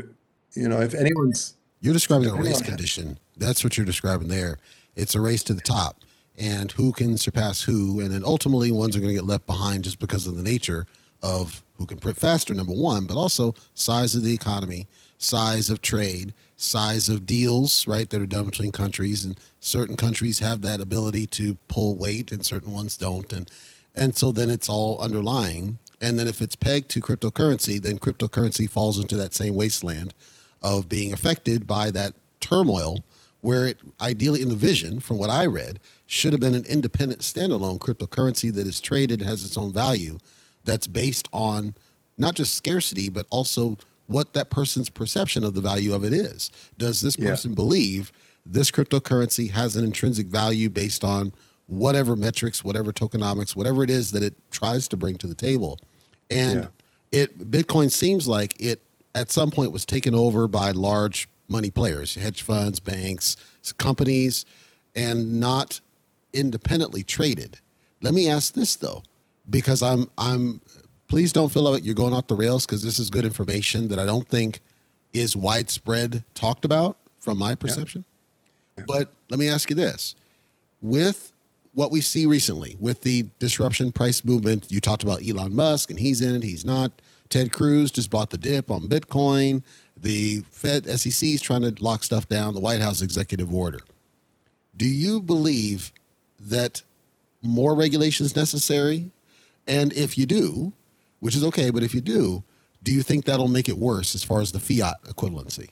you 0.55 0.69
know, 0.69 0.81
if 0.81 0.95
anyone's 0.95 1.55
you're 1.81 1.95
describing 1.95 2.29
a 2.29 2.35
race 2.35 2.61
condition. 2.61 3.19
That's 3.37 3.63
what 3.63 3.77
you're 3.77 3.87
describing 3.87 4.29
there. 4.29 4.59
It's 4.97 5.15
a 5.15 5.21
race 5.21 5.45
to 5.45 5.55
the 5.55 5.61
top 5.61 6.01
and 6.37 6.73
who 6.73 6.93
can 6.93 7.17
surpass 7.17 7.63
who. 7.63 8.01
And 8.01 8.11
then 8.11 8.25
ultimately 8.25 8.73
ones 8.73 8.97
are 8.97 9.01
going 9.01 9.11
to 9.11 9.21
get 9.21 9.27
left 9.27 9.47
behind 9.47 9.85
just 9.85 9.99
because 9.99 10.27
of 10.27 10.37
the 10.37 10.43
nature 10.43 10.87
of 11.23 11.63
who 11.77 11.87
can 11.87 11.99
print 11.99 12.19
faster, 12.19 12.55
number 12.55 12.73
one, 12.73 13.07
but 13.07 13.17
also 13.17 13.55
size 13.75 14.15
of 14.15 14.23
the 14.23 14.35
economy, 14.35 14.89
size 15.19 15.71
of 15.71 15.81
trade, 15.81 16.35
size 16.57 17.09
of 17.09 17.27
deals, 17.27 17.87
right, 17.87 18.11
that 18.11 18.21
are 18.21 18.27
done 18.27 18.47
between 18.47 18.73
countries. 18.73 19.25
And 19.25 19.39
certain 19.61 19.97
countries 19.97 20.41
have 20.41 20.63
that 20.63 20.81
ability 20.81 21.27
to 21.27 21.55
pull 21.69 21.97
weight 21.97 22.33
and 22.33 22.45
certain 22.45 22.73
ones 22.73 22.97
don't. 22.97 23.33
And 23.33 23.51
and 23.95 24.17
so 24.17 24.31
then 24.31 24.49
it's 24.49 24.69
all 24.69 25.01
underlying. 25.01 25.79
And 26.01 26.19
then 26.19 26.29
if 26.29 26.41
it's 26.41 26.57
pegged 26.57 26.91
to 26.91 27.01
cryptocurrency, 27.01 27.81
then 27.81 27.99
cryptocurrency 27.99 28.69
falls 28.69 28.99
into 28.99 29.17
that 29.17 29.35
same 29.35 29.55
wasteland 29.55 30.15
of 30.63 30.89
being 30.89 31.13
affected 31.13 31.67
by 31.67 31.91
that 31.91 32.15
turmoil 32.41 33.05
where 33.41 33.67
it 33.67 33.79
ideally 34.01 34.43
in 34.43 34.49
the 34.49 34.57
vision, 34.57 35.01
from 35.01 35.19
what 35.19 35.31
I 35.31 35.47
read, 35.47 35.79
should 36.07 36.33
have 36.33 36.41
been 36.41 36.55
an 36.55 36.65
independent 36.65 37.21
standalone 37.21 37.79
cryptocurrency 37.79 38.53
that 38.53 38.67
is 38.67 38.81
traded, 38.81 39.23
has 39.23 39.45
its 39.45 39.57
own 39.57 39.73
value 39.73 40.19
that's 40.65 40.87
based 40.87 41.29
on 41.33 41.75
not 42.17 42.35
just 42.35 42.55
scarcity, 42.55 43.09
but 43.09 43.27
also 43.31 43.79
what 44.07 44.33
that 44.33 44.51
person's 44.51 44.89
perception 44.89 45.45
of 45.45 45.55
the 45.55 45.61
value 45.61 45.95
of 45.95 46.05
it 46.05 46.13
is. 46.13 46.51
Does 46.79 47.01
this 47.01 47.15
person 47.15 47.53
yeah. 47.53 47.57
believe 47.57 48.13
this 48.45 48.71
cryptocurrency 48.71 49.51
has 49.51 49.77
an 49.77 49.85
intrinsic 49.85 50.27
value 50.27 50.69
based 50.69 51.05
on 51.05 51.33
whatever 51.67 52.17
metrics, 52.17 52.65
whatever 52.65 52.93
tokenomics, 52.93 53.55
whatever 53.55 53.85
it 53.85 53.91
is 53.91 54.11
that 54.13 54.23
it 54.23 54.35
tries 54.51 54.89
to 54.89 54.97
bring 54.97 55.17
to 55.19 55.27
the 55.27 55.35
table? 55.35 55.79
And 56.31 56.69
yeah. 57.13 57.23
it 57.23 57.51
Bitcoin 57.51 57.91
seems 57.91 58.29
like 58.29 58.61
it 58.61 58.83
at 59.15 59.31
some 59.31 59.51
point 59.51 59.73
was 59.73 59.85
taken 59.85 60.15
over 60.15 60.49
by 60.49 60.71
large 60.71 61.29
money 61.49 61.71
players, 61.71 62.15
hedge 62.15 62.43
funds, 62.43 62.81
banks, 62.81 63.37
companies, 63.79 64.45
and 64.95 65.41
not 65.41 65.81
independently 66.33 67.03
traded. 67.03 67.59
Let 68.03 68.15
me 68.15 68.29
ask 68.29 68.55
this 68.55 68.77
though 68.77 69.03
because 69.49 69.83
I'm 69.83 70.11
I'm 70.19 70.61
please 71.09 71.33
don't 71.33 71.51
feel 71.51 71.63
like 71.63 71.85
you're 71.85 71.95
going 71.95 72.13
off 72.13 72.27
the 72.27 72.37
rails 72.37 72.67
because 72.67 72.83
this 72.83 72.99
is 72.99 73.11
good 73.11 73.25
information 73.25 73.89
that 73.89 73.99
I 73.99 74.05
don't 74.05 74.29
think 74.29 74.61
is 75.13 75.35
widespread 75.35 76.23
talked 76.35 76.65
about 76.65 76.97
from 77.19 77.39
my 77.39 77.55
perception. 77.55 78.05
Yeah. 78.77 78.83
Yeah. 78.83 78.85
But 78.87 79.13
let 79.31 79.41
me 79.41 79.49
ask 79.49 79.71
you 79.71 79.77
this 79.77 80.15
with 80.81 81.33
what 81.75 81.91
we 81.91 82.01
see 82.01 82.27
recently 82.27 82.77
with 82.81 83.03
the 83.03 83.27
disruption 83.39 83.93
price 83.93 84.25
movement, 84.25 84.67
you 84.71 84.81
talked 84.81 85.03
about 85.03 85.27
Elon 85.27 85.55
Musk 85.55 85.91
and 85.91 85.99
he's 85.99 86.21
in 86.21 86.35
it, 86.35 86.43
he's 86.43 86.65
not. 86.65 86.93
Ted 87.29 87.53
Cruz 87.53 87.91
just 87.91 88.11
bought 88.11 88.31
the 88.31 88.39
dip 88.39 88.71
on 88.71 88.89
Bitcoin. 88.89 89.63
The 89.97 90.43
Fed, 90.51 90.87
SEC 90.99 91.29
is 91.29 91.43
trying 91.43 91.63
to 91.63 91.83
lock 91.83 92.05
stuff 92.05 92.29
down, 92.29 92.55
the 92.55 92.61
White 92.61 92.81
House 92.81 93.03
executive 93.03 93.53
order. 93.53 93.81
Do 94.77 94.87
you 94.87 95.21
believe 95.21 95.93
that 96.41 96.83
more 97.43 97.75
regulation 97.75 98.25
is 98.25 98.37
necessary? 98.37 99.11
And 99.67 99.93
if 99.93 100.17
you 100.17 100.25
do, 100.25 100.73
which 101.21 101.37
is 101.37 101.45
okay, 101.45 101.71
but 101.71 101.83
if 101.83 101.95
you 101.95 102.01
do, 102.01 102.43
do 102.83 102.93
you 102.93 103.03
think 103.03 103.25
that'll 103.25 103.49
make 103.49 103.69
it 103.69 103.77
worse 103.77 104.15
as 104.15 104.23
far 104.23 104.41
as 104.41 104.53
the 104.53 104.61
fiat 104.61 105.03
equivalency? 105.05 105.71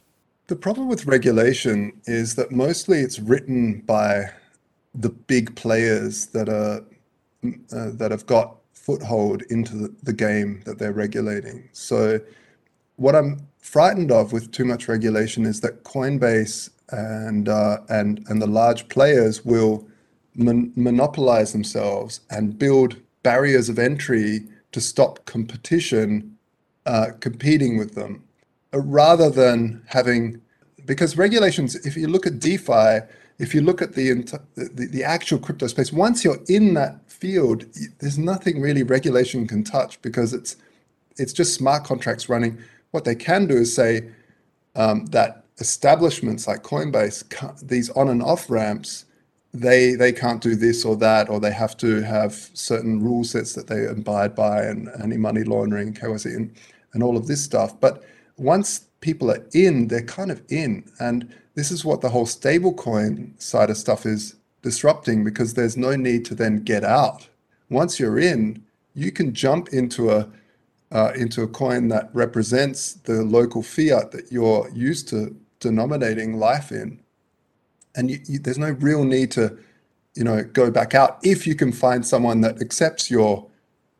The 0.49 0.57
problem 0.57 0.89
with 0.89 1.07
regulation 1.07 1.93
is 2.05 2.35
that 2.35 2.53
mostly 2.53 3.01
it's 3.01 3.19
written 3.19 3.81
by 3.81 4.31
the 4.97 5.11
big 5.11 5.55
players 5.57 6.27
that 6.29 6.49
are 6.49 6.85
uh, 7.73 7.91
that 7.95 8.11
have 8.11 8.27
got 8.27 8.57
foothold 8.73 9.43
into 9.51 9.77
the, 9.77 9.95
the 10.03 10.13
game 10.13 10.63
that 10.65 10.79
they're 10.79 10.93
regulating. 10.93 11.69
So 11.73 12.21
what 12.97 13.15
I'm 13.15 13.47
frightened 13.59 14.11
of 14.11 14.33
with 14.33 14.53
too 14.53 14.65
much 14.65 14.89
regulation 14.89 15.45
is 15.45 15.61
that 15.61 15.85
Coinbase 15.85 16.71
and 16.91 17.49
uh, 17.49 17.79
and 17.89 18.25
and 18.29 18.41
the 18.41 18.47
large 18.47 18.89
players 18.89 19.45
will 19.45 19.87
mon- 20.35 20.73
monopolize 20.77 21.53
themselves 21.53 22.21
and 22.31 22.59
build 22.59 22.97
barriers 23.23 23.69
of 23.69 23.79
entry 23.79 24.47
to 24.73 24.81
stop 24.81 25.25
competition 25.25 26.37
uh, 26.87 27.09
competing 27.21 27.77
with 27.77 27.95
them, 27.95 28.23
uh, 28.73 28.81
rather 28.81 29.31
than 29.31 29.83
having 29.89 30.41
because 30.85 31.19
regulations. 31.19 31.75
If 31.75 31.97
you 31.97 32.07
look 32.07 32.27
at 32.27 32.39
DeFi, 32.39 33.01
if 33.39 33.55
you 33.55 33.61
look 33.61 33.83
at 33.83 33.95
the, 33.95 34.13
the, 34.55 34.89
the 34.91 35.05
actual 35.05 35.39
crypto 35.39 35.67
space, 35.67 35.93
once 35.93 36.25
you're 36.25 36.43
in 36.49 36.75
that 36.75 37.11
field, 37.11 37.65
there's 37.99 38.19
nothing 38.19 38.61
really 38.61 38.83
regulation 38.83 39.47
can 39.47 39.65
touch 39.65 40.01
because 40.03 40.33
it's 40.33 40.57
it's 41.19 41.33
just 41.33 41.55
smart 41.55 41.85
contracts 41.85 42.29
running. 42.29 42.59
What 42.91 43.05
they 43.05 43.15
can 43.15 43.47
do 43.47 43.57
is 43.57 43.75
say 43.75 44.11
um, 44.75 45.07
that 45.07 45.45
establishments 45.59 46.47
like 46.47 46.63
Coinbase, 46.63 47.67
these 47.67 47.89
on 47.91 48.09
and 48.09 48.23
off 48.23 48.51
ramps, 48.51 49.07
they 49.55 49.95
they 49.95 50.13
can't 50.13 50.43
do 50.43 50.55
this 50.55 50.85
or 50.85 50.97
that, 50.97 51.31
or 51.31 51.41
they 51.41 51.53
have 51.53 51.77
to 51.79 52.03
have 52.03 52.35
certain 52.53 53.03
rule 53.03 53.25
sets 53.25 53.55
that 53.55 53.67
they 53.67 53.87
abide 53.87 54.35
by, 54.35 54.63
and 54.63 54.89
any 55.03 55.17
money 55.17 55.45
laundering, 55.45 55.95
KYC, 55.95 56.37
and, 56.37 56.55
and 56.93 57.03
all 57.03 57.17
of 57.17 57.27
this 57.27 57.43
stuff. 57.43 57.79
But 57.81 58.05
once 58.37 58.81
people 59.01 59.31
are 59.31 59.45
in, 59.55 59.89
they're 59.89 60.03
kind 60.03 60.31
of 60.31 60.43
in, 60.49 60.85
and 61.01 61.35
this 61.57 61.73
is 61.73 61.85
what 61.85 62.03
the 62.03 62.11
whole 62.11 62.27
stablecoin 62.27 63.41
side 63.43 63.71
of 63.71 63.79
stuff 63.79 64.07
is 64.07 64.37
disrupting 64.63 65.25
because 65.25 65.55
there's 65.55 65.77
no 65.77 65.97
need 65.97 66.25
to 66.27 66.35
then 66.35 66.63
get 66.63 66.85
out. 66.85 67.29
Once 67.71 67.99
you're 67.99 68.19
in, 68.19 68.63
you 68.95 69.11
can 69.11 69.35
jump 69.35 69.71
into 69.71 70.11
a 70.11 70.29
uh, 70.93 71.13
into 71.17 71.43
a 71.43 71.49
coin 71.49 71.89
that 71.89 72.09
represents 72.13 72.93
the 72.93 73.25
local 73.25 73.63
fiat 73.63 74.13
that 74.13 74.31
you're 74.31 74.71
used 74.73 75.09
to 75.09 75.35
denominating 75.59 76.39
life 76.39 76.71
in, 76.71 77.01
and 77.97 78.09
you, 78.11 78.21
you, 78.27 78.39
there's 78.39 78.59
no 78.59 78.71
real 78.71 79.03
need 79.03 79.33
to, 79.33 79.59
you 80.15 80.23
know, 80.23 80.45
go 80.45 80.71
back 80.71 80.95
out 80.95 81.19
if 81.25 81.45
you 81.47 81.57
can 81.57 81.73
find 81.73 82.07
someone 82.07 82.41
that 82.43 82.63
accepts 82.63 83.11
your 83.11 83.49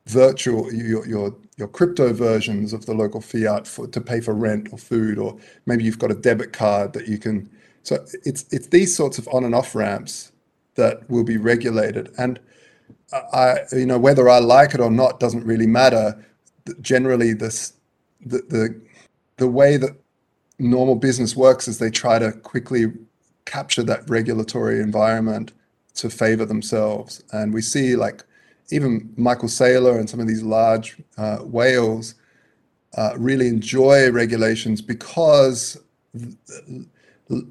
virtual 0.07 0.73
your 0.73 1.07
your 1.09 1.35
your 1.57 1.69
crypto 1.69 2.13
versions 2.13 2.73
of 2.73 2.85
the 2.87 2.95
local 2.95 3.21
fiat 3.21 3.67
for 3.67 3.87
to 3.87 4.01
pay 4.01 4.21
for 4.21 4.35
rent 4.35 4.69
or 4.73 4.79
food, 4.79 5.19
or 5.19 5.37
maybe 5.65 5.85
you've 5.85 5.99
got 5.99 6.11
a 6.11 6.15
debit 6.15 6.53
card 6.53 6.93
that 6.93 7.09
you 7.09 7.19
can. 7.19 7.49
So 7.83 8.05
it's 8.25 8.45
it's 8.51 8.67
these 8.69 8.95
sorts 8.95 9.19
of 9.19 9.29
on 9.29 9.45
and 9.45 9.55
off 9.55 9.75
ramps 9.75 10.33
that 10.75 11.09
will 11.09 11.25
be 11.25 11.39
regulated, 11.39 12.13
and 12.19 12.39
I 13.33 13.61
you 13.73 13.87
know 13.87 13.99
whether 13.99 14.29
I 14.29 14.39
like 14.39 14.75
it 14.75 14.81
or 14.81 14.91
not 14.91 15.21
doesn't 15.21 15.45
really 15.45 15.67
matter. 15.67 16.25
Generally, 16.81 17.35
this 17.35 17.75
the 18.25 18.39
the 18.49 18.81
the 19.39 19.49
way 19.49 19.77
that 19.77 19.97
normal 20.59 20.97
business 20.97 21.37
works 21.37 21.69
is 21.69 21.79
they 21.79 21.91
try 21.91 22.19
to 22.19 22.33
quickly 22.33 22.87
capture 23.45 23.83
that 23.83 24.09
regulatory 24.09 24.81
environment 24.81 25.53
to 25.95 26.11
favor 26.11 26.45
themselves. 26.45 27.23
And 27.33 27.53
we 27.55 27.63
see 27.63 27.97
like 27.97 28.25
even 28.71 29.13
Michael 29.17 29.49
Saylor 29.49 29.99
and 29.99 30.09
some 30.09 30.21
of 30.21 30.27
these 30.27 30.43
large 30.43 30.97
uh, 31.17 31.39
whales 31.39 32.15
uh, 32.97 33.13
really 33.17 33.49
enjoy 33.49 34.11
regulations 34.11 34.81
because 34.81 35.79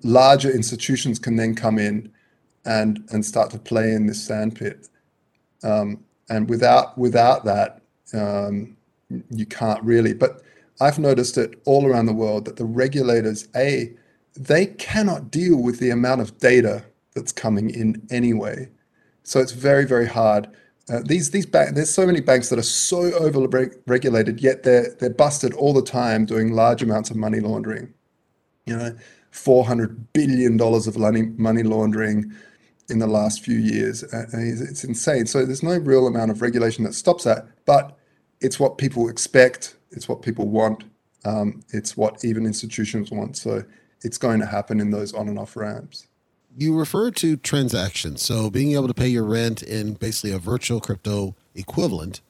larger 0.04 0.52
institutions 0.52 1.20
can 1.20 1.36
then 1.36 1.56
come 1.56 1.78
in 1.78 2.12
and 2.66 3.08
and 3.12 3.24
start 3.24 3.52
to 3.52 3.60
play 3.60 3.92
in 3.92 4.08
this 4.08 4.24
sandpit. 4.24 4.90
Um, 5.64 6.04
and 6.30 6.50
without 6.50 6.98
without 6.98 7.46
that, 7.46 7.82
um, 8.14 8.76
you 9.30 9.46
can't 9.46 9.84
really. 9.84 10.14
But 10.14 10.42
I've 10.82 11.00
noticed 11.00 11.38
it 11.38 11.62
all 11.66 11.86
around 11.86 12.08
the 12.08 12.14
world 12.14 12.46
that 12.46 12.58
the 12.58 12.66
regulators, 12.66 13.48
a 13.56 13.94
they 14.36 14.66
cannot 14.66 15.32
deal 15.32 15.58
with 15.58 15.80
the 15.80 15.92
amount 15.92 16.22
of 16.22 16.38
data 16.40 16.84
that's 17.14 17.32
coming 17.32 17.70
in 17.70 18.06
anyway. 18.10 18.70
So 19.24 19.40
it's 19.40 19.54
very, 19.54 19.86
very 19.86 20.08
hard. 20.08 20.50
Uh, 20.88 21.02
these 21.04 21.32
these 21.32 21.48
there's 21.48 21.90
so 21.90 22.06
many 22.06 22.22
banks 22.22 22.50
that 22.50 22.60
are 22.60 22.64
so 22.64 23.12
over 23.14 23.48
regulated, 23.88 24.40
yet 24.40 24.64
they're 24.64 24.94
they're 25.00 25.10
busted 25.10 25.54
all 25.54 25.74
the 25.74 25.82
time 25.82 26.26
doing 26.26 26.54
large 26.54 26.84
amounts 26.84 27.10
of 27.10 27.16
money 27.16 27.40
laundering. 27.40 27.94
You 28.66 28.78
know, 28.78 28.96
four 29.32 29.66
hundred 29.66 30.14
billion 30.14 30.58
dollars 30.58 30.86
of 30.86 30.98
money 30.98 31.24
money 31.24 31.64
laundering 31.64 32.32
in 32.90 33.00
the 33.00 33.08
last 33.08 33.44
few 33.44 33.58
years. 33.58 34.04
Uh, 34.04 34.26
it's 34.34 34.84
insane. 34.84 35.26
So 35.26 35.44
there's 35.44 35.64
no 35.64 35.78
real 35.78 36.06
amount 36.06 36.30
of 36.30 36.42
regulation 36.42 36.84
that 36.84 36.94
stops 36.94 37.24
that, 37.24 37.48
but 37.66 37.98
it's 38.42 38.60
what 38.60 38.78
people 38.78 39.10
expect. 39.10 39.76
It's 39.92 40.08
what 40.08 40.22
people 40.22 40.48
want. 40.48 40.84
Um, 41.24 41.62
it's 41.70 41.98
what 41.98 42.24
even 42.24 42.46
institutions 42.46 43.10
want. 43.10 43.38
So 43.38 43.64
it's 44.04 44.20
going 44.20 44.40
to 44.40 44.46
happen 44.46 44.80
in 44.80 44.92
those 44.92 45.14
on 45.14 45.28
and 45.30 45.40
off 45.40 45.56
ramps. 45.56 46.08
You 46.58 46.78
refer 46.78 47.12
to 47.12 47.36
transactions, 47.38 48.22
so 48.22 48.50
being 48.50 48.74
able 48.74 48.88
to 48.88 48.94
pay 48.94 49.10
your 49.10 49.26
rent 49.26 49.62
in 49.62 49.94
basically 49.94 50.32
a 50.32 50.40
virtual 50.40 50.80
crypto 50.80 51.36
equivalent. 51.54 52.22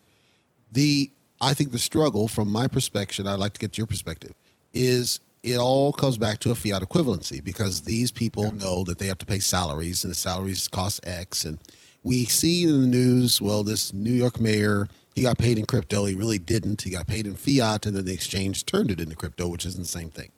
The 0.71 1.11
I 1.39 1.53
think 1.53 1.71
the 1.71 1.79
struggle, 1.79 2.27
from 2.27 2.51
my 2.51 2.67
perspective, 2.67 3.27
I'd 3.27 3.39
like 3.39 3.53
to 3.53 3.59
get 3.59 3.77
your 3.77 3.87
perspective, 3.87 4.33
is 4.73 5.19
it 5.45 5.57
all 5.57 5.93
comes 5.93 6.17
back 6.17 6.39
to 6.39 6.49
a 6.49 6.55
fiat 6.55 6.81
equivalency 6.81 7.43
because 7.43 7.81
these 7.81 8.11
people 8.11 8.45
yeah. 8.45 8.63
know 8.63 8.83
that 8.83 8.97
they 8.97 9.05
have 9.05 9.19
to 9.19 9.27
pay 9.27 9.37
salaries 9.37 10.03
and 10.03 10.09
the 10.09 10.15
salaries 10.15 10.67
cost 10.67 11.05
X. 11.05 11.45
And 11.45 11.59
we 12.03 12.25
see 12.25 12.63
in 12.63 12.81
the 12.81 12.87
news, 12.87 13.39
well, 13.39 13.63
this 13.63 13.93
New 13.93 14.11
York 14.11 14.39
mayor, 14.39 14.87
he 15.13 15.21
got 15.21 15.37
paid 15.37 15.59
in 15.59 15.65
crypto. 15.67 16.05
He 16.05 16.15
really 16.15 16.39
didn't. 16.39 16.81
He 16.81 16.89
got 16.89 17.05
paid 17.05 17.27
in 17.27 17.35
fiat, 17.35 17.85
and 17.85 17.95
then 17.95 18.05
the 18.05 18.13
exchange 18.13 18.65
turned 18.65 18.89
it 18.89 18.99
into 18.99 19.15
crypto, 19.15 19.47
which 19.47 19.67
isn't 19.67 19.83
the 19.83 19.87
same 19.87 20.09
thing. 20.09 20.31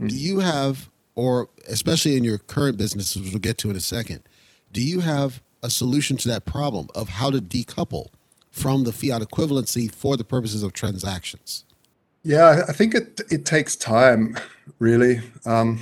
Mm-hmm. 0.00 0.08
Do 0.08 0.16
you 0.16 0.40
have, 0.40 0.90
or 1.14 1.48
especially 1.68 2.16
in 2.16 2.24
your 2.24 2.38
current 2.38 2.76
business, 2.76 3.16
which 3.16 3.30
we'll 3.30 3.38
get 3.38 3.58
to 3.58 3.70
in 3.70 3.76
a 3.76 3.80
second, 3.80 4.22
do 4.72 4.82
you 4.82 5.00
have 5.00 5.42
a 5.62 5.70
solution 5.70 6.16
to 6.18 6.28
that 6.28 6.44
problem 6.44 6.88
of 6.94 7.08
how 7.08 7.30
to 7.30 7.38
decouple 7.38 8.08
from 8.50 8.84
the 8.84 8.92
fiat 8.92 9.22
equivalency 9.22 9.92
for 9.92 10.16
the 10.16 10.24
purposes 10.24 10.62
of 10.62 10.72
transactions? 10.72 11.64
Yeah, 12.22 12.62
I 12.68 12.72
think 12.72 12.94
it 12.94 13.20
it 13.30 13.44
takes 13.44 13.76
time, 13.76 14.38
really. 14.78 15.20
Um, 15.44 15.80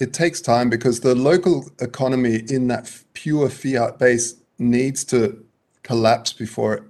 it 0.00 0.12
takes 0.12 0.40
time 0.40 0.70
because 0.70 1.00
the 1.00 1.14
local 1.14 1.70
economy 1.80 2.42
in 2.48 2.68
that 2.68 2.90
pure 3.12 3.48
fiat 3.48 3.98
base 3.98 4.36
needs 4.58 5.04
to 5.04 5.44
collapse 5.82 6.32
before 6.32 6.86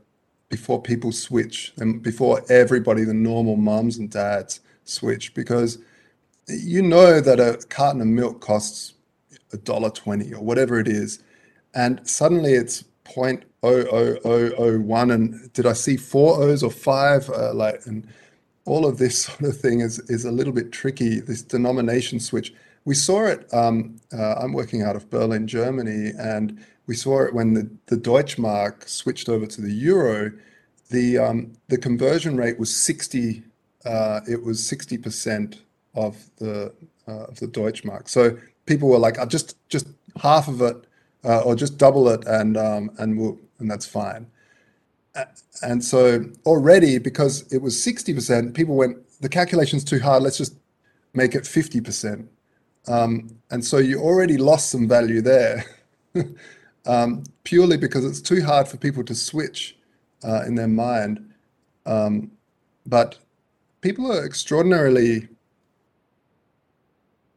before 0.49 0.81
people 0.81 1.13
switch 1.13 1.73
and 1.79 2.03
before 2.03 2.43
everybody, 2.49 3.05
the 3.05 3.15
normal 3.15 3.57
mums 3.57 3.99
and 3.99 4.11
dads, 4.11 4.61
switch 4.85 5.35
because 5.35 5.79
you 6.47 6.83
know 6.83 7.21
that 7.21 7.41
a 7.41 7.65
carton 7.69 8.01
of 8.01 8.07
milk 8.07 8.41
costs 8.41 8.95
a 9.53 9.57
dollar 9.57 9.91
twenty 9.91 10.33
or 10.33 10.43
whatever 10.43 10.79
it 10.79 10.89
is, 10.89 11.23
and 11.75 12.07
suddenly 12.09 12.55
it's 12.55 12.85
point 13.05 13.45
oh 13.63 13.85
oh 13.93 14.17
oh 14.25 14.51
oh 14.59 14.79
one. 14.81 15.11
And 15.11 15.53
did 15.53 15.67
I 15.67 15.73
see 15.73 15.97
four 15.97 16.43
O's 16.43 16.63
or 16.63 16.71
five? 16.71 17.29
Uh, 17.31 17.55
like 17.55 17.87
and 17.87 18.07
all 18.65 18.87
of 18.87 18.99
this 18.99 19.23
sort 19.25 19.43
of 19.43 19.57
thing 19.59 19.81
is 19.81 19.99
is 20.11 20.25
a 20.25 20.33
little 20.33 20.53
bit 20.53 20.73
tricky. 20.73 21.21
This 21.21 21.43
denomination 21.43 22.21
switch. 22.21 22.53
We 22.85 22.95
saw 22.95 23.25
it. 23.27 23.53
Um, 23.55 23.97
uh, 24.13 24.35
I'm 24.35 24.53
working 24.53 24.83
out 24.83 24.95
of 24.95 25.09
Berlin, 25.09 25.47
Germany, 25.47 26.13
and 26.19 26.63
we 26.87 26.95
saw 26.95 27.23
it 27.23 27.33
when 27.33 27.55
the, 27.55 27.71
the 27.87 27.97
Deutschmark 27.97 28.87
switched 28.87 29.31
over 29.31 29.47
to 29.47 29.63
the 29.63 29.73
euro. 29.73 30.33
The 30.91 31.19
um, 31.19 31.53
the 31.69 31.79
conversion 31.79 32.37
rate 32.37 32.59
was 32.59 32.75
60. 32.75 33.43
Uh, 33.87 34.21
it 34.29 34.43
was 34.43 34.65
60 34.67 34.99
percent 34.99 35.63
of 35.95 36.17
the 36.37 36.73
uh, 37.09 37.25
of 37.25 37.39
the 37.41 37.47
Deutschmark. 37.47 38.09
So 38.09 38.39
people 38.67 38.89
were 38.89 38.99
like, 38.99 39.17
just 39.29 39.57
just 39.69 39.89
half 40.21 40.49
of 40.49 40.61
it, 40.63 40.77
uh, 41.25 41.41
or 41.41 41.55
just 41.55 41.79
double 41.79 42.09
it, 42.09 42.25
and 42.27 42.57
um, 42.57 42.91
and 42.99 43.19
we'll, 43.19 43.39
and 43.59 43.71
that's 43.71 43.87
fine. 43.87 44.27
and 45.63 45.85
so 45.85 46.25
already 46.45 46.99
because 46.99 47.53
it 47.53 47.63
was 47.63 47.77
60%, 47.77 48.55
people 48.55 48.75
went, 48.75 48.97
the 49.21 49.29
calculation's 49.29 49.85
too 49.85 50.01
hard, 50.01 50.23
let's 50.23 50.39
just 50.39 50.57
make 51.13 51.35
it 51.35 51.45
50%. 51.45 52.27
Um, 52.87 53.31
and 53.51 53.65
so 53.65 53.79
you 53.79 54.01
already 54.01 54.37
lost 54.37 54.71
some 54.71 54.89
value 54.89 55.23
there 55.23 55.65
um, 56.87 57.25
purely 57.45 57.77
because 57.77 58.05
it's 58.05 58.21
too 58.21 58.43
hard 58.43 58.69
for 58.69 58.77
people 58.77 59.05
to 59.05 59.15
switch 59.15 59.77
uh, 60.23 60.43
in 60.47 60.55
their 60.55 60.69
mind. 60.69 61.33
Um, 61.87 62.33
but 62.87 63.19
people 63.81 64.13
are 64.13 64.25
extraordinarily, 64.25 65.29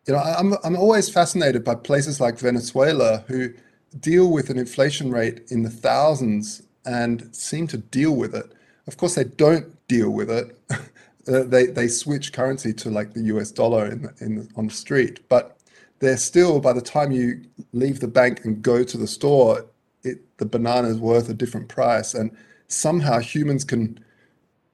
you 0.08 0.14
know, 0.14 0.20
I'm, 0.20 0.54
I'm 0.64 0.78
always 0.78 1.10
fascinated 1.10 1.64
by 1.64 1.76
places 1.76 2.22
like 2.22 2.40
Venezuela 2.40 3.26
who 3.28 3.54
deal 4.00 4.32
with 4.32 4.50
an 4.50 4.58
inflation 4.58 5.12
rate 5.12 5.42
in 5.50 5.64
the 5.64 5.70
thousands 5.70 6.64
and 6.86 7.36
seem 7.36 7.68
to 7.68 7.78
deal 7.78 8.16
with 8.16 8.34
it. 8.34 8.54
Of 8.88 8.96
course, 8.96 9.16
they 9.16 9.26
don't 9.26 9.76
deal 9.90 10.10
with 10.10 10.32
it. 10.32 10.58
uh, 10.72 11.44
they 11.44 11.66
they 11.66 11.90
switch 11.90 12.32
currency 12.32 12.74
to 12.74 12.90
like 12.90 13.14
the 13.14 13.22
US 13.24 13.52
dollar 13.52 13.88
in 13.88 14.10
in 14.22 14.50
on 14.56 14.68
the 14.68 14.74
street, 14.74 15.28
but 15.28 15.58
they're 16.00 16.16
still 16.16 16.60
by 16.62 16.72
the 16.72 16.82
time 16.82 17.12
you 17.12 17.42
leave 17.74 18.00
the 18.00 18.08
bank 18.08 18.46
and 18.46 18.62
go 18.62 18.84
to 18.84 18.98
the 18.98 19.08
store, 19.08 19.66
it 20.04 20.38
the 20.38 20.46
banana 20.46 20.88
is 20.88 21.00
worth 21.00 21.28
a 21.28 21.34
different 21.34 21.68
price, 21.68 22.14
and 22.14 22.32
somehow 22.68 23.20
humans 23.20 23.66
can 23.66 24.00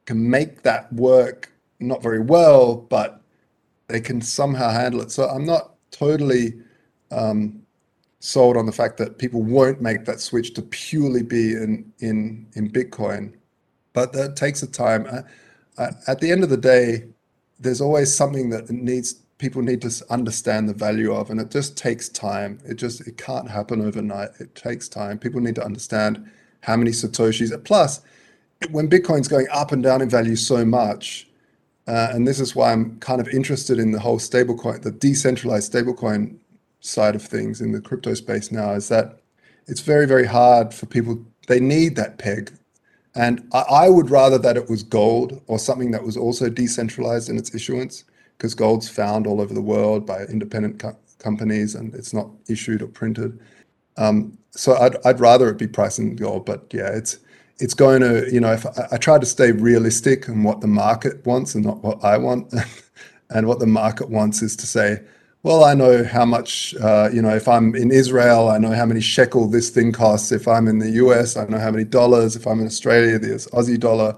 can 0.06 0.30
make 0.30 0.62
that 0.62 0.94
work 0.94 1.52
not 1.80 2.04
very 2.04 2.20
well, 2.20 2.76
but 2.76 3.23
they 3.88 4.02
can 4.02 4.22
somehow 4.22 4.70
handle 4.70 5.02
it. 5.02 5.12
So 5.12 5.28
I'm 5.28 5.46
not 5.46 5.76
totally 5.92 6.54
um, 7.12 7.62
sold 8.20 8.58
on 8.58 8.66
the 8.66 8.72
fact 8.72 8.98
that 8.98 9.18
people 9.18 9.44
won't 9.44 9.82
make 9.82 10.06
that 10.06 10.20
switch 10.20 10.54
to 10.54 10.62
purely 10.62 11.24
be 11.24 11.54
in 11.54 11.92
in 12.00 12.48
in 12.54 12.72
Bitcoin, 12.72 13.34
but 13.94 14.14
that 14.14 14.36
takes 14.36 14.64
a 14.64 14.68
time. 14.68 15.08
Uh, 15.78 15.92
at 16.08 16.20
the 16.20 16.32
end 16.32 16.44
of 16.44 16.50
the 16.50 16.58
day, 16.58 17.04
there's 17.60 17.82
always 17.82 18.16
something 18.16 18.50
that 18.50 18.70
needs 18.70 19.16
people 19.38 19.62
need 19.62 19.82
to 19.82 19.92
understand 20.10 20.70
the 20.70 20.74
value 20.74 21.14
of, 21.14 21.30
and 21.30 21.40
it 21.40 21.52
just 21.52 21.76
takes 21.76 22.08
time. 22.08 22.60
It 22.66 22.76
just 22.76 23.06
it 23.08 23.18
can't 23.18 23.50
happen 23.50 23.82
overnight. 23.82 24.30
It 24.40 24.56
takes 24.56 24.88
time. 24.88 25.20
People 25.20 25.42
need 25.42 25.56
to 25.56 25.66
understand 25.66 26.30
how 26.62 26.78
many 26.78 26.92
satoshis. 26.92 27.52
Plus, 27.66 28.02
when 28.72 28.90
Bitcoin's 28.90 29.28
going 29.28 29.48
up 29.52 29.74
and 29.74 29.84
down 29.84 30.02
in 30.02 30.10
value 30.10 30.38
so 30.38 30.64
much, 30.64 31.28
uh, 31.88 32.10
and 32.12 32.28
this 32.28 32.40
is 32.40 32.56
why 32.56 32.72
I'm 32.72 32.98
kind 33.00 33.20
of 33.20 33.28
interested 33.28 33.80
in 33.80 33.92
the 33.92 34.00
whole 34.00 34.20
stablecoin, 34.20 34.82
the 34.82 34.92
decentralized 34.92 35.72
stablecoin 35.72 36.38
side 36.80 37.16
of 37.16 37.22
things 37.22 37.62
in 37.62 37.72
the 37.72 37.82
crypto 37.82 38.14
space 38.14 38.52
now 38.52 38.74
is 38.74 38.90
that 38.90 39.20
it's 39.68 39.82
very, 39.82 40.06
very 40.06 40.26
hard 40.26 40.74
for 40.74 40.86
people. 40.86 41.26
They 41.48 41.60
need 41.60 41.96
that 41.96 42.18
peg. 42.18 42.54
And 43.16 43.48
I, 43.54 43.66
I 43.70 43.90
would 43.90 44.10
rather 44.10 44.38
that 44.40 44.58
it 44.58 44.70
was 44.70 44.84
gold 44.84 45.42
or 45.48 45.60
something 45.60 45.92
that 45.92 46.04
was 46.04 46.18
also 46.18 46.50
decentralized 46.50 47.30
in 47.30 47.38
its 47.38 47.54
issuance 47.54 48.06
because 48.38 48.56
gold's 48.56 48.90
found 48.90 49.28
all 49.28 49.42
over 49.42 49.54
the 49.54 49.62
world 49.62 50.06
by 50.06 50.24
independent 50.24 50.80
co- 50.80 50.98
companies 51.20 51.76
and 51.76 51.94
it's 51.96 52.14
not 52.14 52.30
issued 52.50 52.82
or 52.82 52.88
printed. 52.88 53.40
Um, 53.98 54.38
so 54.52 54.76
I'd, 54.78 54.96
I'd 55.06 55.20
rather 55.20 55.50
it 55.50 55.58
be 55.58 55.68
priced 55.68 56.00
in 56.00 56.16
gold, 56.16 56.46
but 56.46 56.66
yeah, 56.74 56.90
it's 56.90 57.20
it's 57.60 57.74
going 57.74 58.02
to 58.02 58.32
you 58.32 58.40
know 58.40 58.54
if 58.54 58.66
I, 58.66 58.88
I 58.94 58.98
try 58.98 59.20
to 59.20 59.26
stay 59.26 59.52
realistic 59.52 60.28
and 60.28 60.44
what 60.44 60.62
the 60.62 60.68
market 60.68 61.26
wants 61.26 61.56
and 61.56 61.66
not 61.66 61.84
what 61.84 62.04
I 62.04 62.18
want, 62.18 62.54
and 63.30 63.48
what 63.48 63.60
the 63.60 63.68
market 63.68 64.10
wants 64.10 64.42
is 64.42 64.56
to 64.58 64.68
say 64.68 65.00
well, 65.44 65.66
I 65.66 65.74
know 65.74 66.06
how 66.06 66.24
much, 66.24 66.74
uh, 66.76 67.10
you 67.12 67.22
know, 67.22 67.36
if 67.36 67.50
I'm 67.50 67.76
in 67.76 67.92
Israel, 67.92 68.48
I 68.48 68.58
know 68.58 68.72
how 68.72 68.86
many 68.86 69.02
shekel 69.02 69.50
this 69.50 69.70
thing 69.70 69.92
costs. 69.92 70.32
If 70.32 70.48
I'm 70.48 70.70
in 70.70 70.80
the 70.80 70.92
US, 70.92 71.36
I 71.36 71.44
know 71.46 71.60
how 71.60 71.70
many 71.70 71.84
dollars. 71.84 72.38
If 72.38 72.48
I'm 72.48 72.62
in 72.62 72.66
Australia, 72.66 73.20
there's 73.20 73.48
Aussie 73.48 73.78
dollar. 73.78 74.16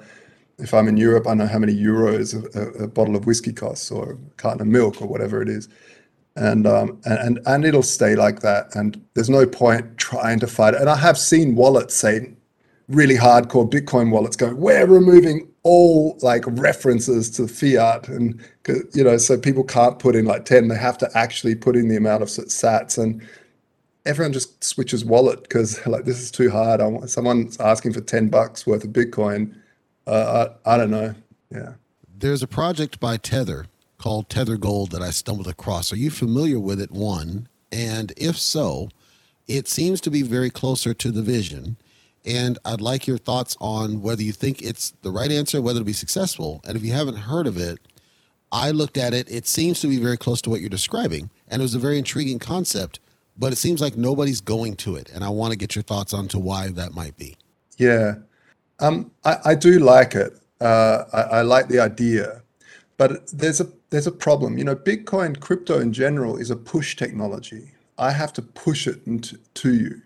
If 0.59 0.71
I'm 0.71 0.88
in 0.88 0.97
Europe, 0.97 1.27
I 1.27 1.33
know 1.33 1.47
how 1.47 1.57
many 1.57 1.75
euros 1.75 2.36
a, 2.55 2.83
a 2.83 2.88
bottle 2.88 3.15
of 3.15 3.25
whiskey 3.25 3.53
costs 3.53 3.89
or 3.89 4.11
a 4.11 4.17
carton 4.38 4.61
of 4.61 4.67
milk 4.67 5.01
or 5.01 5.07
whatever 5.07 5.41
it 5.41 5.49
is. 5.49 5.67
And, 6.36 6.67
um, 6.67 7.01
and, 7.05 7.17
and, 7.17 7.39
and 7.47 7.65
it'll 7.65 7.81
stay 7.81 8.15
like 8.15 8.41
that. 8.41 8.75
And 8.75 9.03
there's 9.15 9.29
no 9.29 9.47
point 9.47 9.97
trying 9.97 10.39
to 10.41 10.47
fight 10.47 10.75
it. 10.75 10.81
And 10.81 10.89
I 10.91 10.95
have 10.95 11.17
seen 11.17 11.55
wallets 11.55 11.95
say, 11.95 12.34
really 12.88 13.15
hardcore 13.15 13.69
Bitcoin 13.69 14.11
wallets 14.11 14.36
going, 14.36 14.57
we're 14.57 14.86
removing 14.86 15.47
all 15.63 16.17
like 16.21 16.43
references 16.47 17.29
to 17.31 17.47
fiat 17.47 18.07
and 18.07 18.39
you 18.93 19.03
know 19.03 19.17
so 19.17 19.36
people 19.36 19.63
can't 19.63 19.97
put 19.97 20.15
in 20.15 20.23
like 20.23 20.45
10 20.45 20.67
they 20.67 20.77
have 20.77 20.95
to 20.95 21.09
actually 21.15 21.55
put 21.55 21.75
in 21.75 21.88
the 21.88 21.95
amount 21.95 22.21
of 22.21 22.29
sats 22.29 23.01
and 23.01 23.19
everyone 24.05 24.31
just 24.31 24.63
switches 24.63 25.03
wallet 25.03 25.41
because 25.41 25.86
like 25.88 26.05
this 26.05 26.21
is 26.21 26.31
too 26.31 26.49
hard. 26.49 26.81
I 26.81 26.88
want, 26.88 27.09
someone's 27.09 27.59
asking 27.59 27.93
for 27.93 28.01
10 28.01 28.29
bucks 28.29 28.67
worth 28.67 28.83
of 28.83 28.91
bitcoin. 28.91 29.55
Uh, 30.05 30.49
I, 30.65 30.75
I 30.75 30.77
don't 30.77 30.91
know. 30.91 31.15
Yeah. 31.49 31.73
There's 32.15 32.43
a 32.43 32.47
project 32.47 32.99
by 32.99 33.17
tether 33.17 33.65
called 33.97 34.29
tether 34.29 34.57
gold 34.57 34.91
that 34.91 35.01
i 35.01 35.09
stumbled 35.09 35.47
across. 35.47 35.91
Are 35.91 35.97
you 35.97 36.11
familiar 36.11 36.59
with 36.59 36.79
it 36.79 36.91
one? 36.91 37.47
And 37.71 38.13
if 38.17 38.38
so 38.38 38.89
it 39.47 39.67
seems 39.67 39.99
to 40.01 40.11
be 40.11 40.21
very 40.21 40.51
closer 40.51 40.93
to 40.93 41.11
the 41.11 41.23
vision 41.23 41.77
and 42.26 42.57
I'd 42.65 42.82
like 42.82 43.07
your 43.07 43.17
thoughts 43.17 43.55
on 43.61 44.01
whether 44.01 44.23
you 44.23 44.32
think 44.32 44.61
it's 44.61 44.93
the 45.01 45.11
right 45.11 45.32
answer, 45.32 45.61
whether 45.61 45.78
it'll 45.78 45.86
be 45.86 45.93
successful. 45.93 46.61
And 46.67 46.76
if 46.76 46.84
you 46.84 46.91
haven't 46.91 47.17
heard 47.17 47.47
of 47.47 47.57
it, 47.57 47.80
I 48.51 48.71
looked 48.71 48.97
at 48.97 49.13
it. 49.13 49.30
It 49.30 49.47
seems 49.47 49.80
to 49.82 49.88
be 49.88 49.97
very 49.97 50.17
close 50.17 50.41
to 50.43 50.49
what 50.49 50.61
you're 50.61 50.69
describing. 50.69 51.30
And 51.47 51.61
it 51.61 51.63
was 51.63 51.76
a 51.76 51.80
very 51.80 51.97
intriguing 51.97 52.39
concept, 52.39 52.99
but 53.38 53.53
it 53.53 53.57
seems 53.57 53.82
like 53.82 53.97
nobody's 53.97 54.41
going 54.41 54.76
to 54.78 54.95
it. 54.95 55.11
And 55.13 55.23
I 55.23 55.30
want 55.30 55.51
to 55.51 55.57
get 55.57 55.76
your 55.76 55.84
thoughts 55.84 56.13
on 56.13 56.28
to 56.30 56.39
why 56.39 56.69
that 56.69 56.93
might 56.93 57.17
be. 57.17 57.38
Yeah. 57.78 58.15
Um, 58.80 59.11
I, 59.23 59.38
I 59.45 59.55
do 59.55 59.80
like 59.80 60.15
it. 60.15 60.34
Uh, 60.61 61.03
I, 61.13 61.21
I 61.21 61.41
like 61.41 61.67
the 61.67 61.80
idea, 61.80 62.41
but 62.97 63.28
there's 63.28 63.59
a 63.59 63.67
there's 63.89 64.07
a 64.07 64.11
problem. 64.11 64.57
You 64.57 64.63
know, 64.63 64.76
Bitcoin, 64.76 65.39
crypto 65.39 65.80
in 65.80 65.91
general, 65.91 66.38
is 66.38 66.49
a 66.49 66.55
push 66.55 66.95
technology. 66.95 67.71
I 67.97 68.11
have 68.11 68.34
to 68.34 68.41
push 68.41 68.88
it 68.88 69.05
into 69.05 69.38
to 69.55 69.73
you. 69.73 70.01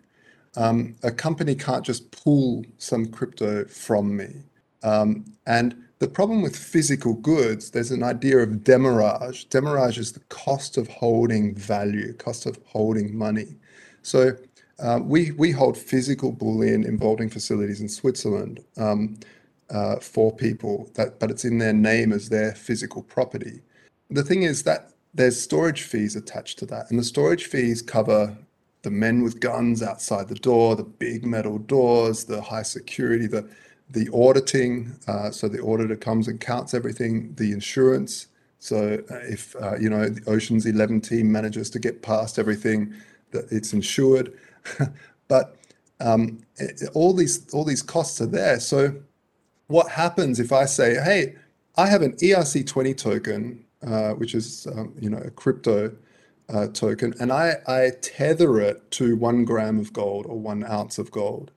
Um, 0.56 0.96
a 1.04 1.12
company 1.12 1.56
can't 1.56 1.86
just 1.86 2.12
pull 2.12 2.66
some 2.78 3.06
crypto 3.06 3.66
from 3.66 4.16
me. 4.16 4.44
Um, 4.84 5.26
and 5.46 5.76
the 6.00 6.08
problem 6.08 6.42
with 6.42 6.56
physical 6.56 7.14
goods, 7.14 7.72
there's 7.72 7.92
an 7.92 8.04
idea 8.04 8.38
of 8.40 8.64
demurrage. 8.64 9.50
Demurrage 9.50 9.98
is 9.98 10.14
the 10.14 10.22
cost 10.30 10.78
of 10.78 10.88
holding 10.88 11.54
value, 11.56 12.14
cost 12.14 12.46
of 12.46 12.58
holding 12.66 13.16
money. 13.18 13.58
So 14.02 14.32
uh, 14.80 15.00
we 15.04 15.32
we 15.32 15.52
hold 15.52 15.78
physical 15.78 16.32
bullion 16.32 16.86
in 16.86 16.98
vaulting 16.98 17.30
facilities 17.30 17.82
in 17.82 17.90
Switzerland 17.90 18.64
um, 18.78 19.18
uh, 19.70 19.98
for 19.98 20.34
people 20.34 20.90
that, 20.96 21.20
but 21.20 21.30
it's 21.30 21.44
in 21.44 21.58
their 21.58 21.74
name 21.74 22.14
as 22.14 22.30
their 22.30 22.54
physical 22.54 23.04
property. 23.04 23.60
The 24.10 24.24
thing 24.24 24.44
is 24.44 24.64
that 24.64 24.92
there's 25.14 25.40
storage 25.40 25.84
fees 25.84 26.16
attached 26.16 26.60
to 26.60 26.66
that, 26.68 26.90
and 26.90 26.98
the 26.98 27.04
storage 27.04 27.48
fees 27.48 27.82
cover 27.82 28.38
the 28.82 28.92
men 28.92 29.24
with 29.24 29.40
guns 29.40 29.84
outside 29.84 30.28
the 30.28 30.36
door, 30.36 30.76
the 30.76 30.84
big 30.84 31.26
metal 31.26 31.58
doors, 31.58 32.26
the 32.26 32.42
high 32.42 32.64
security, 32.64 33.28
the 33.28 33.48
the 33.92 34.10
auditing. 34.14 34.96
Uh, 35.08 35.32
so 35.32 35.48
the 35.48 35.60
auditor 35.60 35.96
comes 35.96 36.28
and 36.28 36.40
counts 36.40 36.74
everything. 36.74 37.34
The 37.36 37.52
insurance. 37.52 38.28
So 38.60 39.02
uh, 39.10 39.16
if 39.24 39.56
uh, 39.56 39.78
you 39.78 39.90
know 39.90 40.10
the 40.10 40.30
Ocean's 40.30 40.66
Eleven 40.66 41.02
team 41.02 41.32
manages 41.32 41.70
to 41.72 41.80
get 41.80 42.02
past 42.02 42.40
everything, 42.40 42.94
that 43.32 43.52
it's 43.52 43.74
insured. 43.74 44.38
but 45.28 45.56
um, 46.00 46.40
it, 46.58 46.84
all 46.94 47.14
these 47.14 47.52
all 47.54 47.66
these 47.66 47.82
costs 47.82 48.22
are 48.22 48.28
there. 48.28 48.60
So 48.60 48.96
what 49.68 49.90
happens 49.90 50.40
if 50.40 50.52
I 50.52 50.66
say, 50.66 50.96
hey, 50.96 51.36
I 51.78 51.88
have 51.88 52.02
an 52.02 52.14
ERC20 52.14 52.98
token, 52.98 53.64
uh, 53.86 54.12
which 54.14 54.36
is 54.36 54.68
um, 54.68 54.94
you 55.00 55.10
know 55.10 55.20
a 55.20 55.30
crypto 55.32 55.92
uh, 56.50 56.68
token 56.68 57.14
and 57.20 57.32
I, 57.32 57.56
I 57.68 57.92
tether 58.02 58.60
it 58.60 58.92
to 58.92 59.16
one 59.16 59.46
gram 59.46 59.80
of 59.80 59.94
gold 59.94 60.26
or 60.28 60.40
one 60.40 60.64
ounce 60.64 60.98
of 60.98 61.12
gold. 61.12 61.52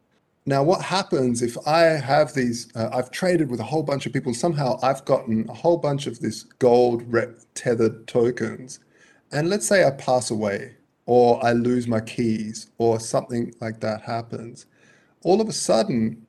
Now, 0.44 0.62
what 0.64 0.82
happens 0.82 1.40
if 1.40 1.56
I 1.68 1.82
have 1.82 2.34
these? 2.34 2.68
Uh, 2.74 2.90
I've 2.92 3.12
traded 3.12 3.48
with 3.48 3.60
a 3.60 3.64
whole 3.64 3.84
bunch 3.84 4.06
of 4.06 4.12
people. 4.12 4.34
Somehow, 4.34 4.76
I've 4.82 5.04
gotten 5.04 5.48
a 5.48 5.54
whole 5.54 5.76
bunch 5.76 6.08
of 6.08 6.18
this 6.18 6.42
gold 6.42 7.04
rep 7.12 7.38
tethered 7.54 8.08
tokens, 8.08 8.80
and 9.30 9.48
let's 9.48 9.68
say 9.68 9.86
I 9.86 9.92
pass 9.92 10.32
away, 10.32 10.74
or 11.06 11.44
I 11.44 11.52
lose 11.52 11.86
my 11.86 12.00
keys, 12.00 12.68
or 12.78 12.98
something 12.98 13.54
like 13.60 13.78
that 13.80 14.02
happens. 14.02 14.66
All 15.22 15.40
of 15.40 15.48
a 15.48 15.52
sudden, 15.52 16.26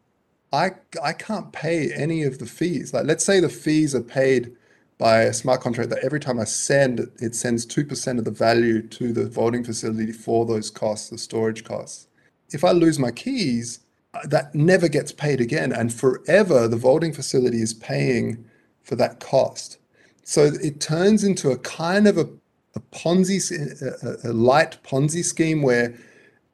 I 0.51 0.73
I 1.03 1.13
can't 1.13 1.51
pay 1.51 1.91
any 1.91 2.21
of 2.21 2.37
the 2.37 2.45
fees. 2.45 2.93
Like, 2.93 3.05
let's 3.05 3.25
say 3.25 3.39
the 3.39 3.49
fees 3.49 3.95
are 3.95 4.01
paid 4.01 4.55
by 4.97 5.23
a 5.23 5.33
smart 5.33 5.61
contract 5.61 5.89
that 5.89 6.03
every 6.03 6.19
time 6.19 6.39
I 6.39 6.43
send, 6.43 6.99
it 7.19 7.35
sends 7.35 7.65
2% 7.65 8.19
of 8.19 8.25
the 8.25 8.31
value 8.31 8.81
to 8.89 9.11
the 9.11 9.27
vaulting 9.27 9.63
facility 9.63 10.11
for 10.11 10.45
those 10.45 10.69
costs, 10.69 11.09
the 11.09 11.17
storage 11.17 11.63
costs. 11.63 12.07
If 12.51 12.63
I 12.63 12.71
lose 12.71 12.99
my 12.99 13.11
keys, 13.11 13.79
that 14.25 14.53
never 14.53 14.87
gets 14.87 15.11
paid 15.11 15.41
again. 15.41 15.71
And 15.71 15.93
forever, 15.93 16.67
the 16.67 16.77
vaulting 16.77 17.13
facility 17.13 17.61
is 17.61 17.73
paying 17.73 18.45
for 18.83 18.95
that 18.95 19.19
cost. 19.19 19.77
So 20.23 20.43
it 20.61 20.79
turns 20.79 21.23
into 21.23 21.51
a 21.51 21.57
kind 21.57 22.07
of 22.07 22.17
a, 22.17 22.29
a 22.75 22.79
Ponzi, 22.91 23.81
a, 23.81 24.29
a 24.29 24.33
light 24.33 24.77
Ponzi 24.83 25.23
scheme 25.23 25.61
where 25.61 25.95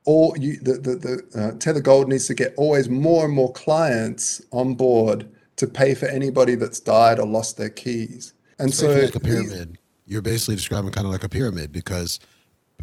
all 0.05 0.35
you 0.37 0.57
the 0.61 0.73
the, 0.73 0.95
the 0.95 1.39
uh, 1.39 1.57
Tether 1.59 1.81
Gold 1.81 2.07
needs 2.07 2.27
to 2.27 2.33
get 2.33 2.53
always 2.57 2.89
more 2.89 3.25
and 3.25 3.33
more 3.33 3.51
clients 3.51 4.41
on 4.51 4.73
board 4.73 5.29
to 5.59 5.67
pay 5.67 5.93
for 5.93 6.07
anybody 6.07 6.55
that's 6.55 6.79
died 6.79 7.19
or 7.19 7.27
lost 7.27 7.57
their 7.57 7.69
keys. 7.69 8.33
And 8.57 8.73
so, 8.73 8.91
like 8.91 9.15
a 9.15 9.19
pyramid. 9.19 9.77
You're 10.05 10.21
basically 10.21 10.55
describing 10.55 10.91
kind 10.91 11.05
of 11.05 11.11
like 11.11 11.23
a 11.23 11.29
pyramid 11.29 11.71
because 11.71 12.19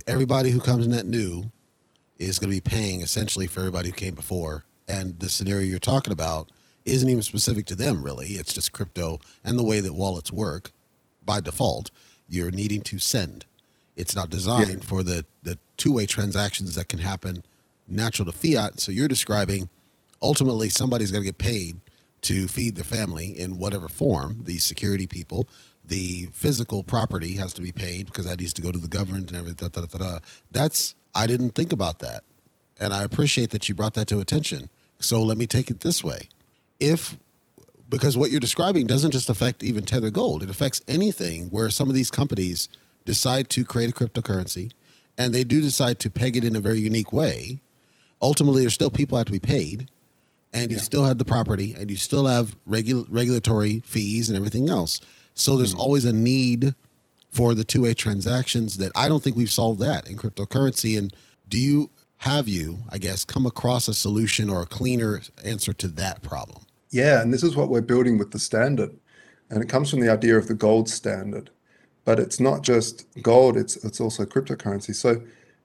everybody 0.06 0.50
who 0.50 0.60
comes 0.60 0.86
net 0.86 1.06
new 1.06 1.50
is 2.18 2.38
going 2.38 2.50
to 2.50 2.56
be 2.56 2.60
paying 2.60 3.00
essentially 3.00 3.46
for 3.46 3.60
everybody 3.60 3.88
who 3.88 3.94
came 3.94 4.14
before. 4.14 4.64
And 4.88 5.18
the 5.18 5.28
scenario 5.28 5.66
you're 5.66 5.78
talking 5.78 6.12
about 6.12 6.52
isn't 6.84 7.08
even 7.08 7.22
specific 7.22 7.66
to 7.66 7.74
them, 7.74 8.02
really. 8.02 8.28
It's 8.28 8.52
just 8.52 8.72
crypto 8.72 9.20
and 9.42 9.58
the 9.58 9.64
way 9.64 9.80
that 9.80 9.94
wallets 9.94 10.30
work 10.30 10.70
by 11.24 11.40
default. 11.40 11.90
You're 12.28 12.50
needing 12.50 12.82
to 12.82 12.98
send. 12.98 13.46
It's 13.96 14.14
not 14.14 14.30
designed 14.30 14.68
yeah. 14.68 14.88
for 14.88 15.02
the, 15.02 15.24
the 15.42 15.58
two 15.78 15.94
way 15.94 16.06
transactions 16.06 16.74
that 16.74 16.88
can 16.88 16.98
happen 16.98 17.42
natural 17.88 18.30
to 18.30 18.32
fiat. 18.32 18.80
So 18.80 18.92
you're 18.92 19.08
describing 19.08 19.68
ultimately 20.22 20.68
somebody's 20.68 21.10
going 21.10 21.24
to 21.24 21.28
get 21.28 21.38
paid 21.38 21.80
to 22.26 22.48
feed 22.48 22.74
the 22.74 22.84
family 22.84 23.38
in 23.38 23.56
whatever 23.56 23.88
form, 23.88 24.40
the 24.42 24.58
security 24.58 25.06
people, 25.06 25.48
the 25.84 26.28
physical 26.32 26.82
property 26.82 27.34
has 27.34 27.52
to 27.52 27.62
be 27.62 27.70
paid 27.70 28.06
because 28.06 28.24
that 28.26 28.40
needs 28.40 28.52
to 28.54 28.62
go 28.62 28.72
to 28.72 28.78
the 28.78 28.88
government 28.88 29.30
and 29.30 29.38
everything. 29.38 29.68
Da, 29.68 29.80
da, 29.82 29.98
da, 29.98 30.18
That's 30.50 30.96
I 31.14 31.28
didn't 31.28 31.50
think 31.50 31.72
about 31.72 32.00
that, 32.00 32.24
and 32.80 32.92
I 32.92 33.04
appreciate 33.04 33.50
that 33.50 33.68
you 33.68 33.76
brought 33.76 33.94
that 33.94 34.08
to 34.08 34.18
attention. 34.18 34.68
So 34.98 35.22
let 35.22 35.38
me 35.38 35.46
take 35.46 35.70
it 35.70 35.80
this 35.80 36.02
way: 36.02 36.28
if 36.80 37.16
because 37.88 38.16
what 38.16 38.32
you're 38.32 38.40
describing 38.40 38.88
doesn't 38.88 39.12
just 39.12 39.30
affect 39.30 39.62
even 39.62 39.84
Tether 39.84 40.10
Gold, 40.10 40.42
it 40.42 40.50
affects 40.50 40.80
anything 40.88 41.46
where 41.50 41.70
some 41.70 41.88
of 41.88 41.94
these 41.94 42.10
companies 42.10 42.68
decide 43.04 43.48
to 43.50 43.64
create 43.64 43.90
a 43.90 43.92
cryptocurrency, 43.92 44.72
and 45.16 45.32
they 45.32 45.44
do 45.44 45.60
decide 45.60 46.00
to 46.00 46.10
peg 46.10 46.36
it 46.36 46.42
in 46.42 46.56
a 46.56 46.60
very 46.60 46.80
unique 46.80 47.12
way. 47.12 47.60
Ultimately, 48.20 48.62
there's 48.62 48.74
still 48.74 48.90
people 48.90 49.16
have 49.16 49.26
to 49.26 49.32
be 49.32 49.38
paid 49.38 49.88
and 50.52 50.70
you 50.70 50.76
yeah. 50.76 50.82
still 50.82 51.04
have 51.04 51.18
the 51.18 51.24
property 51.24 51.74
and 51.78 51.90
you 51.90 51.96
still 51.96 52.26
have 52.26 52.56
regu- 52.68 53.06
regulatory 53.08 53.80
fees 53.80 54.28
and 54.28 54.36
everything 54.36 54.68
else. 54.68 55.00
So 55.34 55.56
there's 55.56 55.72
mm-hmm. 55.72 55.80
always 55.80 56.04
a 56.04 56.12
need 56.12 56.74
for 57.30 57.54
the 57.54 57.64
two 57.64 57.82
way 57.82 57.94
transactions 57.94 58.78
that 58.78 58.92
I 58.96 59.08
don't 59.08 59.22
think 59.22 59.36
we've 59.36 59.50
solved 59.50 59.80
that 59.80 60.08
in 60.08 60.16
cryptocurrency. 60.16 60.96
And 60.98 61.14
do 61.48 61.58
you 61.58 61.90
have 62.18 62.48
you, 62.48 62.78
I 62.88 62.98
guess, 62.98 63.24
come 63.24 63.44
across 63.44 63.88
a 63.88 63.94
solution 63.94 64.48
or 64.48 64.62
a 64.62 64.66
cleaner 64.66 65.20
answer 65.44 65.72
to 65.74 65.88
that 65.88 66.22
problem? 66.22 66.64
Yeah, 66.90 67.20
and 67.20 67.32
this 67.32 67.42
is 67.42 67.56
what 67.56 67.68
we're 67.68 67.82
building 67.82 68.16
with 68.16 68.30
the 68.30 68.38
standard. 68.38 68.96
And 69.50 69.62
it 69.62 69.68
comes 69.68 69.90
from 69.90 70.00
the 70.00 70.10
idea 70.10 70.36
of 70.36 70.48
the 70.48 70.54
gold 70.54 70.88
standard. 70.88 71.50
But 72.04 72.18
it's 72.18 72.40
not 72.40 72.62
just 72.62 73.04
gold, 73.20 73.56
it's 73.56 73.76
it's 73.84 74.00
also 74.00 74.24
cryptocurrency. 74.24 74.94
So 74.94 75.22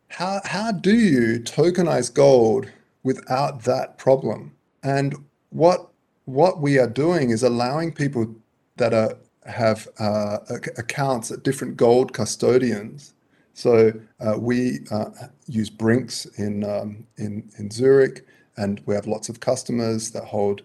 how 0.09 0.41
how 0.43 0.71
do 0.71 0.95
you 0.95 1.39
tokenize 1.39 2.13
gold 2.13 2.69
without 3.03 3.63
that 3.63 3.97
problem? 3.97 4.51
And 4.83 5.15
what 5.49 5.89
what 6.25 6.61
we 6.61 6.77
are 6.79 6.87
doing 6.87 7.29
is 7.31 7.43
allowing 7.43 7.91
people 7.93 8.35
that 8.77 8.93
are 8.93 9.17
have 9.45 9.87
uh, 9.99 10.37
accounts 10.77 11.31
at 11.31 11.43
different 11.43 11.75
gold 11.75 12.13
custodians. 12.13 13.13
So 13.53 13.91
uh, 14.19 14.37
we 14.37 14.79
uh, 14.91 15.09
use 15.47 15.69
Brinks 15.69 16.25
in, 16.37 16.63
um, 16.63 17.05
in 17.17 17.49
in 17.57 17.69
Zurich, 17.71 18.25
and 18.57 18.81
we 18.85 18.95
have 18.95 19.07
lots 19.07 19.29
of 19.29 19.39
customers 19.39 20.11
that 20.11 20.25
hold 20.25 20.61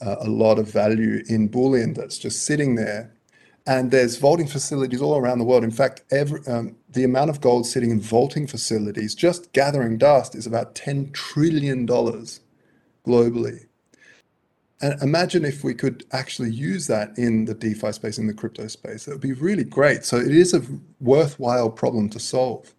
uh, 0.00 0.16
a 0.20 0.28
lot 0.28 0.58
of 0.58 0.70
value 0.70 1.22
in 1.28 1.48
bullion 1.48 1.94
that's 1.94 2.18
just 2.18 2.44
sitting 2.44 2.74
there. 2.74 3.12
And 3.66 3.90
there's 3.90 4.16
vaulting 4.16 4.46
facilities 4.46 5.02
all 5.02 5.18
around 5.18 5.38
the 5.38 5.44
world. 5.44 5.62
In 5.62 5.70
fact, 5.70 6.02
every, 6.10 6.40
um, 6.46 6.76
the 6.88 7.04
amount 7.04 7.28
of 7.28 7.42
gold 7.42 7.66
sitting 7.66 7.90
in 7.90 8.00
vaulting 8.00 8.46
facilities, 8.46 9.14
just 9.14 9.52
gathering 9.52 9.98
dust, 9.98 10.34
is 10.34 10.46
about 10.46 10.74
$10 10.74 11.12
trillion 11.12 11.86
globally. 13.08 13.66
And 14.80 15.00
imagine 15.02 15.44
if 15.44 15.64
we 15.64 15.74
could 15.74 16.04
actually 16.12 16.52
use 16.52 16.86
that 16.86 17.18
in 17.18 17.46
the 17.46 17.54
DeFi 17.54 17.92
space, 17.92 18.18
in 18.18 18.28
the 18.28 18.34
crypto 18.34 18.68
space. 18.68 19.08
It 19.08 19.12
would 19.12 19.20
be 19.20 19.32
really 19.32 19.64
great. 19.64 20.04
So 20.04 20.18
it 20.18 20.34
is 20.34 20.54
a 20.54 20.62
worthwhile 21.00 21.70
problem 21.70 22.08
to 22.10 22.20
solve. 22.20 22.74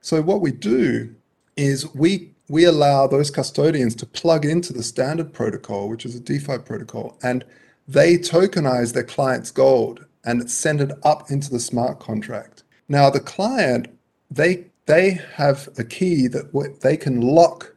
So 0.00 0.22
what 0.22 0.40
we 0.40 0.52
do 0.52 1.14
is 1.56 1.92
we 1.94 2.30
we 2.48 2.64
allow 2.64 3.06
those 3.06 3.30
custodians 3.30 3.94
to 3.96 4.06
plug 4.06 4.44
into 4.44 4.72
the 4.74 4.82
standard 4.82 5.32
protocol, 5.32 5.88
which 5.88 6.04
is 6.04 6.14
a 6.14 6.20
DeFi 6.20 6.58
protocol, 6.58 7.18
and 7.22 7.42
they 7.88 8.18
tokenize 8.18 8.92
their 8.92 9.02
client's 9.04 9.50
gold 9.50 10.04
and 10.24 10.50
send 10.50 10.80
it 10.80 10.92
up 11.02 11.30
into 11.30 11.50
the 11.50 11.60
smart 11.60 12.00
contract. 12.00 12.62
Now 12.88 13.10
the 13.10 13.20
client, 13.20 13.88
they 14.30 14.66
they 14.86 15.18
have 15.34 15.68
a 15.78 15.84
key 15.84 16.28
that 16.28 16.78
they 16.82 16.96
can 16.96 17.20
lock 17.20 17.73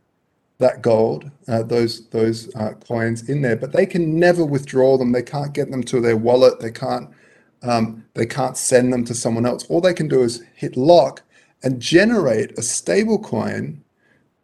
that 0.60 0.82
gold, 0.82 1.30
uh, 1.48 1.64
those 1.64 2.08
those 2.10 2.54
uh, 2.56 2.74
coins 2.88 3.30
in 3.30 3.42
there, 3.42 3.56
but 3.56 3.74
they 3.74 3.86
can 3.86 4.20
never 4.20 4.44
withdraw 4.46 4.98
them. 4.98 5.12
They 5.12 5.24
can't 5.24 5.54
get 5.54 5.70
them 5.72 5.84
to 5.84 6.02
their 6.02 6.18
wallet. 6.18 6.60
They 6.60 6.72
can't 6.72 7.10
um, 7.64 8.06
they 8.14 8.26
can't 8.26 8.58
send 8.58 8.92
them 8.92 9.06
to 9.06 9.14
someone 9.14 9.46
else. 9.46 9.66
All 9.66 9.82
they 9.82 9.94
can 9.94 10.08
do 10.08 10.22
is 10.22 10.44
hit 10.56 10.78
lock 10.78 11.22
and 11.64 11.82
generate 11.82 12.58
a 12.58 12.62
stable 12.62 13.20
coin 13.20 13.84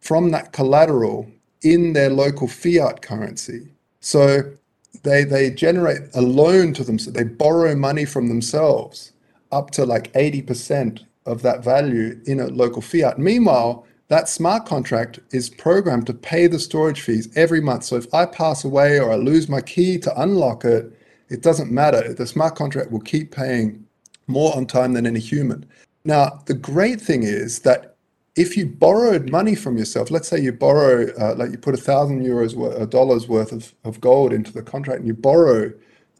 from 0.00 0.30
that 0.30 0.52
collateral 0.52 1.30
in 1.62 1.94
their 1.94 2.10
local 2.10 2.46
fiat 2.46 3.02
currency. 3.02 3.68
So 4.00 4.42
they 5.02 5.24
they 5.24 5.50
generate 5.50 6.02
a 6.14 6.20
loan 6.20 6.74
to 6.74 6.84
them. 6.84 6.98
So 6.98 7.10
they 7.10 7.24
borrow 7.24 7.74
money 7.74 8.04
from 8.04 8.28
themselves 8.28 9.12
up 9.50 9.70
to 9.72 9.86
like 9.86 10.12
80% 10.14 11.04
of 11.26 11.42
that 11.42 11.62
value 11.62 12.20
in 12.26 12.40
a 12.40 12.48
local 12.48 12.82
fiat. 12.82 13.18
Meanwhile, 13.18 13.86
that 14.08 14.28
smart 14.28 14.66
contract 14.66 15.18
is 15.32 15.48
programmed 15.48 16.06
to 16.06 16.14
pay 16.14 16.46
the 16.46 16.58
storage 16.58 17.00
fees 17.00 17.28
every 17.36 17.60
month. 17.60 17.84
So 17.84 17.96
if 17.96 18.12
I 18.12 18.26
pass 18.26 18.64
away 18.64 19.00
or 19.00 19.12
I 19.12 19.16
lose 19.16 19.48
my 19.48 19.60
key 19.60 19.98
to 19.98 20.20
unlock 20.20 20.64
it, 20.64 20.92
it 21.30 21.42
doesn't 21.42 21.72
matter. 21.72 22.12
The 22.12 22.26
smart 22.26 22.54
contract 22.54 22.90
will 22.90 23.00
keep 23.00 23.30
paying 23.30 23.86
more 24.26 24.54
on 24.56 24.66
time 24.66 24.92
than 24.92 25.06
any 25.06 25.20
human. 25.20 25.66
Now, 26.04 26.42
the 26.46 26.54
great 26.54 27.00
thing 27.00 27.22
is 27.22 27.60
that 27.60 27.96
if 28.36 28.56
you 28.56 28.66
borrowed 28.66 29.30
money 29.30 29.54
from 29.54 29.78
yourself, 29.78 30.10
let's 30.10 30.28
say 30.28 30.40
you 30.40 30.52
borrow, 30.52 31.06
uh, 31.18 31.34
like 31.36 31.52
you 31.52 31.58
put 31.58 31.74
a 31.74 31.78
thousand 31.78 32.24
euros 32.24 32.56
or 32.56 32.84
dollars 32.86 33.28
worth 33.28 33.52
of, 33.52 33.74
of 33.84 34.00
gold 34.00 34.32
into 34.32 34.52
the 34.52 34.62
contract 34.62 34.98
and 34.98 35.06
you 35.06 35.14
borrow 35.14 35.72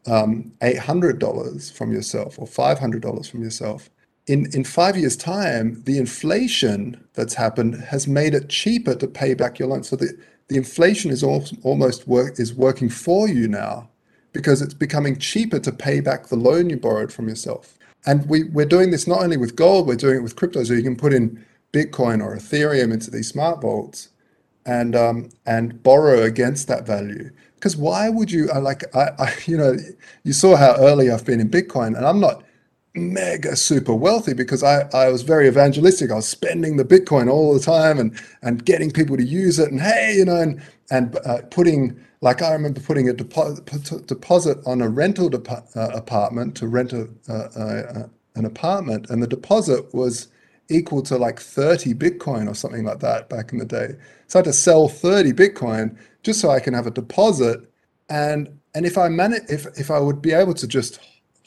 um, 0.07 0.51
$800 0.61 1.73
from 1.73 1.91
yourself 1.91 2.39
or 2.39 2.47
$500 2.47 3.29
from 3.29 3.41
yourself, 3.41 3.89
in, 4.27 4.47
in 4.53 4.63
five 4.63 4.97
years' 4.97 5.17
time, 5.17 5.81
the 5.85 5.97
inflation 5.97 7.03
that's 7.13 7.35
happened 7.35 7.75
has 7.75 8.07
made 8.07 8.33
it 8.33 8.49
cheaper 8.49 8.95
to 8.95 9.07
pay 9.07 9.33
back 9.33 9.59
your 9.59 9.67
loan. 9.67 9.83
So 9.83 9.95
the, 9.95 10.17
the 10.47 10.57
inflation 10.57 11.11
is 11.11 11.23
almost 11.23 12.07
work, 12.07 12.39
is 12.39 12.53
working 12.53 12.89
for 12.89 13.27
you 13.27 13.47
now 13.47 13.89
because 14.33 14.61
it's 14.61 14.73
becoming 14.73 15.17
cheaper 15.17 15.59
to 15.59 15.71
pay 15.71 15.99
back 15.99 16.27
the 16.27 16.35
loan 16.35 16.69
you 16.69 16.77
borrowed 16.77 17.13
from 17.13 17.29
yourself. 17.29 17.77
And 18.05 18.27
we, 18.27 18.43
we're 18.43 18.65
doing 18.65 18.91
this 18.91 19.07
not 19.07 19.21
only 19.23 19.37
with 19.37 19.55
gold, 19.55 19.87
we're 19.87 19.95
doing 19.95 20.17
it 20.17 20.23
with 20.23 20.35
crypto. 20.35 20.63
So 20.63 20.73
you 20.73 20.83
can 20.83 20.95
put 20.95 21.13
in 21.13 21.43
Bitcoin 21.71 22.23
or 22.23 22.35
Ethereum 22.35 22.93
into 22.93 23.11
these 23.11 23.27
smart 23.27 23.61
vaults 23.61 24.09
and 24.65 24.95
um, 24.95 25.29
and 25.45 25.81
borrow 25.83 26.23
against 26.23 26.67
that 26.67 26.85
value. 26.85 27.29
Because 27.55 27.75
why 27.77 28.09
would 28.09 28.31
you? 28.31 28.49
I 28.51 28.59
like 28.59 28.83
I, 28.95 29.11
I 29.19 29.33
you 29.45 29.57
know 29.57 29.75
you 30.23 30.33
saw 30.33 30.55
how 30.55 30.75
early 30.77 31.11
I've 31.11 31.25
been 31.25 31.39
in 31.39 31.49
Bitcoin, 31.49 31.97
and 31.97 32.05
I'm 32.05 32.19
not 32.19 32.43
mega 32.95 33.55
super 33.55 33.93
wealthy 33.93 34.33
because 34.33 34.63
I, 34.63 34.89
I 34.93 35.09
was 35.09 35.23
very 35.23 35.47
evangelistic. 35.47 36.11
I 36.11 36.15
was 36.15 36.27
spending 36.27 36.77
the 36.77 36.85
Bitcoin 36.85 37.29
all 37.31 37.53
the 37.53 37.59
time 37.59 37.99
and 37.99 38.19
and 38.41 38.65
getting 38.65 38.91
people 38.91 39.17
to 39.17 39.23
use 39.23 39.59
it 39.59 39.71
and 39.71 39.81
hey, 39.81 40.15
you 40.17 40.25
know, 40.25 40.37
and 40.41 40.61
and 40.91 41.17
uh, 41.25 41.41
putting 41.51 41.99
like 42.21 42.41
I 42.41 42.53
remember 42.53 42.81
putting 42.81 43.09
a 43.09 43.13
deposit 43.13 43.65
deposit 44.07 44.59
on 44.65 44.81
a 44.81 44.89
rental 44.89 45.29
depo- 45.29 45.65
uh, 45.75 45.95
apartment 45.95 46.55
to 46.57 46.67
rent 46.67 46.93
a, 46.93 47.09
uh, 47.29 48.07
an 48.35 48.45
apartment, 48.45 49.09
and 49.09 49.21
the 49.21 49.27
deposit 49.27 49.93
was 49.93 50.27
equal 50.69 51.01
to 51.03 51.17
like 51.17 51.39
30 51.39 51.93
Bitcoin 51.93 52.49
or 52.49 52.55
something 52.55 52.83
like 52.83 52.99
that 52.99 53.29
back 53.29 53.53
in 53.53 53.59
the 53.59 53.65
day. 53.65 53.95
So 54.27 54.39
I 54.39 54.41
had 54.41 54.45
to 54.45 54.53
sell 54.53 54.87
30 54.89 55.33
Bitcoin 55.33 55.97
just 56.23 56.41
so 56.41 56.49
I 56.49 56.59
can 56.59 56.73
have 56.73 56.87
a 56.87 56.91
deposit. 56.91 57.69
And 58.09 58.59
and 58.73 58.85
if 58.85 58.97
I 58.97 59.09
manage 59.09 59.43
if 59.49 59.67
if 59.79 59.91
I 59.91 59.99
would 59.99 60.21
be 60.21 60.31
able 60.33 60.53
to 60.55 60.67
just 60.67 60.99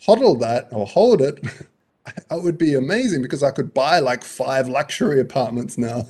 hodl 0.07 0.39
that 0.41 0.69
or 0.71 0.87
hold 0.87 1.21
it, 1.21 1.43
that 2.29 2.43
would 2.43 2.59
be 2.59 2.75
amazing 2.75 3.23
because 3.23 3.43
I 3.43 3.51
could 3.51 3.75
buy 3.75 4.01
like 4.01 4.25
five 4.25 4.69
luxury 4.69 5.21
apartments 5.21 5.79
now. 5.79 6.07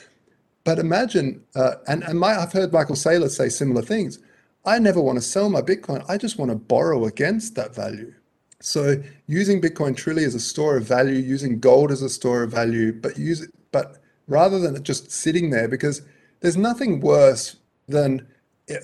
but 0.64 0.78
imagine, 0.78 1.42
uh, 1.54 1.76
and, 1.86 2.02
and 2.04 2.18
my, 2.18 2.38
I've 2.38 2.52
heard 2.52 2.72
Michael 2.72 2.96
Saylor 2.96 3.30
say 3.30 3.48
similar 3.48 3.82
things. 3.82 4.18
I 4.64 4.78
never 4.80 5.00
want 5.00 5.16
to 5.16 5.22
sell 5.22 5.48
my 5.48 5.62
Bitcoin. 5.62 6.04
I 6.08 6.18
just 6.18 6.38
want 6.38 6.50
to 6.50 6.56
borrow 6.56 7.04
against 7.04 7.54
that 7.54 7.74
value. 7.74 8.12
So 8.60 9.02
using 9.28 9.60
Bitcoin 9.60 9.96
truly 9.96 10.24
as 10.24 10.34
a 10.34 10.40
store 10.40 10.76
of 10.76 10.84
value, 10.84 11.14
using 11.14 11.60
gold 11.60 11.92
as 11.92 12.02
a 12.02 12.08
store 12.08 12.42
of 12.42 12.50
value, 12.50 12.92
but 12.92 13.18
use 13.18 13.42
it, 13.42 13.50
but 13.70 13.98
rather 14.26 14.58
than 14.58 14.74
it 14.74 14.82
just 14.82 15.10
sitting 15.10 15.50
there, 15.50 15.68
because 15.68 16.02
there's 16.40 16.56
nothing 16.56 17.00
worse 17.00 17.56
than 17.86 18.26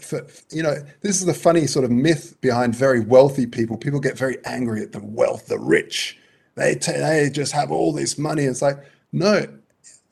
for, 0.03 0.27
you 0.51 0.63
know, 0.63 0.77
this 1.01 1.21
is 1.21 1.27
the 1.27 1.35
funny 1.35 1.67
sort 1.67 1.85
of 1.85 1.91
myth 1.91 2.41
behind 2.41 2.75
very 2.75 3.01
wealthy 3.01 3.47
people. 3.47 3.77
People 3.77 4.01
get 4.01 4.17
very 4.17 4.39
angry 4.45 4.83
at 4.83 4.93
the 4.93 5.01
wealth, 5.03 5.47
the 5.47 5.59
rich. 5.59 6.19
They 6.55 6.75
t- 6.75 6.93
they 6.93 7.31
just 7.33 7.53
have 7.53 7.71
all 7.71 7.93
this 7.93 8.19
money. 8.19 8.45
It's 8.45 8.63
like, 8.63 8.79
no, 9.13 9.47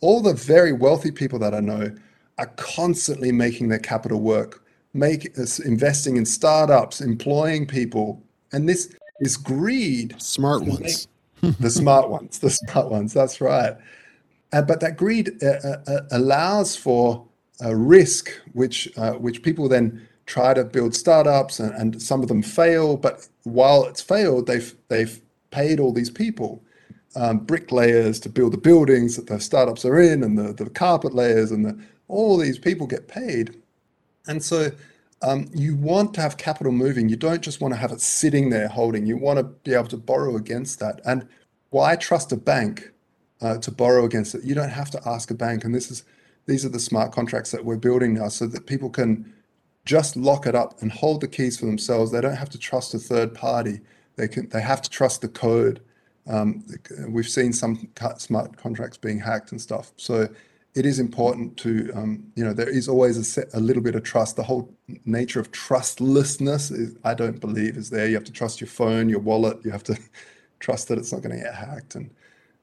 all 0.01 0.21
the 0.21 0.35
very 0.35 0.73
wealthy 0.73 1.11
people 1.11 1.39
that 1.41 1.55
I 1.55 1.61
know 1.61 1.95
are 2.39 2.47
constantly 2.57 3.31
making 3.31 3.69
their 3.69 3.79
capital 3.79 4.21
work, 4.21 4.65
make 4.95 5.37
investing 5.65 6.17
in 6.17 6.25
startups, 6.25 7.01
employing 7.01 7.67
people, 7.67 8.23
and 8.53 8.69
this 8.69 8.95
is 9.21 9.37
greed. 9.37 10.21
Smart 10.21 10.65
ones. 10.65 11.07
the 11.41 11.71
smart 11.71 12.09
ones. 12.09 12.39
The 12.39 12.51
smart 12.51 12.91
ones. 12.91 13.13
That's 13.13 13.41
right. 13.41 13.77
Uh, 14.53 14.63
but 14.63 14.81
that 14.81 14.97
greed 14.97 15.31
uh, 15.43 15.47
uh, 15.47 15.77
uh 15.87 16.01
allows 16.11 16.75
for 16.75 17.25
a 17.61 17.77
risk, 17.77 18.31
which 18.53 18.89
uh, 18.97 19.13
which 19.13 19.43
people 19.43 19.69
then 19.69 20.07
try 20.27 20.55
to 20.55 20.65
build 20.65 20.95
startups, 20.95 21.59
and, 21.59 21.75
and 21.75 22.01
some 22.03 22.23
of 22.23 22.29
them 22.29 22.43
fail. 22.43 22.97
But 22.97 23.29
while 23.45 23.85
it's 23.85 24.03
failed, 24.03 24.47
they've 24.47 24.75
they've 24.89 25.21
paid 25.51 25.81
all 25.81 25.93
these 25.93 26.11
people 26.11 26.63
um, 27.17 27.39
bricklayers 27.39 28.21
to 28.21 28.29
build 28.29 28.53
the 28.53 28.59
buildings 28.59 29.17
that 29.17 29.27
the 29.27 29.41
startups 29.41 29.85
are 29.85 30.01
in, 30.01 30.23
and 30.23 30.39
the, 30.39 30.53
the 30.53 30.71
carpet 30.71 31.15
layers, 31.15 31.51
and 31.51 31.65
the, 31.65 31.79
all 32.09 32.37
these 32.37 32.59
people 32.59 32.87
get 32.87 33.09
paid. 33.09 33.57
And 34.27 34.43
so 34.43 34.71
um, 35.23 35.49
you 35.53 35.75
want 35.75 36.15
to 36.15 36.21
have 36.21 36.37
capital 36.37 36.73
moving. 36.73 37.09
You 37.09 37.17
don't 37.17 37.43
just 37.43 37.61
want 37.61 37.75
to 37.75 37.81
have 37.81 37.93
it 37.93 38.01
sitting 38.01 38.51
there 38.51 38.69
holding. 38.69 39.07
You 39.07 39.17
want 39.17 39.39
to 39.39 39.45
be 39.45 39.75
able 39.75 39.89
to 39.89 39.97
borrow 39.97 40.37
against 40.37 40.79
that. 40.81 41.01
And 41.05 41.27
why 41.71 41.97
trust 41.97 42.33
a 42.33 42.37
bank 42.37 42.93
uh, 43.41 43.59
to 43.59 43.71
borrow 43.71 44.05
against 44.05 44.35
it? 44.35 44.45
You 44.45 44.55
don't 44.55 44.71
have 44.71 44.91
to 44.91 45.01
ask 45.09 45.31
a 45.31 45.35
bank. 45.35 45.65
And 45.65 45.75
this 45.75 45.91
is 45.91 46.05
these 46.47 46.65
are 46.65 46.71
the 46.71 46.81
smart 46.81 47.13
contracts 47.13 47.51
that 47.51 47.65
we're 47.65 47.77
building 47.77 48.15
now, 48.15 48.29
so 48.29 48.47
that 48.47 48.67
people 48.67 48.91
can 48.91 49.33
just 49.85 50.17
lock 50.17 50.47
it 50.47 50.55
up 50.55 50.81
and 50.83 50.93
hold 50.93 51.21
the 51.21 51.29
keys 51.29 51.59
for 51.59 51.67
themselves. 51.67 52.11
They 52.11 52.21
don't 52.21 52.37
have 52.37 52.51
to 52.51 52.59
trust 52.59 52.95
a 52.95 52.99
third 52.99 53.35
party. 53.35 53.81
They 54.17 54.29
can. 54.29 54.49
They 54.49 54.61
have 54.61 54.83
to 54.83 54.91
trust 54.91 55.21
the 55.21 55.29
code 55.29 55.81
um, 56.31 56.65
we've 57.09 57.29
seen 57.29 57.53
some 57.53 57.89
smart 58.19 58.57
contracts 58.57 58.97
being 58.97 59.19
hacked 59.19 59.53
and 59.53 59.61
stuff. 59.61 59.93
So 59.97 60.29
it 60.75 60.87
is 60.87 61.01
important 61.01 61.57
to, 61.59 61.91
um, 61.95 62.33
you 62.37 62.45
know, 62.45 62.53
there 62.53 62.69
is 62.69 62.89
always 62.89 63.17
a, 63.17 63.25
set, 63.25 63.49
a 63.55 63.61
little 63.61 63.83
bit 63.83 63.95
of 63.95 64.05
trust. 64.05 64.37
The 64.37 64.43
whole 64.43 64.73
nature 65.05 65.41
of 65.41 65.51
trustlessness, 65.51 66.71
is, 66.71 66.97
I 67.05 67.15
don't 67.15 67.41
believe, 67.41 67.77
is 67.77 67.91
there. 67.91 68.07
You 68.07 68.15
have 68.15 68.25
to 68.25 68.33
trust 68.33 68.61
your 68.61 68.69
phone, 68.69 69.09
your 69.09 69.19
wallet. 69.19 69.59
You 69.65 69.73
have 69.73 69.85
to 69.85 69.99
trust 70.61 70.89
that 70.89 70.99
it's 70.99 71.13
not 71.13 71.23
going 71.23 71.37
to 71.37 71.43
get 71.43 71.55
hacked 71.55 71.95
and 71.95 72.11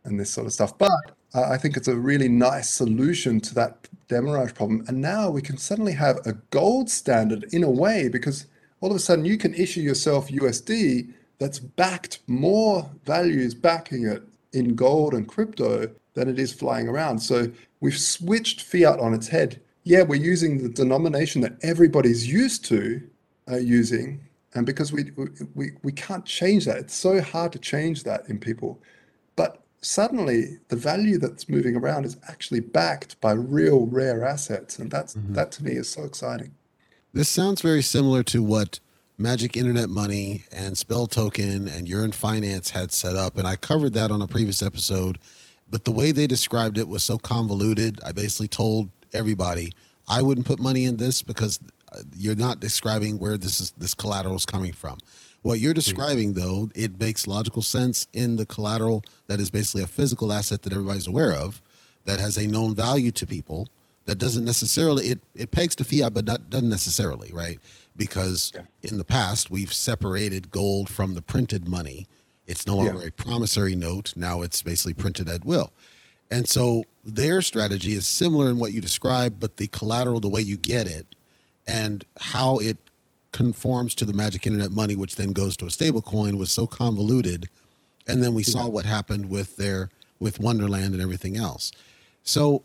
and 0.05 0.17
this 0.17 0.29
sort 0.29 0.47
of 0.47 0.53
stuff. 0.53 0.77
But 0.77 0.89
I 1.33 1.57
think 1.57 1.75
it's 1.75 1.87
a 1.87 1.95
really 1.95 2.29
nice 2.29 2.69
solution 2.69 3.39
to 3.41 3.55
that 3.55 3.87
demurrage 4.07 4.55
problem. 4.55 4.83
And 4.87 5.01
now 5.01 5.29
we 5.29 5.41
can 5.41 5.57
suddenly 5.57 5.93
have 5.93 6.25
a 6.25 6.33
gold 6.51 6.89
standard 6.89 7.45
in 7.51 7.63
a 7.63 7.69
way 7.69 8.07
because 8.07 8.45
all 8.79 8.89
of 8.89 8.95
a 8.95 8.99
sudden 8.99 9.25
you 9.25 9.37
can 9.37 9.53
issue 9.53 9.81
yourself 9.81 10.29
USD 10.29 11.13
that's 11.39 11.59
backed 11.59 12.19
more 12.27 12.89
values 13.05 13.53
backing 13.53 14.07
it 14.07 14.23
in 14.53 14.75
gold 14.75 15.13
and 15.13 15.27
crypto 15.27 15.89
than 16.13 16.29
it 16.29 16.39
is 16.39 16.53
flying 16.53 16.87
around. 16.87 17.19
So 17.19 17.51
we've 17.79 17.97
switched 17.97 18.61
fiat 18.61 18.99
on 18.99 19.13
its 19.13 19.27
head. 19.27 19.61
Yeah, 19.83 20.03
we're 20.03 20.15
using 20.15 20.63
the 20.63 20.69
denomination 20.69 21.41
that 21.41 21.57
everybody's 21.61 22.27
used 22.27 22.65
to 22.65 23.01
uh, 23.49 23.57
using, 23.57 24.19
and 24.53 24.65
because 24.65 24.91
we, 24.91 25.11
we 25.55 25.71
we 25.83 25.91
can't 25.93 26.25
change 26.25 26.65
that, 26.65 26.77
it's 26.77 26.95
so 26.95 27.21
hard 27.21 27.53
to 27.53 27.59
change 27.59 28.03
that 28.03 28.27
in 28.27 28.39
people. 28.39 28.81
Suddenly, 29.81 30.57
the 30.69 30.75
value 30.75 31.17
that's 31.17 31.47
moving 31.47 31.75
around 31.75 32.05
is 32.05 32.17
actually 32.27 32.61
backed 32.61 33.19
by 33.21 33.33
real 33.33 33.85
rare 33.85 34.25
assets, 34.25 34.79
and 34.79 34.89
that's 34.89 35.15
mm-hmm. 35.15 35.33
that 35.33 35.51
to 35.53 35.63
me 35.63 35.73
is 35.73 35.89
so 35.89 36.03
exciting. 36.03 36.51
This 37.13 37.29
sounds 37.29 37.61
very 37.61 37.81
similar 37.81 38.23
to 38.23 38.43
what 38.43 38.79
Magic 39.17 39.57
Internet 39.57 39.89
Money 39.89 40.43
and 40.51 40.77
Spell 40.77 41.07
Token 41.07 41.67
and 41.67 41.87
Yearn 41.87 42.11
Finance 42.11 42.69
had 42.69 42.91
set 42.91 43.15
up. 43.15 43.37
And 43.37 43.47
I 43.47 43.55
covered 43.55 43.93
that 43.93 44.11
on 44.11 44.21
a 44.21 44.27
previous 44.27 44.61
episode. 44.61 45.17
But 45.69 45.85
the 45.85 45.91
way 45.91 46.11
they 46.11 46.27
described 46.27 46.77
it 46.77 46.87
was 46.87 47.03
so 47.03 47.17
convoluted. 47.17 47.99
I 48.05 48.11
basically 48.11 48.47
told 48.47 48.89
everybody 49.13 49.73
I 50.07 50.21
wouldn't 50.21 50.45
put 50.45 50.59
money 50.59 50.85
in 50.85 50.97
this 50.97 51.21
because 51.23 51.59
uh, 51.91 52.01
you're 52.15 52.35
not 52.35 52.59
describing 52.59 53.17
where 53.19 53.37
this 53.37 53.59
is 53.59 53.71
this 53.71 53.93
collateral 53.93 54.35
is 54.35 54.45
coming 54.45 54.71
from. 54.71 54.97
What 55.41 55.59
you're 55.59 55.73
hmm. 55.73 55.75
describing, 55.75 56.33
though, 56.33 56.69
it 56.75 56.99
makes 56.99 57.27
logical 57.27 57.61
sense 57.61 58.07
in 58.13 58.35
the 58.35 58.45
collateral 58.45 59.03
that 59.27 59.39
is 59.39 59.49
basically 59.49 59.83
a 59.83 59.87
physical 59.87 60.31
asset 60.31 60.63
that 60.63 60.73
everybody's 60.73 61.07
aware 61.07 61.33
of, 61.33 61.61
that 62.05 62.19
has 62.19 62.37
a 62.37 62.47
known 62.47 62.75
value 62.75 63.11
to 63.11 63.25
people. 63.25 63.67
That 64.05 64.17
doesn't 64.17 64.45
necessarily 64.45 65.07
it 65.07 65.19
it 65.35 65.51
pegs 65.51 65.75
to 65.75 65.83
fiat, 65.83 66.13
but 66.13 66.23
not 66.23 66.49
doesn't 66.49 66.69
necessarily 66.69 67.29
right 67.33 67.59
because 67.97 68.53
yeah. 68.55 68.61
in 68.83 68.97
the 68.97 69.03
past 69.03 69.51
we've 69.51 69.73
separated 69.73 70.49
gold 70.49 70.89
from 70.89 71.13
the 71.13 71.21
printed 71.21 71.67
money. 71.67 72.07
It's 72.45 72.65
no 72.65 72.77
longer 72.77 73.01
yeah. 73.01 73.07
a 73.07 73.11
promissory 73.11 73.75
note. 73.75 74.13
Now 74.15 74.43
it's 74.43 74.63
basically 74.63 74.93
printed 74.93 75.27
at 75.27 75.43
will. 75.43 75.73
And 76.31 76.47
so 76.47 76.83
their 77.03 77.41
strategy 77.41 77.93
is 77.93 78.07
similar 78.07 78.49
in 78.49 78.59
what 78.59 78.73
you 78.73 78.81
described, 78.81 79.39
but 79.39 79.57
the 79.57 79.67
collateral, 79.67 80.19
the 80.19 80.29
way 80.29 80.41
you 80.41 80.57
get 80.57 80.87
it, 80.87 81.15
and 81.65 82.05
how 82.19 82.57
it 82.57 82.77
conforms 83.31 83.93
to 83.95 84.05
the 84.05 84.13
magic 84.13 84.47
internet 84.47 84.71
money, 84.71 84.95
which 84.95 85.15
then 85.15 85.31
goes 85.31 85.57
to 85.57 85.65
a 85.65 85.71
stable 85.71 86.01
coin, 86.01 86.37
was 86.37 86.51
so 86.51 86.67
convoluted. 86.67 87.49
And 88.07 88.23
then 88.23 88.33
we 88.33 88.43
yeah. 88.43 88.53
saw 88.53 88.67
what 88.67 88.85
happened 88.85 89.29
with 89.29 89.57
their 89.57 89.89
with 90.19 90.39
Wonderland 90.39 90.93
and 90.93 91.01
everything 91.01 91.37
else. 91.37 91.71
So 92.23 92.63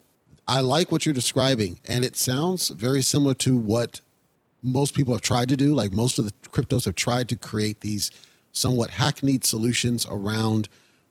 I 0.49 0.61
like 0.61 0.91
what 0.91 1.05
you're 1.05 1.15
describing, 1.15 1.79
and 1.87 2.05
it 2.05 2.17
sounds 2.17 2.69
very 2.69 3.03
similar 3.03 3.35
to 3.35 3.57
what 3.57 4.01
most 4.63 4.95
people 4.95 5.13
have 5.15 5.23
tried 5.23 5.49
to 5.51 5.57
do. 5.57 5.75
Like 5.75 5.93
most 5.93 6.19
of 6.19 6.25
the 6.25 6.33
cryptos 6.49 6.85
have 6.87 6.95
tried 6.95 7.29
to 7.29 7.37
create 7.37 7.81
these 7.81 8.11
somewhat 8.53 8.91
hackneyed 8.91 9.45
solutions 9.45 10.07
around 10.09 10.69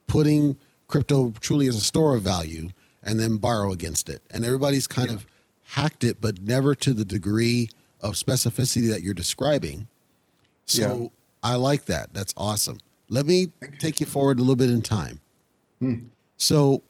putting 0.08 0.58
crypto 0.88 1.34
truly 1.39 1.68
as 1.68 1.76
a 1.76 1.82
store 1.82 2.16
of 2.16 2.22
value 2.22 2.70
and 3.04 3.20
then 3.20 3.38
borrow 3.38 3.72
against 3.72 4.10
it. 4.10 4.22
And 4.32 4.45
everybody's 4.45 4.88
kind 4.88 5.10
yeah. 5.10 5.16
of 5.16 5.26
hacked 5.64 6.04
it, 6.04 6.22
but 6.22 6.41
never 6.41 6.76
to 6.76 6.93
the 6.93 7.06
degree 7.06 7.70
of 8.02 8.14
specificity 8.16 8.89
that 8.89 9.02
you're 9.02 9.14
describing. 9.14 9.88
So 10.66 11.02
yeah. 11.02 11.08
I 11.43 11.56
like 11.56 11.86
that. 11.86 12.14
That's 12.14 12.34
awesome. 12.38 12.80
Let 13.10 13.26
me 13.26 13.47
take 13.80 13.99
you 13.99 14.06
forward 14.06 14.39
a 14.39 14.41
little 14.41 14.56
bit 14.56 14.70
in 14.70 14.82
time. 14.82 15.20
Hmm. 15.80 15.95
So 16.38 16.84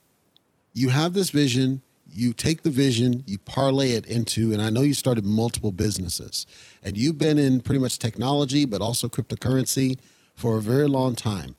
you 0.74 0.90
have 0.90 1.14
this 1.14 1.30
vision, 1.30 1.82
you 2.14 2.34
take 2.34 2.64
the 2.64 2.70
vision, 2.70 3.24
you 3.26 3.38
parlay 3.40 3.92
it 3.92 4.06
into, 4.06 4.54
and 4.54 4.62
I 4.62 4.70
know 4.70 4.82
you 4.82 4.94
started 4.94 5.26
multiple 5.26 5.72
businesses, 5.72 6.46
and 6.84 6.98
you've 6.98 7.18
been 7.18 7.38
in 7.38 7.62
pretty 7.62 7.80
much 7.80 8.00
technology, 8.00 8.66
but 8.66 8.82
also 8.82 9.08
cryptocurrency 9.08 9.98
for 10.36 10.58
a 10.58 10.62
very 10.62 10.88
long 10.88 11.16
time. 11.16 11.56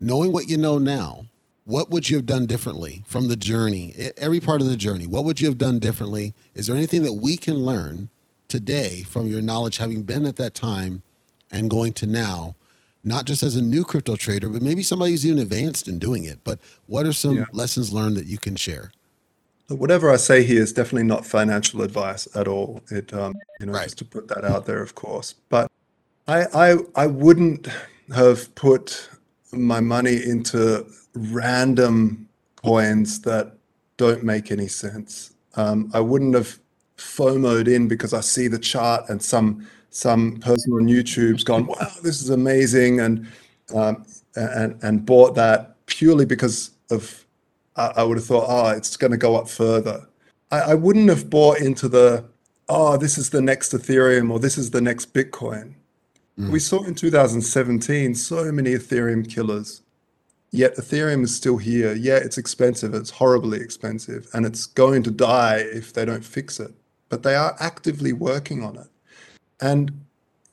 Knowing 0.00 0.32
what 0.32 0.48
you 0.48 0.56
know 0.56 0.78
now, 0.78 1.26
what 1.64 1.90
would 1.90 2.10
you 2.10 2.16
have 2.16 2.26
done 2.26 2.46
differently 2.46 3.02
from 3.06 3.28
the 3.28 3.36
journey, 3.36 3.94
every 4.16 4.40
part 4.40 4.60
of 4.60 4.68
the 4.68 4.76
journey? 4.76 5.06
What 5.06 5.24
would 5.24 5.40
you 5.40 5.48
have 5.48 5.58
done 5.58 5.78
differently? 5.78 6.34
Is 6.54 6.66
there 6.66 6.76
anything 6.76 7.02
that 7.04 7.14
we 7.14 7.36
can 7.36 7.56
learn 7.56 8.10
today 8.54 9.02
from 9.02 9.26
your 9.26 9.42
knowledge, 9.42 9.78
having 9.78 10.04
been 10.04 10.24
at 10.26 10.36
that 10.36 10.54
time 10.54 11.02
and 11.50 11.68
going 11.68 11.92
to 11.94 12.06
now? 12.06 12.54
Not 13.02 13.24
just 13.24 13.42
as 13.42 13.56
a 13.56 13.60
new 13.62 13.84
crypto 13.84 14.14
trader, 14.14 14.48
but 14.48 14.62
maybe 14.62 14.84
somebody 14.84 15.10
who's 15.10 15.26
even 15.26 15.40
advanced 15.40 15.88
in 15.88 15.98
doing 15.98 16.22
it. 16.22 16.38
But 16.44 16.60
what 16.86 17.04
are 17.04 17.12
some 17.12 17.36
yeah. 17.38 17.44
lessons 17.52 17.92
learned 17.92 18.16
that 18.16 18.26
you 18.26 18.38
can 18.38 18.54
share? 18.54 18.92
Whatever 19.68 20.08
I 20.08 20.16
say 20.16 20.44
here 20.44 20.62
is 20.62 20.72
definitely 20.72 21.02
not 21.02 21.26
financial 21.26 21.82
advice 21.82 22.28
at 22.36 22.46
all. 22.46 22.80
It, 22.92 23.12
um, 23.12 23.34
you 23.58 23.66
know, 23.66 23.72
right. 23.72 23.84
just 23.84 23.98
to 23.98 24.04
put 24.04 24.28
that 24.28 24.44
out 24.44 24.66
there, 24.66 24.80
of 24.80 24.94
course. 24.94 25.34
But 25.48 25.68
I, 26.28 26.44
I, 26.54 26.76
I 26.94 27.06
wouldn't 27.08 27.66
have 28.14 28.54
put 28.54 29.10
my 29.52 29.80
money 29.80 30.24
into 30.24 30.86
random 31.14 32.28
coins 32.56 33.20
that 33.22 33.52
don't 33.96 34.22
make 34.22 34.52
any 34.52 34.68
sense. 34.68 35.34
Um, 35.56 35.90
I 35.92 36.00
wouldn't 36.00 36.34
have 36.34 36.58
FOMOed 36.96 37.68
in 37.68 37.88
because 37.88 38.14
I 38.14 38.20
see 38.20 38.48
the 38.48 38.58
chart 38.58 39.08
and 39.08 39.22
some 39.22 39.66
some 39.90 40.38
person 40.38 40.72
on 40.72 40.88
YouTube's 40.88 41.44
gone, 41.44 41.66
wow, 41.66 41.88
this 42.02 42.20
is 42.20 42.30
amazing, 42.30 43.00
and 43.00 43.26
um, 43.74 44.04
and 44.34 44.82
and 44.82 45.06
bought 45.06 45.34
that 45.36 45.86
purely 45.86 46.24
because 46.24 46.72
of 46.90 47.24
I, 47.76 47.92
I 47.96 48.02
would 48.04 48.16
have 48.16 48.26
thought, 48.26 48.46
oh, 48.48 48.68
it's 48.70 48.96
going 48.96 49.10
to 49.10 49.16
go 49.16 49.36
up 49.36 49.48
further. 49.48 50.06
I, 50.50 50.60
I 50.60 50.74
wouldn't 50.74 51.08
have 51.08 51.30
bought 51.30 51.58
into 51.58 51.88
the, 51.88 52.24
oh, 52.68 52.96
this 52.96 53.18
is 53.18 53.30
the 53.30 53.42
next 53.42 53.72
Ethereum 53.72 54.30
or 54.30 54.38
this 54.38 54.58
is 54.58 54.70
the 54.70 54.80
next 54.80 55.12
Bitcoin. 55.12 55.74
Mm. 56.38 56.50
We 56.50 56.58
saw 56.58 56.84
in 56.84 56.94
2017 56.94 58.14
so 58.14 58.50
many 58.52 58.74
Ethereum 58.74 59.28
killers. 59.28 59.82
Yet 60.50 60.76
Ethereum 60.76 61.24
is 61.24 61.34
still 61.34 61.56
here. 61.56 61.94
Yeah, 61.94 62.16
it's 62.16 62.38
expensive. 62.38 62.94
It's 62.94 63.10
horribly 63.10 63.60
expensive. 63.60 64.28
And 64.34 64.46
it's 64.46 64.66
going 64.66 65.02
to 65.02 65.10
die 65.10 65.56
if 65.58 65.92
they 65.92 66.04
don't 66.04 66.24
fix 66.24 66.60
it. 66.60 66.72
But 67.14 67.22
they 67.22 67.36
are 67.36 67.54
actively 67.60 68.12
working 68.12 68.64
on 68.64 68.76
it. 68.76 68.88
And, 69.60 70.04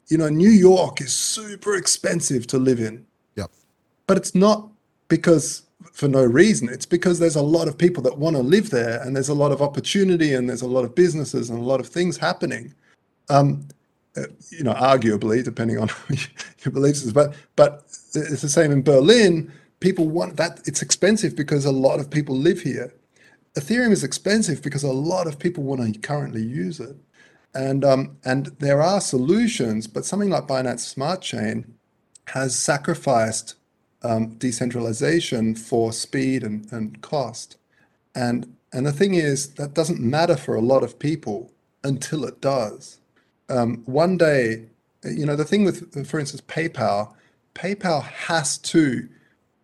you 0.09 0.18
know, 0.20 0.30
New 0.30 0.51
York 0.51 1.01
is 1.01 1.12
super 1.12 1.76
expensive 1.76 2.45
to 2.47 2.59
live 2.59 2.80
in. 2.80 3.03
Yep. 3.36 3.49
But 4.05 4.18
it's 4.18 4.36
not 4.36 4.70
because 5.07 5.64
for 5.91 6.07
no 6.07 6.24
reason. 6.24 6.70
It's 6.70 6.86
because 6.86 7.18
there's 7.18 7.36
a 7.36 7.41
lot 7.41 7.68
of 7.68 7.80
people 7.80 8.03
that 8.03 8.16
want 8.16 8.36
to 8.36 8.43
live 8.43 8.70
there, 8.70 9.01
and 9.01 9.16
there's 9.16 9.30
a 9.30 9.34
lot 9.34 9.51
of 9.51 9.59
opportunity, 9.59 10.36
and 10.36 10.47
there's 10.47 10.62
a 10.62 10.68
lot 10.68 10.86
of 10.86 10.93
businesses 10.93 11.49
and 11.49 11.57
a 11.57 11.64
lot 11.64 11.80
of 11.80 11.88
things 11.88 12.16
happening. 12.16 12.76
Um, 13.28 13.68
uh, 14.16 14.28
you 14.51 14.64
know, 14.64 14.76
arguably, 14.76 15.43
depending 15.43 15.80
on 15.80 15.89
your 16.64 16.72
beliefs, 16.72 17.12
but 17.12 17.34
but 17.55 17.86
it's 18.14 18.43
the 18.43 18.49
same 18.49 18.72
in 18.72 18.84
Berlin. 18.84 19.51
People 19.80 20.09
want 20.09 20.38
that. 20.38 20.62
It's 20.68 20.84
expensive 20.84 21.36
because 21.36 21.66
a 21.66 21.72
lot 21.72 21.99
of 21.99 22.12
people 22.12 22.38
live 22.38 22.62
here. 22.62 22.93
Ethereum 23.56 23.91
is 23.91 24.04
expensive 24.04 24.62
because 24.62 24.84
a 24.84 24.91
lot 24.91 25.28
of 25.28 25.39
people 25.39 25.64
want 25.64 25.93
to 25.93 25.99
currently 25.99 26.43
use 26.43 26.80
it. 26.80 26.95
And 27.54 27.84
um, 27.84 28.18
and 28.24 28.47
there 28.60 28.82
are 28.82 29.02
solutions, 29.02 29.88
but 29.88 30.06
something 30.06 30.30
like 30.30 30.47
Binance 30.47 30.80
Smart 30.80 31.22
Chain 31.22 31.74
has 32.28 32.56
sacrificed 32.56 33.56
um, 34.04 34.36
decentralization 34.36 35.56
for 35.56 35.91
speed 35.91 36.43
and, 36.43 36.72
and 36.72 37.02
cost. 37.02 37.58
And 38.16 38.56
and 38.72 38.86
the 38.86 38.93
thing 38.93 39.16
is 39.16 39.56
that 39.56 39.74
doesn't 39.74 39.99
matter 39.99 40.38
for 40.38 40.56
a 40.56 40.62
lot 40.62 40.84
of 40.84 40.97
people 40.97 41.52
until 41.84 42.24
it 42.24 42.39
does. 42.39 42.99
Um, 43.49 43.84
one 43.86 44.18
day, 44.18 44.68
you 45.04 45.26
know, 45.26 45.36
the 45.36 45.43
thing 45.43 45.66
with, 45.66 46.08
for 46.08 46.20
instance, 46.20 46.41
PayPal, 46.41 47.14
PayPal 47.54 48.04
has 48.04 48.58
to 48.60 49.10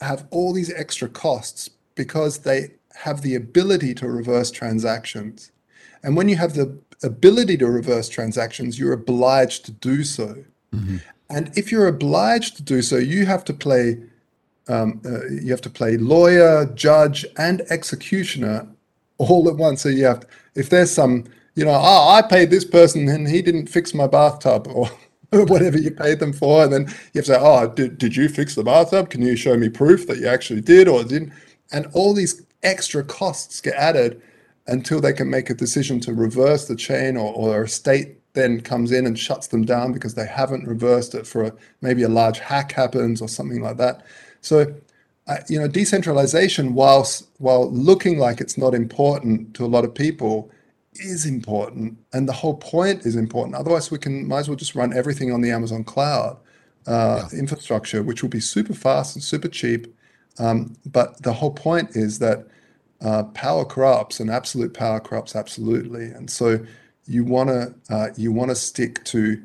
have 0.01 0.27
all 0.29 0.51
these 0.51 0.73
extra 0.73 1.07
costs 1.07 1.69
because 1.95 2.39
they 2.39 2.71
have 3.03 3.21
the 3.21 3.35
ability 3.35 3.93
to 3.95 4.09
reverse 4.09 4.51
transactions. 4.51 5.51
And 6.03 6.15
when 6.15 6.29
you 6.29 6.35
have 6.37 6.53
the 6.53 6.77
ability 7.03 7.57
to 7.57 7.67
reverse 7.67 8.09
transactions, 8.09 8.79
you're 8.79 8.93
obliged 8.93 9.65
to 9.65 9.71
do 9.71 10.03
so. 10.03 10.43
Mm-hmm. 10.73 10.97
And 11.29 11.57
if 11.57 11.71
you're 11.71 11.87
obliged 11.87 12.55
to 12.57 12.63
do 12.63 12.81
so, 12.81 12.97
you 12.97 13.25
have 13.25 13.43
to 13.45 13.53
play 13.53 13.97
um, 14.69 15.01
uh, 15.05 15.25
you 15.27 15.51
have 15.51 15.61
to 15.61 15.69
play 15.69 15.97
lawyer, 15.97 16.65
judge, 16.73 17.25
and 17.37 17.61
executioner 17.69 18.67
all 19.17 19.47
at 19.47 19.55
once. 19.55 19.81
So 19.81 19.89
you 19.89 20.05
have, 20.05 20.21
to, 20.21 20.27
if 20.55 20.69
there's 20.69 20.91
some, 20.91 21.25
you 21.55 21.65
know, 21.65 21.71
oh, 21.71 22.09
I 22.09 22.21
paid 22.21 22.49
this 22.49 22.65
person 22.65 23.07
and 23.07 23.27
he 23.27 23.41
didn't 23.41 23.67
fix 23.67 23.93
my 23.93 24.07
bathtub 24.07 24.67
or 24.75 24.89
whatever 25.31 25.77
you 25.77 25.91
paid 25.91 26.19
them 26.19 26.33
for, 26.33 26.63
and 26.63 26.73
then 26.73 26.81
you 27.13 27.19
have 27.19 27.25
to 27.25 27.33
say, 27.33 27.37
oh, 27.39 27.67
did, 27.67 27.97
did 27.97 28.15
you 28.15 28.29
fix 28.29 28.55
the 28.55 28.63
bathtub? 28.63 29.09
Can 29.09 29.21
you 29.21 29.35
show 29.35 29.57
me 29.57 29.69
proof 29.69 30.07
that 30.07 30.17
you 30.17 30.27
actually 30.27 30.61
did 30.61 30.87
or 30.87 31.03
didn't? 31.03 31.33
And 31.71 31.87
all 31.93 32.13
these 32.13 32.45
extra 32.63 33.03
costs 33.03 33.61
get 33.61 33.75
added 33.75 34.21
until 34.67 34.99
they 34.99 35.13
can 35.13 35.29
make 35.29 35.49
a 35.49 35.53
decision 35.53 35.99
to 36.01 36.13
reverse 36.13 36.67
the 36.67 36.75
chain 36.75 37.15
or, 37.17 37.33
or 37.33 37.63
a 37.63 37.69
state 37.69 38.17
then 38.33 38.61
comes 38.61 38.91
in 38.91 39.05
and 39.05 39.17
shuts 39.17 39.47
them 39.47 39.65
down 39.65 39.91
because 39.91 40.13
they 40.13 40.25
haven't 40.25 40.67
reversed 40.67 41.15
it 41.15 41.25
for 41.25 41.45
a, 41.45 41.53
maybe 41.81 42.03
a 42.03 42.09
large 42.09 42.39
hack 42.39 42.71
happens 42.71 43.21
or 43.21 43.27
something 43.27 43.61
like 43.61 43.77
that. 43.77 44.05
So, 44.41 44.75
uh, 45.27 45.37
you 45.49 45.59
know, 45.59 45.67
decentralization, 45.67 46.73
whilst 46.73 47.27
while 47.39 47.69
looking 47.71 48.19
like 48.19 48.39
it's 48.39 48.57
not 48.57 48.75
important 48.75 49.55
to 49.55 49.65
a 49.65 49.67
lot 49.67 49.83
of 49.85 49.95
people, 49.95 50.51
is 50.99 51.25
important, 51.25 51.97
and 52.13 52.27
the 52.27 52.33
whole 52.33 52.55
point 52.55 53.05
is 53.05 53.15
important. 53.15 53.55
Otherwise, 53.55 53.91
we 53.91 53.97
can 53.97 54.27
might 54.27 54.39
as 54.39 54.49
well 54.49 54.55
just 54.55 54.75
run 54.75 54.95
everything 54.95 55.31
on 55.31 55.41
the 55.41 55.51
Amazon 55.51 55.83
cloud 55.83 56.37
uh, 56.87 57.27
yeah. 57.31 57.39
infrastructure, 57.39 58.01
which 58.03 58.21
will 58.21 58.29
be 58.29 58.39
super 58.39 58.73
fast 58.73 59.15
and 59.15 59.23
super 59.23 59.47
cheap. 59.47 59.93
Um, 60.39 60.75
but 60.85 61.21
the 61.23 61.33
whole 61.33 61.51
point 61.51 61.95
is 61.95 62.19
that 62.19 62.47
uh, 63.01 63.23
power 63.23 63.65
corrupts, 63.65 64.19
and 64.19 64.29
absolute 64.29 64.73
power 64.73 64.99
corrupts 64.99 65.35
absolutely. 65.35 66.05
And 66.05 66.29
so 66.29 66.59
you 67.05 67.23
want 67.23 67.49
to 67.49 67.73
uh, 67.89 68.09
you 68.15 68.31
want 68.31 68.49
to 68.49 68.55
stick 68.55 69.03
to 69.05 69.41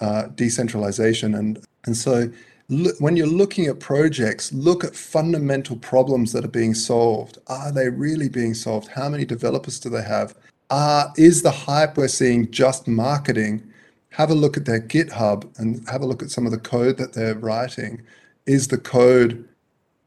uh, 0.00 0.26
decentralization, 0.34 1.34
and 1.34 1.64
and 1.86 1.96
so 1.96 2.30
when 2.98 3.16
you're 3.16 3.26
looking 3.26 3.66
at 3.66 3.78
projects, 3.78 4.52
look 4.52 4.84
at 4.84 4.96
fundamental 4.96 5.76
problems 5.76 6.32
that 6.32 6.44
are 6.44 6.48
being 6.48 6.72
solved. 6.72 7.38
Are 7.46 7.70
they 7.70 7.90
really 7.90 8.28
being 8.28 8.54
solved? 8.54 8.88
How 8.88 9.08
many 9.08 9.24
developers 9.26 9.78
do 9.78 9.90
they 9.90 10.02
have? 10.02 10.34
Uh, 10.70 11.08
is 11.18 11.42
the 11.42 11.50
hype 11.50 11.96
we're 11.98 12.08
seeing 12.08 12.50
just 12.50 12.88
marketing? 12.88 13.62
Have 14.10 14.30
a 14.30 14.34
look 14.34 14.56
at 14.56 14.64
their 14.64 14.80
GitHub 14.80 15.58
and 15.58 15.86
have 15.88 16.00
a 16.00 16.06
look 16.06 16.22
at 16.22 16.30
some 16.30 16.46
of 16.46 16.52
the 16.52 16.58
code 16.58 16.96
that 16.96 17.12
they're 17.12 17.34
writing. 17.34 18.00
Is 18.46 18.68
the 18.68 18.78
code 18.78 19.46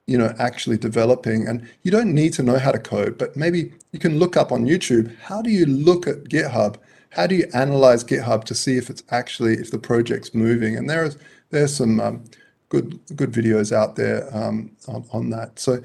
you 0.08 0.18
know 0.18 0.34
actually 0.40 0.78
developing. 0.78 1.48
And 1.48 1.68
you 1.84 1.92
don't 1.92 2.14
need 2.14 2.34
to 2.34 2.44
know 2.44 2.58
how 2.58 2.72
to 2.72 2.80
code 2.80 3.18
but 3.18 3.36
maybe 3.36 3.72
you 3.92 4.00
can 4.00 4.20
look 4.20 4.38
up 4.38 4.52
on 4.52 4.66
youtube 4.66 5.16
how 5.20 5.42
do 5.42 5.50
you 5.50 5.66
look 5.66 6.08
at 6.08 6.24
github? 6.26 6.78
How 7.12 7.28
do 7.28 7.36
you 7.36 7.48
analyze 7.54 8.04
github 8.04 8.44
to 8.46 8.56
see 8.56 8.78
if 8.78 8.90
it's 8.90 9.04
actually 9.10 9.54
if 9.54 9.72
the 9.72 9.80
project's 9.80 10.34
moving? 10.34 10.76
And 10.78 10.90
there's 10.90 11.18
there's 11.50 11.76
some 11.76 12.00
um, 12.00 12.24
good 12.70 13.00
good 13.16 13.32
videos 13.32 13.72
out 13.72 13.96
there 13.96 14.30
um, 14.36 14.72
on, 14.88 15.06
on, 15.12 15.30
that. 15.30 15.60
So 15.60 15.82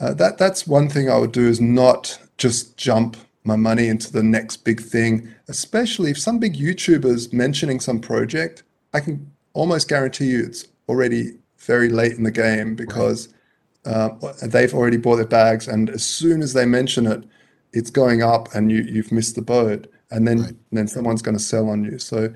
uh, 0.00 0.14
that 0.14 0.38
that's 0.38 0.66
one 0.66 0.88
thing 0.88 1.10
i 1.10 1.16
would 1.16 1.32
do 1.32 1.46
is 1.46 1.60
not 1.60 2.18
just 2.38 2.76
jump 2.76 3.16
my 3.44 3.56
money 3.56 3.88
into 3.88 4.12
the 4.12 4.22
next 4.22 4.58
big 4.58 4.80
thing 4.80 5.32
especially 5.48 6.10
if 6.10 6.18
some 6.18 6.38
big 6.38 6.54
youtubers 6.54 7.32
mentioning 7.32 7.80
some 7.80 8.00
project 8.00 8.62
i 8.94 9.00
can 9.00 9.30
almost 9.52 9.88
guarantee 9.88 10.26
you 10.26 10.44
it's 10.44 10.66
already 10.88 11.38
very 11.58 11.88
late 11.88 12.12
in 12.12 12.24
the 12.24 12.30
game 12.30 12.74
because 12.74 13.28
right 13.28 13.36
uh, 13.84 14.10
they've 14.42 14.74
already 14.74 14.96
bought 14.96 15.16
their 15.16 15.26
bags, 15.26 15.68
and 15.68 15.90
as 15.90 16.04
soon 16.04 16.42
as 16.42 16.52
they 16.52 16.66
mention 16.66 17.06
it, 17.06 17.24
it's 17.72 17.90
going 17.90 18.22
up, 18.22 18.54
and 18.54 18.70
you 18.70 18.82
you've 18.82 19.12
missed 19.12 19.34
the 19.34 19.42
boat, 19.42 19.90
and 20.10 20.26
then 20.26 20.42
right. 20.42 20.54
then 20.70 20.88
someone's 20.88 21.22
going 21.22 21.36
to 21.36 21.42
sell 21.42 21.68
on 21.68 21.84
you. 21.84 21.98
So 21.98 22.32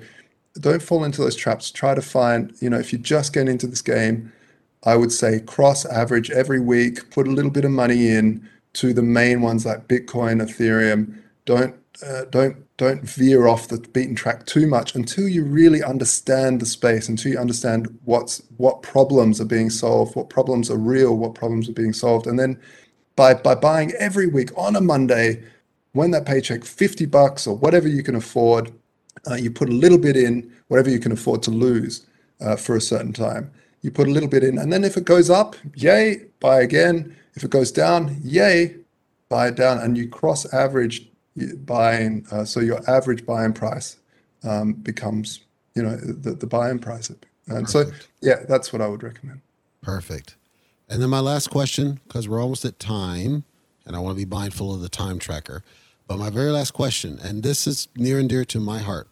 don't 0.59 0.81
fall 0.81 1.03
into 1.03 1.21
those 1.21 1.35
traps. 1.35 1.71
Try 1.71 1.95
to 1.95 2.01
find, 2.01 2.53
you 2.59 2.69
know, 2.69 2.79
if 2.79 2.91
you 2.91 2.99
just 2.99 3.33
get 3.33 3.47
into 3.47 3.67
this 3.67 3.81
game, 3.81 4.31
I 4.83 4.95
would 4.95 5.11
say 5.11 5.39
cross 5.39 5.85
average 5.85 6.31
every 6.31 6.59
week, 6.59 7.09
put 7.11 7.27
a 7.27 7.31
little 7.31 7.51
bit 7.51 7.65
of 7.65 7.71
money 7.71 8.09
in 8.09 8.47
to 8.73 8.93
the 8.93 9.01
main 9.01 9.41
ones 9.41 9.65
like 9.65 9.87
Bitcoin, 9.87 10.41
Ethereum. 10.41 11.17
Don't 11.45 11.75
uh, 12.05 12.25
don't 12.25 12.66
don't 12.77 13.01
veer 13.01 13.47
off 13.47 13.67
the 13.67 13.79
beaten 13.79 14.15
track 14.15 14.45
too 14.45 14.67
much 14.67 14.93
until 14.93 15.27
you 15.27 15.43
really 15.43 15.83
understand 15.83 16.61
the 16.61 16.65
space, 16.65 17.09
until 17.09 17.31
you 17.31 17.39
understand 17.39 17.99
what's 18.05 18.43
what 18.57 18.83
problems 18.83 19.41
are 19.41 19.45
being 19.45 19.71
solved, 19.71 20.15
what 20.15 20.29
problems 20.29 20.69
are 20.69 20.77
real, 20.77 21.17
what 21.17 21.33
problems 21.33 21.67
are 21.67 21.73
being 21.73 21.93
solved, 21.93 22.27
and 22.27 22.37
then 22.39 22.59
by 23.15 23.33
by 23.33 23.55
buying 23.55 23.91
every 23.93 24.27
week 24.27 24.51
on 24.55 24.75
a 24.75 24.81
Monday, 24.81 25.43
when 25.93 26.11
that 26.11 26.25
paycheck 26.25 26.63
fifty 26.63 27.07
bucks 27.07 27.47
or 27.47 27.57
whatever 27.57 27.87
you 27.87 28.03
can 28.03 28.15
afford, 28.15 28.71
uh, 29.29 29.35
you 29.35 29.49
put 29.49 29.69
a 29.69 29.73
little 29.73 29.97
bit 29.97 30.15
in, 30.15 30.51
whatever 30.67 30.89
you 30.89 30.99
can 30.99 31.11
afford 31.11 31.41
to 31.43 31.51
lose 31.51 32.05
uh, 32.41 32.55
for 32.55 32.75
a 32.75 32.81
certain 32.81 33.11
time. 33.13 33.51
You 33.81 33.89
put 33.89 34.07
a 34.07 34.11
little 34.11 34.29
bit 34.29 34.43
in, 34.43 34.59
and 34.59 34.71
then 34.71 34.83
if 34.83 34.97
it 34.97 35.05
goes 35.05 35.29
up, 35.31 35.55
yay, 35.75 36.25
buy 36.39 36.61
again. 36.61 37.15
If 37.33 37.43
it 37.43 37.51
goes 37.51 37.71
down, 37.71 38.17
yay, 38.23 38.75
buy 39.29 39.47
it 39.47 39.55
down, 39.55 39.79
and 39.79 39.97
you 39.97 40.07
cross 40.09 40.51
average 40.53 41.09
buying, 41.65 42.25
uh, 42.31 42.45
so 42.45 42.59
your 42.59 42.81
average 42.89 43.25
buying 43.25 43.53
price 43.53 43.97
um, 44.43 44.73
becomes, 44.73 45.41
you 45.75 45.83
know, 45.83 45.95
the, 45.95 46.31
the 46.31 46.47
buying 46.47 46.79
price. 46.79 47.11
And 47.47 47.69
so, 47.69 47.85
yeah, 48.21 48.43
that's 48.47 48.73
what 48.73 48.81
I 48.81 48.87
would 48.87 49.03
recommend. 49.03 49.41
Perfect. 49.81 50.35
And 50.89 51.01
then 51.01 51.09
my 51.09 51.19
last 51.19 51.49
question, 51.49 51.99
because 52.07 52.27
we're 52.27 52.41
almost 52.41 52.65
at 52.65 52.79
time, 52.79 53.43
and 53.85 53.95
I 53.95 53.99
want 53.99 54.17
to 54.17 54.25
be 54.25 54.29
mindful 54.29 54.73
of 54.73 54.81
the 54.81 54.89
time 54.89 55.19
tracker. 55.19 55.63
But 56.07 56.17
my 56.17 56.29
very 56.29 56.51
last 56.51 56.71
question, 56.71 57.19
and 57.21 57.43
this 57.43 57.67
is 57.67 57.87
near 57.95 58.19
and 58.19 58.29
dear 58.29 58.45
to 58.45 58.59
my 58.59 58.79
heart. 58.79 59.07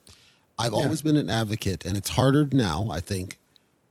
I've 0.58 0.72
yeah. 0.72 0.80
always 0.80 1.02
been 1.02 1.18
an 1.18 1.30
advocate, 1.30 1.86
and 1.86 1.98
it's 1.98 2.10
harder 2.10 2.48
now, 2.52 2.88
I 2.90 3.02
think, 3.02 3.40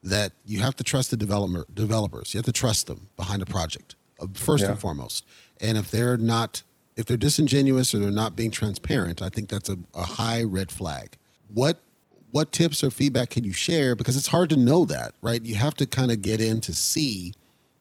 that 0.02 0.32
you 0.44 0.60
have 0.60 0.76
to 0.76 0.84
trust 0.84 1.10
the 1.10 1.16
developer 1.16 1.66
developers. 1.72 2.32
You 2.32 2.38
have 2.38 2.46
to 2.46 2.52
trust 2.52 2.86
them 2.86 3.08
behind 3.16 3.42
a 3.42 3.46
project, 3.46 3.94
uh, 4.20 4.26
first 4.34 4.64
yeah. 4.64 4.70
and 4.70 4.78
foremost. 4.78 5.24
And 5.60 5.76
if 5.76 5.90
they're 5.90 6.16
not 6.16 6.62
if 6.96 7.06
they're 7.06 7.16
disingenuous 7.16 7.94
or 7.94 7.98
they're 7.98 8.10
not 8.10 8.36
being 8.36 8.50
transparent, 8.50 9.22
I 9.22 9.28
think 9.28 9.48
that's 9.48 9.68
a, 9.68 9.78
a 9.94 10.02
high 10.02 10.42
red 10.42 10.70
flag. 10.70 11.16
What 11.52 11.80
what 12.30 12.50
tips 12.50 12.82
or 12.82 12.90
feedback 12.90 13.30
can 13.30 13.44
you 13.44 13.52
share? 13.52 13.94
Because 13.94 14.16
it's 14.16 14.26
hard 14.26 14.50
to 14.50 14.56
know 14.56 14.84
that, 14.86 15.14
right? 15.22 15.40
You 15.40 15.54
have 15.54 15.74
to 15.74 15.86
kind 15.86 16.10
of 16.10 16.20
get 16.20 16.40
in 16.40 16.60
to 16.62 16.74
see 16.74 17.32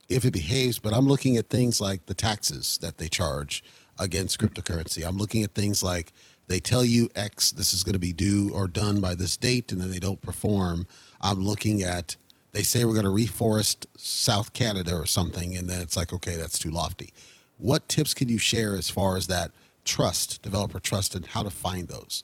if 0.09 0.25
it 0.25 0.31
behaves. 0.31 0.77
But 0.77 0.93
I'm 0.93 1.07
looking 1.07 1.37
at 1.37 1.49
things 1.49 1.81
like 1.81 2.05
the 2.05 2.13
taxes 2.13 2.77
that 2.79 2.99
they 2.99 3.07
charge 3.07 3.63
against 3.97 4.39
cryptocurrency. 4.39 5.07
I'm 5.07 5.17
looking 5.17 5.43
at 5.43 5.55
things 5.55 5.81
like 5.81 6.13
they 6.47 6.59
tell 6.59 6.85
you 6.85 7.09
X, 7.15 7.51
this 7.51 7.73
is 7.73 7.83
going 7.83 7.93
to 7.93 7.99
be 7.99 8.13
due 8.13 8.51
or 8.53 8.67
done 8.67 9.01
by 9.01 9.15
this 9.15 9.37
date, 9.37 9.71
and 9.71 9.81
then 9.81 9.89
they 9.89 9.99
don't 9.99 10.21
perform. 10.21 10.85
I'm 11.19 11.43
looking 11.43 11.81
at 11.81 12.15
they 12.51 12.61
say 12.61 12.85
we're 12.85 12.93
going 12.93 13.05
to 13.05 13.09
reforest 13.09 13.87
South 13.97 14.53
Canada 14.53 14.95
or 14.95 15.07
something, 15.07 15.57
and 15.57 15.67
then 15.67 15.81
it's 15.81 15.97
like, 15.97 16.13
okay, 16.13 16.35
that's 16.35 16.59
too 16.59 16.69
lofty. 16.69 17.11
What 17.57 17.87
tips 17.87 18.13
can 18.13 18.29
you 18.29 18.37
share 18.37 18.75
as 18.75 18.89
far 18.89 19.17
as 19.17 19.27
that 19.27 19.51
trust, 19.85 20.41
developer 20.41 20.79
trust, 20.79 21.15
and 21.15 21.25
how 21.25 21.43
to 21.43 21.49
find 21.49 21.87
those? 21.87 22.23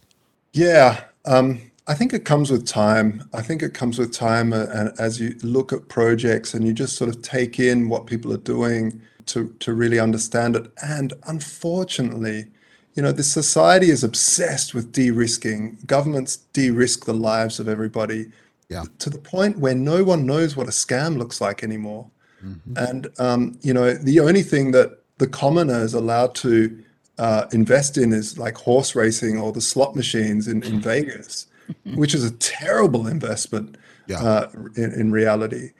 Yeah, 0.53 1.03
um, 1.25 1.61
I 1.87 1.93
think 1.93 2.13
it 2.13 2.25
comes 2.25 2.51
with 2.51 2.67
time. 2.67 3.27
I 3.33 3.41
think 3.41 3.63
it 3.63 3.73
comes 3.73 3.97
with 3.97 4.13
time, 4.13 4.53
uh, 4.53 4.67
and 4.71 4.91
as 4.99 5.19
you 5.19 5.35
look 5.41 5.73
at 5.73 5.87
projects 5.87 6.53
and 6.53 6.65
you 6.65 6.73
just 6.73 6.95
sort 6.95 7.09
of 7.09 7.21
take 7.21 7.59
in 7.59 7.89
what 7.89 8.05
people 8.05 8.31
are 8.31 8.37
doing 8.37 9.01
to 9.27 9.53
to 9.59 9.73
really 9.73 9.99
understand 9.99 10.55
it. 10.55 10.71
And 10.83 11.13
unfortunately, 11.27 12.45
you 12.93 13.03
know, 13.03 13.11
this 13.11 13.31
society 13.31 13.89
is 13.89 14.03
obsessed 14.03 14.73
with 14.73 14.91
de-risking. 14.91 15.77
Governments 15.85 16.37
de-risk 16.53 17.05
the 17.05 17.13
lives 17.13 17.59
of 17.59 17.67
everybody. 17.67 18.31
Yeah. 18.69 18.83
To 18.99 19.09
the 19.09 19.17
point 19.17 19.57
where 19.57 19.75
no 19.75 20.03
one 20.03 20.25
knows 20.25 20.55
what 20.55 20.67
a 20.67 20.71
scam 20.71 21.17
looks 21.17 21.41
like 21.41 21.63
anymore. 21.63 22.09
Mm-hmm. 22.43 22.77
And 22.77 23.07
um, 23.17 23.57
you 23.61 23.73
know, 23.73 23.93
the 23.93 24.19
only 24.19 24.43
thing 24.43 24.71
that 24.71 24.98
the 25.19 25.27
commoner 25.27 25.81
is 25.81 25.93
allowed 25.93 26.33
to 26.33 26.83
uh, 27.19 27.45
invest 27.51 27.97
in 27.97 28.11
is 28.13 28.37
like 28.37 28.57
horse 28.57 28.95
racing 28.95 29.37
or 29.37 29.51
the 29.51 29.61
slot 29.61 29.95
machines 29.95 30.47
in, 30.47 30.63
in 30.63 30.79
Vegas, 30.79 31.47
which 31.95 32.15
is 32.15 32.23
a 32.23 32.31
terrible 32.37 33.05
investment 33.05 33.77
yeah. 34.07 34.23
uh, 34.23 34.49
in, 34.75 34.91
in 34.93 35.11
reality. 35.11 35.71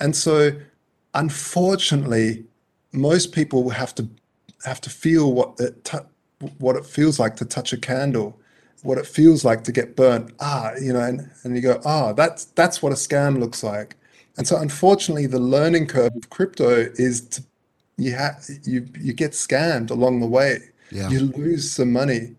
And 0.00 0.14
so, 0.14 0.52
unfortunately, 1.14 2.44
most 2.92 3.32
people 3.32 3.70
have 3.70 3.94
to 3.94 4.08
have 4.64 4.80
to 4.80 4.90
feel 4.90 5.32
what 5.32 5.58
it 5.60 5.84
t- 5.84 5.98
what 6.58 6.76
it 6.76 6.84
feels 6.84 7.18
like 7.18 7.36
to 7.36 7.44
touch 7.44 7.72
a 7.72 7.76
candle, 7.76 8.38
what 8.82 8.98
it 8.98 9.06
feels 9.06 9.44
like 9.44 9.62
to 9.64 9.72
get 9.72 9.94
burnt. 9.94 10.32
Ah, 10.40 10.72
you 10.80 10.92
know, 10.92 11.00
and, 11.00 11.30
and 11.44 11.54
you 11.54 11.62
go, 11.62 11.80
ah, 11.84 12.12
that's 12.12 12.46
that's 12.46 12.82
what 12.82 12.92
a 12.92 12.96
scam 12.96 13.38
looks 13.38 13.62
like. 13.62 13.94
And 14.36 14.46
so, 14.46 14.56
unfortunately, 14.56 15.26
the 15.26 15.40
learning 15.40 15.86
curve 15.86 16.14
of 16.14 16.30
crypto 16.30 16.88
is 16.94 17.20
to, 17.28 17.42
you 17.98 18.12
have 18.12 18.44
you 18.64 18.88
you 18.98 19.12
get 19.12 19.32
scammed 19.32 19.90
along 19.90 20.20
the 20.20 20.26
way. 20.26 20.60
Yeah. 20.90 21.10
You 21.10 21.20
lose 21.20 21.70
some 21.70 21.92
money, 21.92 22.36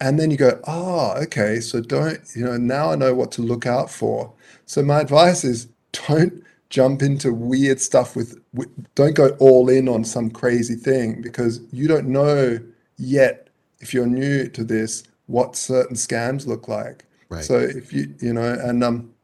and 0.00 0.20
then 0.20 0.30
you 0.30 0.36
go, 0.36 0.60
oh, 0.68 1.14
okay, 1.22 1.60
so 1.60 1.80
don't 1.80 2.20
you 2.36 2.44
know? 2.44 2.56
Now 2.56 2.92
I 2.92 2.94
know 2.94 3.14
what 3.14 3.32
to 3.32 3.42
look 3.42 3.66
out 3.66 3.90
for. 3.90 4.32
So 4.66 4.82
my 4.82 5.00
advice 5.00 5.44
is 5.44 5.68
don't 5.92 6.44
jump 6.70 7.02
into 7.02 7.32
weird 7.32 7.80
stuff 7.80 8.14
with, 8.14 8.38
with 8.52 8.68
don't 8.94 9.14
go 9.14 9.28
all 9.38 9.70
in 9.70 9.88
on 9.88 10.04
some 10.04 10.30
crazy 10.30 10.74
thing 10.74 11.22
because 11.22 11.60
you 11.72 11.88
don't 11.88 12.06
know 12.06 12.58
yet 12.98 13.48
if 13.80 13.94
you're 13.94 14.06
new 14.06 14.48
to 14.48 14.64
this 14.64 15.04
what 15.26 15.56
certain 15.56 15.96
scams 15.96 16.46
look 16.46 16.68
like. 16.68 17.04
Right. 17.28 17.44
So 17.44 17.58
if 17.58 17.92
you 17.92 18.14
you 18.20 18.32
know 18.32 18.58
and 18.62 18.84
um 18.84 19.14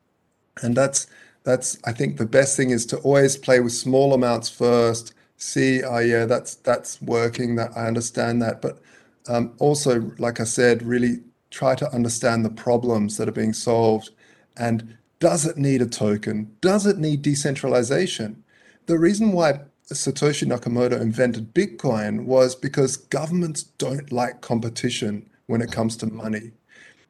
and 0.62 0.74
that's 0.74 1.07
that's 1.43 1.78
I 1.85 1.93
think 1.93 2.16
the 2.16 2.26
best 2.26 2.57
thing 2.57 2.70
is 2.70 2.87
to 2.87 2.99
always 2.99 3.37
play 3.37 3.61
with 3.61 3.72
small 3.72 4.14
amounts 4.14 4.49
first. 4.49 5.14
See, 5.45 5.83
oh 5.83 5.99
yeah, 5.99 6.25
that's 6.25 6.55
that's 6.57 7.01
working. 7.03 7.57
That 7.57 7.77
I 7.77 7.87
understand 7.87 8.41
that, 8.43 8.63
but 8.63 8.81
um, 9.29 9.53
also, 9.59 10.11
like 10.19 10.41
I 10.41 10.45
said, 10.45 10.83
really 10.83 11.21
try 11.51 11.75
to 11.75 11.93
understand 11.95 12.45
the 12.45 12.51
problems 12.51 13.17
that 13.19 13.29
are 13.29 13.33
being 13.33 13.53
solved 13.53 14.11
and 14.57 14.97
does 15.21 15.47
it 15.47 15.57
need 15.57 15.83
a 15.83 15.87
token? 15.87 16.57
Does 16.61 16.87
it 16.87 16.99
need 16.99 17.23
decentralization? 17.23 18.43
The 18.87 18.99
reason 18.99 19.33
why 19.33 19.61
Satoshi 19.91 20.47
Nakamoto 20.47 21.01
invented 21.01 21.55
Bitcoin 21.55 22.25
was 22.25 22.55
because 22.55 22.97
governments 22.97 23.65
don't 23.65 24.13
like 24.13 24.41
competition 24.41 25.29
when 25.47 25.63
it 25.63 25.71
comes 25.71 25.97
to 25.99 26.07
money. 26.07 26.53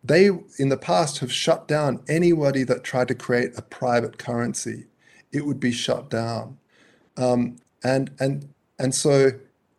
They, 0.03 0.27
in 0.59 0.69
the 0.69 0.77
past, 0.77 1.21
have 1.21 1.33
shut 1.33 1.67
down 1.67 2.03
anybody 2.09 2.65
that 2.65 2.85
tried 2.85 3.09
to 3.09 3.15
create 3.15 3.53
a 3.57 3.63
private 3.63 4.19
currency. 4.19 4.87
It 5.33 5.47
would 5.47 5.61
be 5.61 5.73
shut 5.73 6.11
down. 6.11 6.59
Um, 7.17 7.57
and, 7.85 8.11
and, 8.19 8.49
and 8.79 8.95
so 8.95 9.31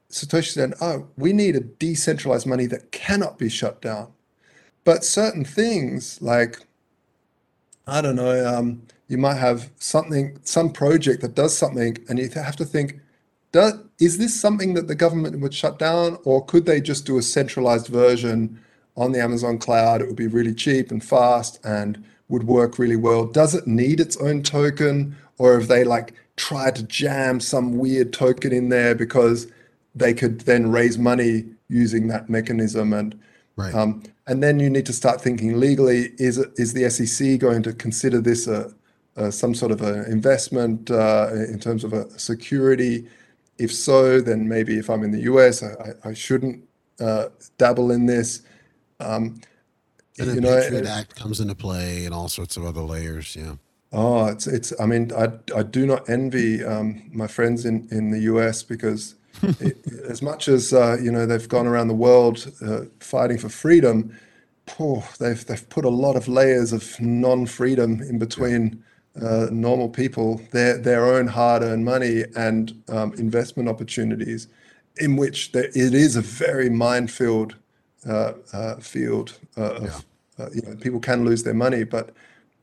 Satoshi 0.09 0.51
said, 0.51 0.73
oh, 0.79 1.07
we 1.17 1.33
need 1.33 1.55
a 1.55 1.61
decentralized 1.61 2.47
money 2.47 2.67
that 2.67 2.91
cannot 2.91 3.37
be 3.37 3.49
shut 3.49 3.81
down. 3.81 4.13
But 4.83 5.03
certain 5.03 5.43
things 5.43 6.21
like 6.21 6.59
I 7.87 8.01
don't 8.01 8.15
know, 8.15 8.45
um, 8.47 8.81
you 9.07 9.17
might 9.17 9.35
have 9.35 9.69
something, 9.79 10.39
some 10.43 10.71
project 10.71 11.21
that 11.21 11.35
does 11.35 11.55
something, 11.55 11.97
and 12.09 12.17
you 12.17 12.29
have 12.29 12.55
to 12.55 12.65
think, 12.65 12.99
does, 13.51 13.73
is 13.99 14.17
this 14.17 14.39
something 14.39 14.73
that 14.73 14.87
the 14.87 14.95
government 14.95 15.39
would 15.39 15.53
shut 15.53 15.77
down, 15.77 16.17
or 16.23 16.43
could 16.43 16.65
they 16.65 16.81
just 16.81 17.05
do 17.05 17.17
a 17.17 17.21
centralized 17.21 17.87
version 17.87 18.59
on 18.97 19.11
the 19.11 19.21
Amazon 19.21 19.59
cloud? 19.59 20.01
It 20.01 20.07
would 20.07 20.15
be 20.15 20.27
really 20.27 20.53
cheap 20.53 20.89
and 20.89 21.03
fast 21.03 21.59
and 21.63 22.03
would 22.27 22.43
work 22.43 22.79
really 22.79 22.95
well. 22.95 23.25
Does 23.25 23.53
it 23.53 23.67
need 23.67 23.99
its 23.99 24.17
own 24.17 24.41
token, 24.41 25.15
or 25.37 25.59
have 25.59 25.67
they 25.67 25.83
like 25.83 26.13
tried 26.37 26.75
to 26.75 26.83
jam 26.83 27.39
some 27.39 27.77
weird 27.77 28.13
token 28.13 28.51
in 28.51 28.69
there 28.69 28.95
because 28.95 29.47
they 29.93 30.13
could 30.13 30.41
then 30.41 30.71
raise 30.71 30.97
money 30.97 31.45
using 31.69 32.07
that 32.07 32.29
mechanism 32.29 32.93
and 32.93 33.17
Right. 33.55 33.73
Um, 33.73 34.03
and 34.27 34.43
then 34.43 34.59
you 34.59 34.69
need 34.69 34.85
to 34.87 34.93
start 34.93 35.21
thinking 35.21 35.59
legally: 35.59 36.11
is 36.17 36.37
is 36.57 36.73
the 36.73 36.89
SEC 36.89 37.39
going 37.39 37.63
to 37.63 37.73
consider 37.73 38.19
this 38.19 38.47
a, 38.47 38.73
a 39.15 39.31
some 39.31 39.55
sort 39.55 39.71
of 39.71 39.81
an 39.81 40.05
investment 40.11 40.91
uh, 40.91 41.29
in 41.31 41.59
terms 41.59 41.83
of 41.83 41.93
a 41.93 42.09
security? 42.19 43.07
If 43.57 43.73
so, 43.73 44.19
then 44.19 44.49
maybe 44.49 44.77
if 44.77 44.89
I'm 44.89 45.03
in 45.03 45.11
the 45.11 45.21
US, 45.21 45.63
I, 45.63 45.93
I 46.03 46.13
shouldn't 46.13 46.67
uh, 46.99 47.29
dabble 47.57 47.91
in 47.91 48.05
this. 48.05 48.41
Um, 48.99 49.39
and 50.17 50.29
the 50.29 50.41
know, 50.41 50.61
Patriot 50.61 50.85
Act 50.85 51.15
comes 51.15 51.39
into 51.39 51.55
play, 51.55 52.03
and 52.03 52.13
all 52.13 52.27
sorts 52.27 52.57
of 52.57 52.65
other 52.65 52.81
layers. 52.81 53.35
Yeah. 53.35 53.55
Oh, 53.95 54.27
it's 54.27 54.45
it's. 54.45 54.73
I 54.79 54.87
mean, 54.87 55.11
I 55.13 55.29
I 55.55 55.63
do 55.63 55.87
not 55.87 56.09
envy 56.09 56.63
um, 56.65 57.09
my 57.13 57.27
friends 57.27 57.65
in 57.65 57.87
in 57.91 58.11
the 58.11 58.19
US 58.33 58.61
because 58.61 59.15
it, 59.61 59.77
as 60.09 60.21
much 60.21 60.49
as 60.49 60.73
uh, 60.73 60.97
you 61.01 61.11
know 61.11 61.25
they've 61.25 61.49
gone 61.49 61.65
around 61.65 61.87
the 61.87 61.95
world 61.95 62.51
uh, 62.61 62.81
fighting 62.99 63.37
for 63.39 63.49
freedom, 63.49 64.13
poor, 64.67 65.05
they've 65.19 65.45
they've 65.47 65.69
put 65.69 65.85
a 65.85 65.89
lot 65.89 66.17
of 66.17 66.27
layers 66.27 66.73
of 66.73 66.99
non-freedom 67.01 68.01
in 68.01 68.19
between 68.19 68.83
uh, 69.21 69.47
normal 69.51 69.89
people, 69.89 70.41
their 70.51 70.77
their 70.77 71.05
own 71.05 71.27
hard-earned 71.27 71.85
money 71.85 72.25
and 72.35 72.83
um, 72.89 73.13
investment 73.13 73.69
opportunities, 73.69 74.49
in 74.97 75.15
which 75.15 75.53
there, 75.53 75.65
it 75.73 75.93
is 75.95 76.17
a 76.17 76.21
very 76.21 76.69
minefield 76.69 77.55
uh, 78.09 78.33
uh, 78.53 78.75
field 78.77 79.39
uh, 79.57 79.75
of 79.75 80.05
yeah. 80.37 80.47
you 80.53 80.61
know 80.63 80.75
people 80.77 80.99
can 80.99 81.25
lose 81.25 81.43
their 81.43 81.55
money, 81.55 81.85
but. 81.85 82.11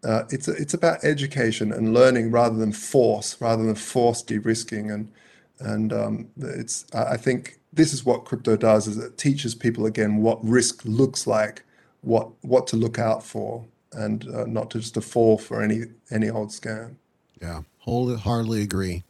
It's 0.05 0.49
it's 0.49 0.75
about 0.75 1.05
education 1.05 1.73
and 1.73 1.95
learning 1.95 2.31
rather 2.31 2.57
than 2.57 2.73
force, 2.73 3.41
rather 3.41 3.65
than 3.65 3.75
forced 3.75 4.27
de-risking 4.27 4.91
and 4.91 5.13
and 5.61 5.93
um, 5.93 6.29
it's 6.37 6.87
I 6.93 7.17
think 7.17 7.59
this 7.73 7.93
is 7.93 8.05
what 8.05 8.25
crypto 8.25 8.57
does 8.57 8.87
is 8.87 8.99
it 8.99 9.17
teaches 9.17 9.55
people 9.55 9.87
again 9.87 10.19
what 10.19 10.45
risk 10.45 10.83
looks 10.85 11.27
like, 11.27 11.65
what 12.03 12.29
what 12.43 12.67
to 12.69 12.77
look 12.77 12.99
out 12.99 13.25
for, 13.25 13.65
and 13.93 14.29
uh, 14.29 14.45
not 14.45 14.71
to 14.71 14.81
just 14.81 14.95
to 14.95 15.01
fall 15.01 15.39
for 15.39 15.63
any 15.63 15.85
any 16.11 16.29
old 16.29 16.51
scam. 16.51 16.97
Yeah, 17.41 17.63
wholeheartedly 17.79 18.63
agree. 18.63 19.05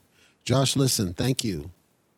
Josh, 0.44 0.76
listen, 0.76 1.14
thank 1.14 1.44
you. 1.44 1.70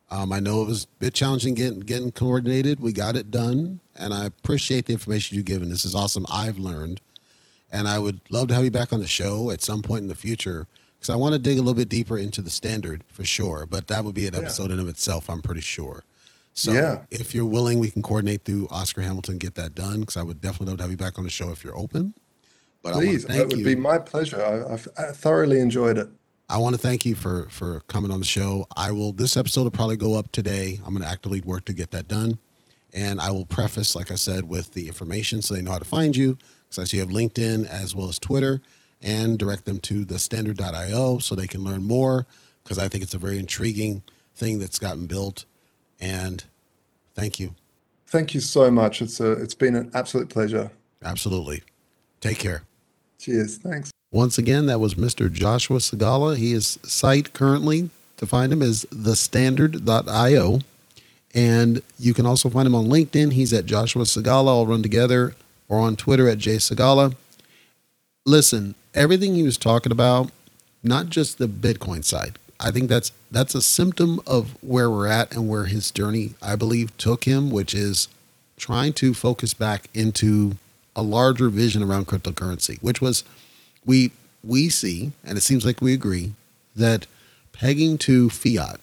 Um, 0.09 0.31
I 0.31 0.39
know 0.39 0.61
it 0.61 0.67
was 0.67 0.85
a 0.85 0.87
bit 0.99 1.13
challenging 1.13 1.55
getting 1.55 1.79
getting 1.79 2.11
coordinated. 2.11 2.79
We 2.79 2.93
got 2.93 3.15
it 3.15 3.31
done, 3.31 3.79
and 3.95 4.13
I 4.13 4.25
appreciate 4.25 4.85
the 4.85 4.93
information 4.93 5.35
you've 5.35 5.45
given. 5.45 5.69
This 5.69 5.85
is 5.85 5.95
awesome. 5.95 6.25
I've 6.31 6.57
learned, 6.59 7.01
and 7.75 7.89
I 7.89 7.99
would 7.99 8.21
love 8.29 8.47
to 8.47 8.53
have 8.53 8.63
you 8.63 8.71
back 8.71 8.93
on 8.93 9.01
the 9.01 9.07
show 9.07 9.51
at 9.51 9.61
some 9.61 9.81
point 9.81 10.01
in 10.01 10.07
the 10.07 10.15
future 10.15 10.65
because 10.97 11.09
I 11.09 11.17
want 11.17 11.33
to 11.33 11.39
dig 11.39 11.57
a 11.57 11.61
little 11.61 11.73
bit 11.73 11.89
deeper 11.89 12.17
into 12.17 12.41
the 12.41 12.49
standard 12.49 13.03
for 13.07 13.25
sure. 13.25 13.65
But 13.69 13.87
that 13.87 14.05
would 14.05 14.15
be 14.15 14.27
an 14.27 14.35
episode 14.35 14.69
yeah. 14.69 14.75
in 14.75 14.79
of 14.79 14.87
itself. 14.87 15.29
I'm 15.29 15.41
pretty 15.41 15.59
sure. 15.59 16.03
So 16.53 16.71
yeah. 16.71 17.01
if 17.11 17.35
you're 17.35 17.45
willing, 17.45 17.79
we 17.79 17.91
can 17.91 18.01
coordinate 18.01 18.45
through 18.45 18.69
Oscar 18.71 19.01
Hamilton 19.01 19.37
get 19.37 19.55
that 19.55 19.75
done. 19.75 19.99
Because 19.99 20.15
I 20.15 20.23
would 20.23 20.39
definitely 20.39 20.67
love 20.67 20.77
to 20.77 20.83
have 20.83 20.91
you 20.91 20.97
back 20.97 21.17
on 21.17 21.25
the 21.25 21.29
show 21.29 21.51
if 21.51 21.65
you're 21.65 21.77
open. 21.77 22.13
But 22.81 22.93
please, 22.93 23.25
that 23.25 23.49
would 23.49 23.57
you. 23.57 23.65
be 23.65 23.75
my 23.75 23.97
pleasure. 23.97 24.41
I, 24.41 24.73
I've, 24.73 24.87
I 24.97 25.11
thoroughly 25.11 25.59
enjoyed 25.59 25.97
it. 25.97 26.07
I 26.47 26.57
want 26.59 26.75
to 26.75 26.81
thank 26.81 27.05
you 27.05 27.15
for 27.15 27.47
for 27.49 27.81
coming 27.87 28.11
on 28.11 28.19
the 28.19 28.25
show. 28.25 28.67
I 28.77 28.91
will. 28.91 29.11
This 29.11 29.35
episode 29.35 29.63
will 29.63 29.71
probably 29.71 29.97
go 29.97 30.13
up 30.13 30.31
today. 30.31 30.79
I'm 30.85 30.93
going 30.93 31.03
to 31.03 31.09
actively 31.09 31.41
work 31.41 31.65
to 31.65 31.73
get 31.73 31.91
that 31.91 32.07
done, 32.07 32.37
and 32.93 33.19
I 33.19 33.31
will 33.31 33.47
preface, 33.47 33.95
like 33.95 34.11
I 34.11 34.15
said, 34.15 34.47
with 34.47 34.73
the 34.73 34.87
information 34.87 35.41
so 35.41 35.55
they 35.55 35.63
know 35.63 35.71
how 35.71 35.79
to 35.79 35.85
find 35.85 36.15
you. 36.15 36.37
Because 36.75 36.93
you 36.93 36.99
have 36.99 37.09
LinkedIn 37.09 37.67
as 37.67 37.95
well 37.95 38.09
as 38.09 38.19
Twitter 38.19 38.61
and 39.01 39.37
direct 39.37 39.65
them 39.65 39.79
to 39.79 40.03
the 40.03 40.19
standard.io 40.19 41.19
so 41.19 41.35
they 41.35 41.47
can 41.47 41.63
learn 41.63 41.83
more 41.83 42.25
because 42.63 42.77
I 42.77 42.87
think 42.87 43.03
it's 43.03 43.13
a 43.13 43.19
very 43.19 43.37
intriguing 43.37 44.03
thing 44.35 44.59
that's 44.59 44.79
gotten 44.79 45.05
built. 45.05 45.45
And 45.99 46.43
thank 47.13 47.39
you. 47.39 47.55
Thank 48.07 48.33
you 48.33 48.41
so 48.41 48.69
much. 48.71 49.01
It's 49.01 49.19
a, 49.19 49.31
it's 49.33 49.53
been 49.53 49.75
an 49.75 49.91
absolute 49.93 50.29
pleasure. 50.29 50.71
Absolutely. 51.03 51.63
Take 52.19 52.39
care. 52.39 52.63
Cheers. 53.19 53.57
Thanks. 53.57 53.91
Once 54.11 54.37
again, 54.37 54.65
that 54.65 54.79
was 54.79 54.95
Mr. 54.95 55.31
Joshua 55.31 55.79
Scigala. 55.79 56.37
He 56.37 56.53
is 56.53 56.79
site 56.83 57.33
currently 57.33 57.89
to 58.17 58.25
find 58.25 58.51
him 58.51 58.61
is 58.61 58.85
thestandard.io. 58.91 60.59
And 61.33 61.81
you 61.99 62.13
can 62.13 62.25
also 62.25 62.49
find 62.49 62.65
him 62.65 62.75
on 62.75 62.85
LinkedIn. 62.85 63.33
He's 63.33 63.51
at 63.51 63.65
Joshua 63.65 64.03
Scigala, 64.03 64.47
all 64.47 64.65
run 64.65 64.81
together, 64.81 65.35
or 65.67 65.79
on 65.79 65.95
Twitter 65.95 66.27
at 66.29 66.37
Jay 66.37 66.57
Scigala. 66.57 67.15
Listen, 68.25 68.75
everything 68.93 69.35
he 69.35 69.43
was 69.43 69.57
talking 69.57 69.91
about, 69.91 70.31
not 70.83 71.09
just 71.09 71.37
the 71.37 71.47
Bitcoin 71.47 72.03
side. 72.03 72.37
I 72.59 72.71
think 72.71 72.89
that's 72.89 73.11
that's 73.29 73.55
a 73.55 73.61
symptom 73.61 74.21
of 74.25 74.55
where 74.63 74.89
we're 74.89 75.07
at 75.07 75.33
and 75.35 75.49
where 75.49 75.65
his 75.65 75.91
journey, 75.91 76.35
I 76.41 76.55
believe, 76.55 76.95
took 76.97 77.25
him, 77.25 77.51
which 77.51 77.73
is 77.73 78.07
trying 78.57 78.93
to 78.93 79.13
focus 79.13 79.53
back 79.53 79.89
into 79.93 80.57
a 80.95 81.01
larger 81.01 81.49
vision 81.49 81.83
around 81.83 82.07
cryptocurrency, 82.07 82.81
which 82.81 83.01
was 83.01 83.23
we 83.85 84.11
we 84.43 84.69
see, 84.69 85.11
and 85.23 85.37
it 85.37 85.41
seems 85.41 85.65
like 85.65 85.81
we 85.81 85.93
agree, 85.93 86.33
that 86.75 87.07
pegging 87.51 87.97
to 87.97 88.29
fiat 88.29 88.79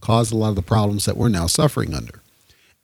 caused 0.00 0.32
a 0.32 0.36
lot 0.36 0.48
of 0.48 0.56
the 0.56 0.62
problems 0.62 1.04
that 1.04 1.16
we're 1.16 1.28
now 1.28 1.46
suffering 1.46 1.94
under. 1.94 2.21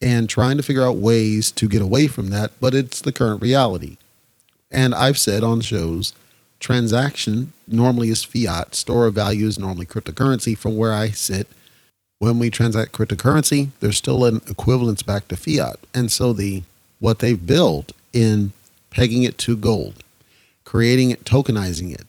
And 0.01 0.29
trying 0.29 0.57
to 0.57 0.63
figure 0.63 0.85
out 0.85 0.97
ways 0.97 1.51
to 1.53 1.69
get 1.69 1.83
away 1.83 2.07
from 2.07 2.31
that, 2.31 2.53
but 2.61 2.73
it's 2.73 3.01
the 3.01 3.13
current 3.13 3.43
reality. 3.43 3.97
And 4.71 4.95
I've 4.95 5.19
said 5.19 5.43
on 5.43 5.61
shows 5.61 6.13
transaction 6.61 7.53
normally 7.67 8.09
is 8.09 8.23
fiat, 8.25 8.75
store 8.75 9.07
of 9.07 9.15
value 9.15 9.47
is 9.47 9.59
normally 9.59 9.87
cryptocurrency. 9.87 10.57
From 10.57 10.77
where 10.77 10.93
I 10.93 11.11
sit, 11.11 11.49
when 12.19 12.39
we 12.39 12.51
transact 12.51 12.93
cryptocurrency, 12.93 13.71
there's 13.81 13.97
still 13.97 14.25
an 14.25 14.41
equivalence 14.49 15.03
back 15.03 15.29
to 15.29 15.37
fiat. 15.37 15.79
And 15.93 16.13
so 16.13 16.33
the 16.33 16.63
what 17.01 17.19
they've 17.21 17.47
built 17.47 17.93
in 18.13 18.53
pegging 18.91 19.23
it 19.23 19.39
to 19.39 19.57
gold, 19.57 20.03
creating 20.65 21.11
it, 21.11 21.25
tokenizing 21.25 21.93
it, 21.93 22.07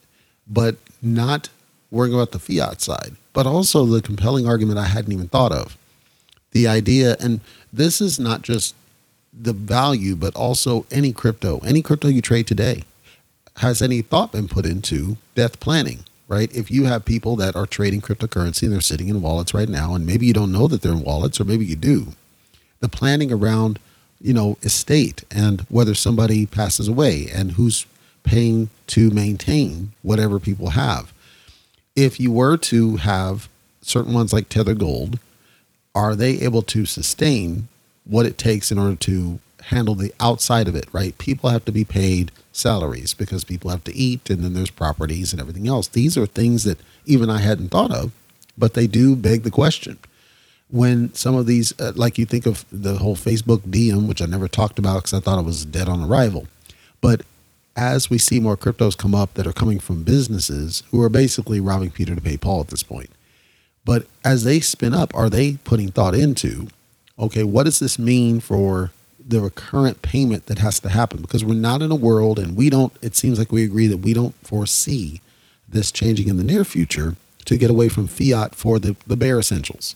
but 0.48 0.76
not 1.02 1.50
worrying 1.92 2.14
about 2.14 2.32
the 2.32 2.40
fiat 2.40 2.82
side, 2.82 3.16
but 3.34 3.48
also 3.48 3.86
the 3.86 4.02
compelling 4.02 4.48
argument 4.48 4.80
I 4.80 4.86
hadn't 4.86 5.12
even 5.14 5.28
thought 5.28 5.52
of. 5.52 5.76
the 6.52 6.68
idea, 6.68 7.16
and 7.20 7.42
this 7.72 8.02
is 8.02 8.20
not 8.20 8.42
just 8.42 8.76
the 9.34 9.54
value, 9.54 10.16
but 10.16 10.36
also 10.36 10.86
any 10.92 11.14
crypto, 11.14 11.60
any 11.60 11.82
crypto 11.82 12.08
you 12.08 12.22
trade 12.22 12.48
today. 12.48 12.84
Has 13.58 13.82
any 13.82 14.02
thought 14.02 14.32
been 14.32 14.48
put 14.48 14.66
into 14.66 15.18
death 15.36 15.60
planning? 15.60 16.06
Right. 16.28 16.54
If 16.56 16.70
you 16.70 16.86
have 16.86 17.06
people 17.06 17.36
that 17.38 17.56
are 17.56 17.66
trading 17.66 18.02
cryptocurrency 18.02 18.64
and 18.64 18.72
they're 18.72 18.82
sitting 18.82 19.08
in 19.08 19.24
wallets 19.24 19.56
right 19.56 19.68
now, 19.68 19.96
and 19.96 20.06
maybe 20.06 20.28
you 20.28 20.34
don't 20.34 20.52
know 20.52 20.68
that 20.68 20.84
they're 20.84 20.92
in 20.92 21.02
wallets, 21.02 21.42
or 21.42 21.44
maybe 21.44 21.66
you 21.66 21.76
do, 21.76 22.10
the 22.82 22.88
planning 22.88 23.32
around, 23.32 23.80
you 24.22 24.32
know, 24.32 24.60
estate 24.62 25.24
and 25.32 25.62
whether 25.70 25.96
somebody 25.96 26.46
passes 26.46 26.88
away 26.88 27.28
and 27.34 27.54
who's 27.54 27.88
paying 28.22 28.70
to 28.88 29.10
maintain 29.10 29.92
whatever 30.04 30.40
people 30.40 30.72
have. 30.72 31.12
If 31.96 32.20
you 32.20 32.32
were 32.32 32.58
to 32.58 32.98
have 32.98 33.50
certain 33.82 34.14
ones 34.14 34.32
like 34.32 34.50
Tether 34.50 34.76
Gold, 34.76 35.18
are 36.00 36.16
they 36.16 36.40
able 36.40 36.62
to 36.62 36.86
sustain 36.86 37.68
what 38.06 38.26
it 38.26 38.38
takes 38.38 38.72
in 38.72 38.80
order 38.80 38.96
to 38.96 39.40
handle 39.64 39.96
the 39.96 40.14
outside 40.22 40.70
of 40.70 40.76
it, 40.76 40.88
right? 40.94 41.18
People 41.18 41.50
have 41.50 41.66
to 41.66 41.74
be 41.74 41.84
paid 41.84 42.32
salaries 42.54 43.14
because 43.14 43.44
people 43.44 43.70
have 43.70 43.84
to 43.84 43.94
eat 43.94 44.30
and 44.30 44.42
then 44.42 44.54
there's 44.54 44.70
properties 44.72 45.34
and 45.34 45.42
everything 45.42 45.68
else. 45.68 45.90
These 45.90 46.18
are 46.18 46.26
things 46.26 46.64
that 46.64 46.80
even 47.06 47.30
I 47.30 47.40
hadn't 47.40 47.70
thought 47.70 47.92
of, 47.92 48.14
but 48.58 48.76
they 48.76 48.88
do 48.88 49.14
beg 49.14 49.44
the 49.44 49.52
question. 49.52 50.00
When 50.70 51.14
some 51.14 51.36
of 51.36 51.48
these, 51.48 51.78
uh, 51.82 51.92
like 51.96 52.18
you 52.18 52.26
think 52.26 52.46
of 52.46 52.64
the 52.72 53.00
whole 53.00 53.18
Facebook 53.18 53.70
Diem, 53.70 54.08
which 54.08 54.22
I 54.22 54.26
never 54.26 54.48
talked 54.48 54.80
about 54.80 55.04
because 55.04 55.14
I 55.14 55.20
thought 55.20 55.40
it 55.40 55.46
was 55.46 55.66
dead 55.66 55.90
on 55.90 56.04
arrival, 56.04 56.48
but 57.02 57.24
as 57.76 58.10
we 58.10 58.18
see 58.18 58.40
more 58.40 58.56
cryptos 58.56 58.98
come 58.98 59.14
up 59.14 59.34
that 59.34 59.48
are 59.48 59.54
coming 59.54 59.80
from 59.80 60.04
businesses 60.04 60.84
who 60.92 61.02
are 61.02 61.10
basically 61.10 61.60
robbing 61.60 61.92
Peter 61.92 62.16
to 62.16 62.22
pay 62.22 62.38
Paul 62.38 62.62
at 62.62 62.68
this 62.68 62.84
point. 62.84 63.10
But 63.90 64.06
as 64.24 64.44
they 64.44 64.60
spin 64.60 64.94
up, 64.94 65.16
are 65.16 65.32
they 65.32 65.54
putting 65.64 65.90
thought 65.90 66.14
into, 66.14 66.68
okay, 67.18 67.44
what 67.44 67.64
does 67.64 67.80
this 67.80 67.98
mean 67.98 68.40
for 68.40 68.92
the 69.20 69.42
recurrent 69.42 70.04
payment 70.04 70.46
that 70.46 70.60
has 70.60 70.80
to 70.82 70.90
happen? 70.90 71.24
Because 71.24 71.44
we're 71.44 71.56
not 71.56 71.82
in 71.82 71.90
a 71.90 71.96
world 71.96 72.38
and 72.38 72.56
we 72.56 72.70
don't 72.70 72.94
it 73.02 73.16
seems 73.16 73.40
like 73.40 73.52
we 73.52 73.64
agree 73.64 73.88
that 73.88 73.98
we 73.98 74.14
don't 74.14 74.36
foresee 74.46 75.22
this 75.68 75.92
changing 75.92 76.28
in 76.28 76.38
the 76.38 76.44
near 76.44 76.64
future 76.64 77.16
to 77.46 77.58
get 77.58 77.72
away 77.72 77.90
from 77.90 78.06
fiat 78.06 78.54
for 78.54 78.78
the, 78.78 78.96
the 79.08 79.18
bare 79.18 79.40
essentials. 79.40 79.96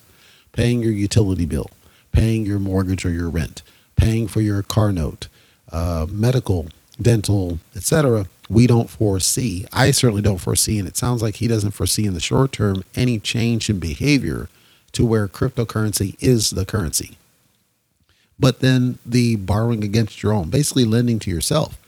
Paying 0.54 0.82
your 0.82 0.91
utility 0.91 1.46
bill 1.46 1.70
paying 2.12 2.48
your 2.48 2.58
mortgage 2.58 3.06
or 3.06 3.12
your 3.12 3.30
rent 3.30 3.62
paying 3.96 4.28
for 4.28 4.41
your 4.41 4.64
car 4.64 4.91
note 4.91 5.28
uh, 5.72 6.08
medical 6.10 6.68
dental 7.00 7.60
etc 7.76 8.26
we 8.50 8.68
don't 8.68 8.89
foresee 8.89 9.66
i 9.72 9.91
certainly 9.91 10.22
don't 10.22 10.39
foresee 10.39 10.78
and 10.80 10.88
it 10.88 10.98
sounds 10.98 11.22
like 11.22 11.36
he 11.36 11.48
doesn't 11.48 11.72
foresee 11.72 12.06
in 12.06 12.14
the 12.14 12.20
short 12.20 12.52
term 12.52 12.84
any 12.96 13.20
change 13.20 13.70
in 13.70 13.80
behavior 13.80 14.50
to 14.91 15.06
where 15.06 15.28
cryptocurrency 15.28 16.16
is 16.20 16.52
the 16.52 16.66
currency 16.66 17.18
but 18.39 18.60
then 18.60 18.98
the 19.06 19.36
borrowing 19.38 19.84
against 19.84 20.22
your 20.22 20.34
own, 20.34 20.50
basically 20.50 20.86
lending 20.86 21.20
to 21.20 21.32
yourself. 21.32 21.80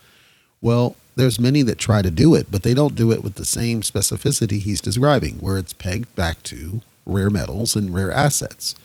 Well, 0.61 0.95
there's 1.15 1.39
many 1.39 1.61
that 1.63 1.77
try 1.77 2.01
to 2.01 2.11
do 2.11 2.35
it, 2.35 2.47
but 2.51 2.63
they 2.63 2.73
don't 2.73 2.95
do 2.95 3.11
it 3.11 3.23
with 3.23 3.35
the 3.35 3.45
same 3.45 3.81
specificity 3.81 4.59
he's 4.59 4.81
describing, 4.81 5.35
where 5.39 5.57
it's 5.57 5.73
pegged 5.73 6.13
back 6.15 6.43
to 6.43 6.81
rare 7.05 7.29
metals 7.29 7.75
and 7.75 7.93
rare 7.93 8.11
assets, 8.11 8.75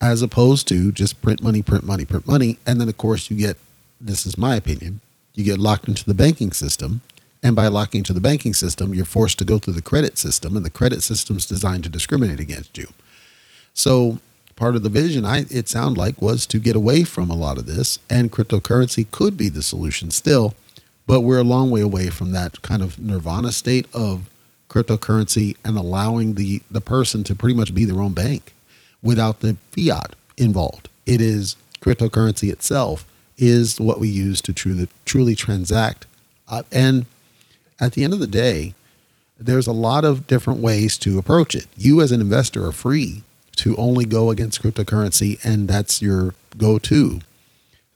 as 0.00 0.22
opposed 0.22 0.68
to 0.68 0.92
just 0.92 1.20
print 1.22 1.42
money, 1.42 1.62
print 1.62 1.84
money, 1.84 2.04
print 2.04 2.26
money. 2.26 2.58
And 2.66 2.80
then, 2.80 2.88
of 2.88 2.96
course, 2.96 3.30
you 3.30 3.36
get 3.36 3.56
this 4.00 4.26
is 4.26 4.36
my 4.36 4.56
opinion 4.56 5.00
you 5.34 5.44
get 5.44 5.58
locked 5.58 5.86
into 5.86 6.04
the 6.04 6.14
banking 6.14 6.50
system. 6.50 7.02
And 7.46 7.54
by 7.54 7.68
locking 7.68 7.98
into 7.98 8.12
the 8.12 8.20
banking 8.20 8.54
system, 8.54 8.92
you're 8.92 9.04
forced 9.04 9.38
to 9.38 9.44
go 9.44 9.60
through 9.60 9.74
the 9.74 9.80
credit 9.80 10.18
system, 10.18 10.56
and 10.56 10.66
the 10.66 10.70
credit 10.70 11.04
system 11.04 11.36
is 11.36 11.46
designed 11.46 11.84
to 11.84 11.88
discriminate 11.88 12.40
against 12.40 12.76
you. 12.76 12.88
So 13.72 14.18
part 14.56 14.74
of 14.74 14.82
the 14.82 14.88
vision 14.88 15.24
I 15.24 15.44
it 15.48 15.68
sounded 15.68 15.96
like 15.96 16.20
was 16.20 16.44
to 16.46 16.58
get 16.58 16.74
away 16.74 17.04
from 17.04 17.30
a 17.30 17.36
lot 17.36 17.56
of 17.56 17.66
this 17.66 18.00
and 18.10 18.32
cryptocurrency 18.32 19.08
could 19.12 19.36
be 19.36 19.48
the 19.48 19.62
solution 19.62 20.10
still 20.10 20.54
but 21.06 21.20
we're 21.20 21.38
a 21.38 21.44
long 21.44 21.70
way 21.70 21.82
away 21.82 22.08
from 22.08 22.32
that 22.32 22.62
kind 22.62 22.82
of 22.82 22.98
nirvana 22.98 23.52
state 23.52 23.86
of 23.92 24.30
cryptocurrency 24.70 25.56
and 25.62 25.76
allowing 25.76 26.34
the 26.34 26.62
the 26.70 26.80
person 26.80 27.22
to 27.24 27.34
pretty 27.34 27.54
much 27.54 27.74
be 27.74 27.84
their 27.84 28.00
own 28.00 28.14
bank 28.14 28.54
without 29.02 29.40
the 29.40 29.58
fiat 29.72 30.16
involved 30.38 30.88
it 31.04 31.20
is 31.20 31.54
cryptocurrency 31.82 32.50
itself 32.50 33.04
is 33.36 33.78
what 33.78 34.00
we 34.00 34.08
use 34.08 34.40
to 34.40 34.54
truly 34.54 34.88
truly 35.04 35.34
transact 35.34 36.06
uh, 36.48 36.62
and 36.72 37.04
at 37.80 37.92
the 37.92 38.04
end 38.04 38.12
of 38.12 38.20
the 38.20 38.26
day 38.26 38.74
there's 39.38 39.66
a 39.66 39.72
lot 39.72 40.04
of 40.04 40.26
different 40.26 40.60
ways 40.60 40.96
to 40.98 41.18
approach 41.18 41.54
it. 41.54 41.66
You 41.76 42.00
as 42.00 42.10
an 42.10 42.20
investor 42.20 42.64
are 42.64 42.72
free 42.72 43.22
to 43.56 43.76
only 43.76 44.04
go 44.04 44.30
against 44.30 44.62
cryptocurrency 44.62 45.42
and 45.44 45.68
that's 45.68 46.00
your 46.00 46.34
go-to. 46.56 47.20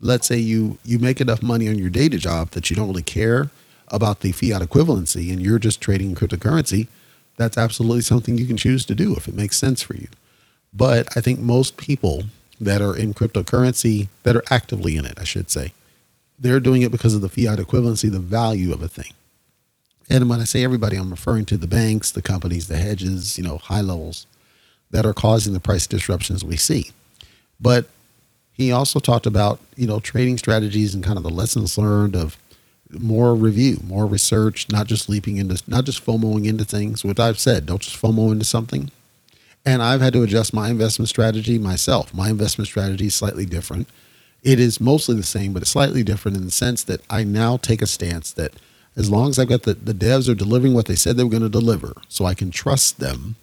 Let's 0.01 0.27
say 0.27 0.39
you 0.39 0.79
you 0.85 0.99
make 0.99 1.21
enough 1.21 1.43
money 1.43 1.69
on 1.69 1.79
your 1.79 1.91
data 1.91 2.19
job 2.19 2.51
that 2.51 2.71
you 2.71 2.77
don't 2.77 2.89
really 2.89 3.03
care 3.03 3.51
about 3.89 4.21
the 4.21 4.33
fiat 4.33 4.63
equivalency 4.63 5.33
and 5.33 5.43
you're 5.43 5.59
just 5.59 5.81
trading 5.81 6.15
cryptocurrency 6.15 6.89
that's 7.37 7.57
absolutely 7.59 8.03
something 8.03 8.37
you 8.37 8.47
can 8.47 8.59
choose 8.59 8.85
to 8.85 8.95
do 8.95 9.15
if 9.17 9.27
it 9.27 9.35
makes 9.35 9.57
sense 9.57 9.83
for 9.83 9.95
you. 9.95 10.09
But 10.73 11.17
i 11.17 11.21
think 11.21 11.41
most 11.41 11.77
people 11.77 12.25
that 12.61 12.83
are 12.83 12.97
in 12.97 13.15
cryptocurrency 13.15 14.09
that 14.23 14.37
are 14.37 14.45
actively 14.51 14.97
in 14.97 15.05
it 15.05 15.19
i 15.19 15.25
should 15.25 15.51
say 15.51 15.73
they're 16.39 16.61
doing 16.61 16.83
it 16.83 16.93
because 16.93 17.15
of 17.15 17.23
the 17.23 17.29
fiat 17.29 17.59
equivalency 17.59 18.11
the 18.11 18.21
value 18.21 18.73
of 18.73 18.83
a 18.83 18.89
thing 18.89 19.13
and 20.11 20.29
when 20.29 20.41
i 20.41 20.45
say 20.45 20.65
everybody 20.65 20.97
i'm 20.97 21.11
referring 21.11 21.45
to 21.45 21.57
the 21.57 21.67
banks 21.67 22.11
the 22.11 22.23
companies 22.23 22.69
the 22.69 22.77
hedges 22.77 23.39
you 23.39 23.45
know 23.45 23.59
high 23.59 23.81
levels 23.81 24.27
that 24.91 25.07
are 25.07 25.15
causing 25.15 25.53
the 25.53 25.61
price 25.61 25.87
disruptions 25.87 26.45
we 26.45 26.57
see. 26.57 26.91
But 27.61 27.87
he 28.53 28.73
also 28.73 28.99
talked 28.99 29.27
about, 29.27 29.61
you 29.77 29.87
know, 29.87 30.01
trading 30.01 30.39
strategies 30.39 30.95
and 30.95 31.05
kind 31.05 31.17
of 31.17 31.23
the 31.23 31.31
lessons 31.31 31.79
learned 31.79 32.17
of 32.17 32.37
more 32.91 33.35
review, 33.35 33.79
more 33.85 34.07
research, 34.07 34.67
not 34.71 34.87
just 34.87 35.09
leaping 35.09 35.37
into, 35.37 35.63
not 35.69 35.85
just 35.85 36.05
FOMOing 36.05 36.47
into 36.47 36.65
things, 36.65 37.05
which 37.05 37.21
I've 37.21 37.39
said, 37.39 37.67
don't 37.67 37.81
just 37.81 38.01
FOMO 38.01 38.33
into 38.33 38.45
something. 38.45 38.91
And 39.65 39.83
I've 39.83 40.01
had 40.01 40.15
to 40.15 40.23
adjust 40.23 40.53
my 40.53 40.71
investment 40.71 41.09
strategy 41.09 41.59
myself. 41.59 42.13
My 42.13 42.31
investment 42.31 42.67
strategy 42.67 43.07
is 43.07 43.15
slightly 43.15 43.47
different. 43.47 43.89
It 44.43 44.59
is 44.59 44.81
mostly 44.81 45.15
the 45.15 45.23
same, 45.23 45.53
but 45.53 45.63
it's 45.63 45.71
slightly 45.71 46.03
different 46.03 46.37
in 46.37 46.47
the 46.47 46.51
sense 46.51 46.83
that 46.85 47.03
I 47.11 47.25
now 47.25 47.59
take 47.59 47.83
a 47.83 47.87
stance 47.87 48.33
that 48.33 48.55
as 49.01 49.11
long 49.11 49.31
as 49.31 49.39
I've 49.39 49.49
got 49.49 49.63
the, 49.63 49.75
the 49.75 49.95
devs 49.95 50.29
are 50.29 50.35
delivering 50.35 50.75
what 50.75 50.87
they 50.87 50.95
said 50.95 51.17
they 51.17 51.25
were 51.25 51.31
going 51.31 51.43
to 51.43 51.49
deliver, 51.49 51.95
so 52.09 52.25
I 52.25 52.35
can 52.35 52.51
trust 52.51 53.01
them 53.01 53.37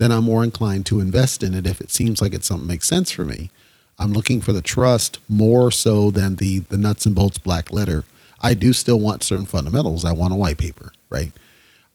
then 0.00 0.10
I'm 0.10 0.24
more 0.24 0.42
inclined 0.42 0.86
to 0.86 1.00
invest 1.00 1.42
in 1.42 1.52
it 1.52 1.66
if 1.66 1.78
it 1.78 1.90
seems 1.90 2.22
like 2.22 2.32
it's 2.32 2.46
something 2.46 2.66
makes 2.66 2.88
sense 2.88 3.10
for 3.10 3.26
me. 3.26 3.50
I'm 3.98 4.14
looking 4.14 4.40
for 4.40 4.54
the 4.54 4.62
trust 4.62 5.18
more 5.28 5.70
so 5.70 6.10
than 6.10 6.36
the 6.36 6.60
the 6.60 6.78
nuts 6.78 7.04
and 7.04 7.14
bolts 7.14 7.36
black 7.36 7.70
letter. 7.70 8.04
I 8.40 8.54
do 8.54 8.72
still 8.72 8.98
want 8.98 9.22
certain 9.22 9.44
fundamentals. 9.44 10.06
I 10.06 10.12
want 10.12 10.32
a 10.32 10.36
white 10.36 10.56
paper, 10.56 10.92
right? 11.10 11.32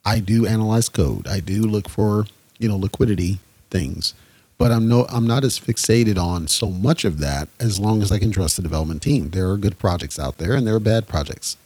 I 0.06 0.20
do 0.20 0.45
analyze 0.45 0.88
code. 0.88 1.28
I 1.28 1.39
do 1.39 1.64
look 1.64 1.89
for, 1.89 2.28
you 2.60 2.70
know, 2.70 2.78
liquidity 2.78 3.39
things. 3.72 4.14
But 4.60 4.72
I'm 4.72 4.88
no 4.88 5.08
I'm 5.10 5.26
not 5.26 5.43
as 5.43 5.60
fixated 5.60 6.20
on 6.20 6.47
so 6.47 6.70
much 6.70 7.06
of 7.06 7.18
that 7.22 7.49
as 7.60 7.80
long 7.80 8.03
as 8.03 8.12
I 8.12 8.20
can 8.20 8.30
trust 8.32 8.58
the 8.58 8.62
development 8.62 9.01
team. 9.01 9.32
There 9.32 9.49
are 9.49 9.58
good 9.58 9.80
projects 9.80 10.20
out 10.20 10.38
there 10.38 10.53
and 10.53 10.68
there 10.68 10.76
are 10.76 10.80
bad 10.80 11.08
projects. 11.08 11.58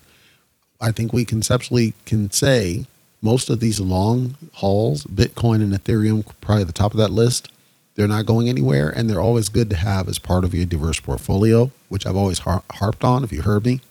I 0.82 0.92
think 0.92 1.12
we 1.12 1.26
conceptually 1.26 1.94
can 2.06 2.32
say 2.32 2.86
most 3.22 3.50
of 3.50 3.60
these 3.60 3.80
long 3.80 4.36
hauls, 4.54 5.04
Bitcoin 5.04 5.56
and 5.56 5.74
Ethereum, 5.74 6.26
probably 6.40 6.62
at 6.62 6.68
the 6.68 6.74
top 6.74 6.94
of 6.94 6.98
that 6.98 7.12
list, 7.12 7.52
they're 7.96 8.08
not 8.08 8.26
going 8.26 8.48
anywhere. 8.48 8.90
And 8.90 9.10
they're 9.10 9.20
always 9.20 9.50
good 9.50 9.70
to 9.72 9.76
have 9.76 10.08
as 10.08 10.20
part 10.20 10.46
of 10.46 10.54
your 10.54 10.66
diverse 10.66 11.00
portfolio, 11.02 11.72
which 11.90 12.06
I've 12.06 12.16
always 12.16 12.40
har- 12.40 12.64
harped 12.72 13.04
on. 13.04 13.26
If 13.26 13.34
you 13.34 13.42
heard 13.42 13.66
me, 13.66 13.82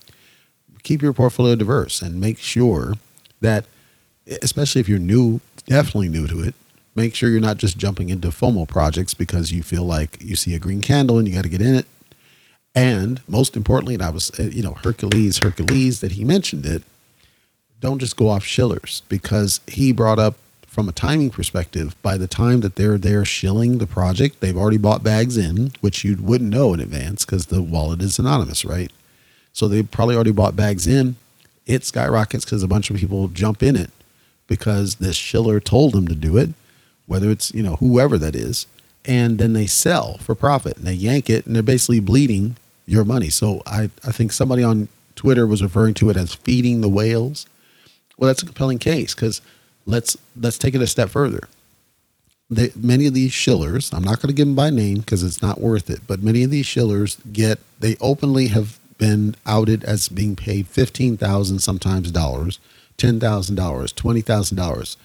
keep 0.82 1.02
your 1.02 1.12
portfolio 1.12 1.56
diverse 1.56 2.00
and 2.00 2.18
make 2.18 2.38
sure 2.38 2.94
that, 3.42 3.66
especially 4.40 4.80
if 4.80 4.88
you're 4.88 4.98
new, 4.98 5.40
definitely 5.66 6.08
new 6.08 6.26
to 6.26 6.40
it, 6.40 6.54
make 6.94 7.14
sure 7.14 7.28
you're 7.28 7.40
not 7.40 7.58
just 7.58 7.76
jumping 7.76 8.08
into 8.08 8.28
FOMO 8.28 8.66
projects 8.66 9.12
because 9.12 9.52
you 9.52 9.62
feel 9.62 9.84
like 9.84 10.16
you 10.22 10.36
see 10.36 10.54
a 10.54 10.58
green 10.58 10.80
candle 10.80 11.18
and 11.18 11.28
you 11.28 11.34
got 11.34 11.42
to 11.42 11.50
get 11.50 11.60
in 11.60 11.74
it. 11.74 11.86
And 12.78 13.20
most 13.26 13.56
importantly, 13.56 13.94
and 13.94 14.02
I 14.04 14.10
was, 14.10 14.30
uh, 14.38 14.44
you 14.44 14.62
know, 14.62 14.74
Hercules, 14.74 15.38
Hercules, 15.38 15.98
that 16.00 16.12
he 16.12 16.24
mentioned 16.24 16.64
it 16.64 16.84
don't 17.80 17.98
just 17.98 18.16
go 18.16 18.28
off 18.28 18.44
Shillers 18.44 19.02
because 19.08 19.60
he 19.66 19.92
brought 19.92 20.18
up 20.18 20.36
from 20.66 20.88
a 20.88 20.92
timing 20.92 21.30
perspective, 21.30 22.00
by 22.02 22.16
the 22.16 22.28
time 22.28 22.60
that 22.60 22.76
they're 22.76 22.98
there 22.98 23.24
shilling 23.24 23.78
the 23.78 23.86
project, 23.86 24.40
they've 24.40 24.56
already 24.56 24.78
bought 24.78 25.02
bags 25.02 25.36
in, 25.36 25.72
which 25.80 26.04
you 26.04 26.16
wouldn't 26.20 26.50
know 26.50 26.72
in 26.72 26.78
advance 26.78 27.24
because 27.24 27.46
the 27.46 27.62
wallet 27.62 28.00
is 28.00 28.18
anonymous, 28.18 28.64
right? 28.64 28.92
So 29.52 29.66
they 29.66 29.82
probably 29.82 30.14
already 30.14 30.30
bought 30.30 30.54
bags 30.54 30.86
in. 30.86 31.16
It 31.66 31.84
skyrockets 31.84 32.44
because 32.44 32.62
a 32.62 32.68
bunch 32.68 32.90
of 32.90 32.96
people 32.96 33.26
jump 33.26 33.60
in 33.60 33.74
it 33.74 33.90
because 34.46 34.96
this 34.96 35.16
shiller 35.16 35.58
told 35.58 35.94
them 35.94 36.06
to 36.06 36.14
do 36.14 36.36
it, 36.36 36.50
whether 37.06 37.28
it's, 37.28 37.52
you 37.52 37.62
know, 37.64 37.76
whoever 37.76 38.16
that 38.16 38.36
is. 38.36 38.68
And 39.04 39.38
then 39.38 39.54
they 39.54 39.66
sell 39.66 40.18
for 40.18 40.36
profit 40.36 40.76
and 40.76 40.86
they 40.86 40.92
yank 40.92 41.28
it 41.28 41.44
and 41.44 41.56
they're 41.56 41.62
basically 41.64 41.98
bleeding 41.98 42.56
your 42.88 43.04
money. 43.04 43.30
So 43.30 43.62
I, 43.66 43.90
I 44.04 44.12
think 44.12 44.32
somebody 44.32 44.64
on 44.64 44.88
Twitter 45.14 45.46
was 45.46 45.62
referring 45.62 45.94
to 45.94 46.10
it 46.10 46.16
as 46.16 46.34
feeding 46.34 46.80
the 46.80 46.88
whales 46.88 47.46
well, 48.18 48.28
that's 48.28 48.42
a 48.42 48.46
compelling 48.46 48.78
case 48.78 49.14
because 49.14 49.40
let's 49.86 50.18
let's 50.38 50.58
take 50.58 50.74
it 50.74 50.82
a 50.82 50.86
step 50.86 51.08
further. 51.08 51.48
many 52.74 53.06
of 53.06 53.14
these 53.14 53.32
shillers, 53.32 53.92
I'm 53.92 54.02
not 54.02 54.20
going 54.20 54.28
to 54.28 54.34
give 54.34 54.46
them 54.46 54.56
by 54.56 54.70
name 54.70 54.98
because 54.98 55.22
it's 55.22 55.40
not 55.40 55.60
worth 55.60 55.88
it, 55.88 56.00
but 56.06 56.22
many 56.22 56.42
of 56.42 56.50
these 56.50 56.66
shillers 56.66 57.18
get, 57.32 57.58
they 57.78 57.96
openly 58.00 58.48
have 58.48 58.78
been 58.98 59.36
outed 59.46 59.84
as 59.84 60.08
being 60.08 60.34
paid 60.34 60.66
15,000 60.66 61.60
sometimes 61.60 62.10
dollars, 62.10 62.58
$10,000, 62.96 63.20
$20,000. 63.20 64.96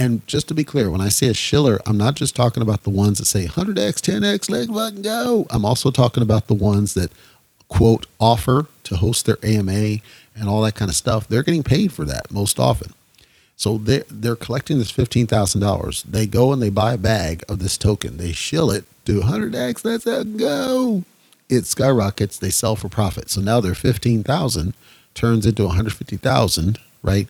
And 0.00 0.26
just 0.26 0.48
to 0.48 0.54
be 0.54 0.64
clear, 0.64 0.88
when 0.88 1.02
I 1.02 1.10
say 1.10 1.26
a 1.26 1.34
shiller, 1.34 1.78
I'm 1.84 1.98
not 1.98 2.14
just 2.14 2.34
talking 2.34 2.62
about 2.62 2.84
the 2.84 2.90
ones 2.90 3.18
that 3.18 3.26
say 3.26 3.44
100x, 3.44 4.00
10x, 4.00 4.48
let's 4.48 4.70
fucking 4.70 5.02
go. 5.02 5.46
I'm 5.50 5.66
also 5.66 5.90
talking 5.90 6.22
about 6.22 6.46
the 6.46 6.54
ones 6.54 6.94
that 6.94 7.12
quote 7.68 8.06
offer 8.18 8.66
to 8.84 8.96
host 8.96 9.26
their 9.26 9.36
AMA 9.42 9.98
and 10.34 10.48
all 10.48 10.62
that 10.62 10.74
kind 10.74 10.88
of 10.88 10.94
stuff. 10.94 11.28
They're 11.28 11.42
getting 11.42 11.62
paid 11.62 11.92
for 11.92 12.06
that 12.06 12.30
most 12.30 12.58
often. 12.58 12.94
So 13.56 13.76
they're, 13.76 14.04
they're 14.10 14.36
collecting 14.36 14.78
this 14.78 14.90
$15,000. 14.90 16.02
They 16.04 16.26
go 16.26 16.50
and 16.50 16.62
they 16.62 16.70
buy 16.70 16.94
a 16.94 16.98
bag 16.98 17.44
of 17.46 17.58
this 17.58 17.76
token. 17.76 18.16
They 18.16 18.32
shill 18.32 18.70
it 18.70 18.86
to 19.04 19.20
100x. 19.20 19.84
Let's 19.84 20.06
go. 20.24 21.04
It 21.50 21.66
skyrockets. 21.66 22.38
They 22.38 22.48
sell 22.48 22.74
for 22.74 22.88
profit. 22.88 23.28
So 23.28 23.42
now 23.42 23.60
their 23.60 23.74
15,000 23.74 24.72
turns 25.12 25.44
into 25.44 25.66
150,000, 25.66 26.78
right? 27.02 27.28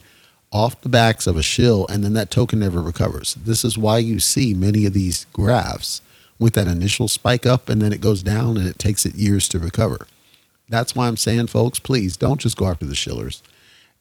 Off 0.52 0.80
the 0.80 0.88
backs 0.88 1.26
of 1.26 1.36
a 1.36 1.42
shill. 1.42 1.86
And 1.88 2.02
then 2.02 2.12
that 2.14 2.30
token 2.30 2.60
never 2.60 2.82
recovers. 2.82 3.34
This 3.34 3.64
is 3.64 3.78
why 3.78 3.98
you 3.98 4.18
see 4.20 4.54
many 4.54 4.86
of 4.86 4.92
these 4.92 5.26
graphs 5.32 6.00
with 6.38 6.54
that 6.54 6.66
initial 6.66 7.08
spike 7.08 7.46
up 7.46 7.68
and 7.68 7.80
then 7.82 7.92
it 7.92 8.00
goes 8.00 8.22
down 8.22 8.56
and 8.56 8.66
it 8.66 8.78
takes 8.78 9.04
it 9.04 9.14
years 9.14 9.48
to 9.48 9.58
recover. 9.58 10.06
That's 10.68 10.94
why 10.94 11.08
I'm 11.08 11.16
saying, 11.16 11.48
folks, 11.48 11.78
please 11.78 12.16
don't 12.16 12.40
just 12.40 12.56
go 12.56 12.66
after 12.66 12.86
the 12.86 12.94
shillers 12.94 13.42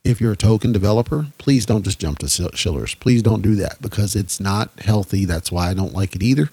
if 0.04 0.22
you're 0.22 0.34
a 0.34 0.38
token 0.38 0.72
developer, 0.72 1.28
please 1.38 1.66
don't 1.66 1.84
just 1.84 2.00
jump 2.00 2.20
to 2.20 2.28
shillers. 2.28 2.96
Please 2.96 3.22
don't 3.22 3.42
do 3.42 3.56
that 3.56 3.82
because 3.82 4.16
it's 4.16 4.40
not 4.40 4.72
healthy. 4.80 5.26
That's 5.26 5.52
why 5.52 5.70
I 5.70 5.74
don't 5.74 5.94
like 5.94 6.16
it 6.16 6.24
either. 6.24 6.50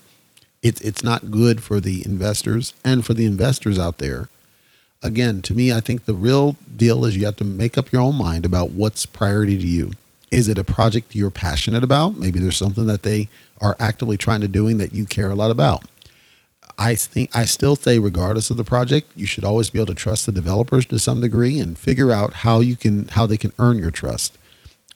It's 0.63 0.81
it's 0.81 1.05
not 1.05 1.31
good 1.31 1.63
for 1.63 1.81
the 1.81 2.05
investors 2.05 2.75
and 2.85 3.05
for 3.05 3.15
the 3.15 3.27
investors 3.27 3.79
out 3.79 3.99
there. 3.99 4.29
Again, 5.03 5.43
to 5.43 5.55
me, 5.55 5.73
I 5.73 5.81
think 5.81 6.05
the 6.05 6.15
real 6.15 6.57
deal 6.75 7.05
is 7.05 7.17
you 7.17 7.27
have 7.27 7.37
to 7.37 7.45
make 7.45 7.79
up 7.79 7.93
your 7.93 8.03
own 8.03 8.17
mind 8.17 8.45
about 8.45 8.71
what's 8.71 9.07
priority 9.07 9.59
to 9.59 9.67
you. 9.67 9.93
Is 10.31 10.49
it 10.49 10.59
a 10.59 10.65
project 10.65 11.15
you're 11.15 11.31
passionate 11.31 11.85
about? 11.85 12.17
Maybe 12.17 12.41
there's 12.41 12.57
something 12.57 12.87
that 12.87 13.03
they 13.03 13.29
are 13.61 13.77
actively 13.79 14.17
trying 14.17 14.41
to 14.41 14.49
doing 14.49 14.79
that 14.79 14.93
you 14.93 15.07
care 15.07 15.31
a 15.31 15.35
lot 15.35 15.51
about. 15.51 15.85
I 16.79 16.95
think 16.95 17.35
I 17.35 17.45
still 17.45 17.77
say, 17.77 17.99
regardless 17.99 18.51
of 18.51 18.57
the 18.57 18.65
project, 18.65 19.11
you 19.15 19.27
should 19.27 19.45
always 19.45 19.71
be 19.71 19.79
able 19.79 19.87
to 19.87 19.95
trust 19.95 20.27
the 20.27 20.33
developers 20.33 20.85
to 20.87 20.99
some 20.99 21.21
degree 21.21 21.59
and 21.59 21.79
figure 21.79 22.11
out 22.11 22.35
how 22.35 22.61
you 22.61 22.77
can 22.77 23.09
how 23.09 23.27
they 23.27 23.39
can 23.39 23.53
earn 23.59 23.79
your 23.79 23.91
trust. 23.91 24.37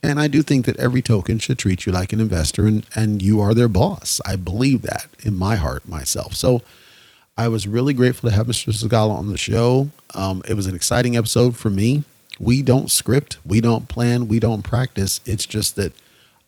And 0.02 0.18
I 0.18 0.28
do 0.28 0.42
think 0.42 0.66
that 0.66 0.78
every 0.78 1.02
token 1.02 1.38
should 1.38 1.58
treat 1.58 1.86
you 1.86 1.92
like 1.92 2.12
an 2.12 2.20
investor 2.20 2.66
and, 2.66 2.86
and 2.94 3.20
you 3.20 3.40
are 3.40 3.54
their 3.54 3.68
boss. 3.68 4.20
I 4.26 4.36
believe 4.36 4.82
that 4.82 5.08
in 5.22 5.36
my 5.36 5.56
heart 5.56 5.86
myself. 5.86 6.34
So 6.34 6.62
I 7.36 7.48
was 7.48 7.66
really 7.66 7.94
grateful 7.94 8.28
to 8.28 8.36
have 8.36 8.46
Mr. 8.46 8.72
Scigala 8.72 9.14
on 9.16 9.28
the 9.28 9.38
show. 9.38 9.90
Um, 10.14 10.42
it 10.48 10.54
was 10.54 10.66
an 10.66 10.74
exciting 10.74 11.16
episode 11.16 11.56
for 11.56 11.70
me. 11.70 12.04
We 12.38 12.62
don't 12.62 12.90
script, 12.90 13.38
we 13.44 13.60
don't 13.60 13.88
plan, 13.88 14.28
we 14.28 14.40
don't 14.40 14.62
practice. 14.62 15.20
It's 15.26 15.46
just 15.46 15.76
that 15.76 15.92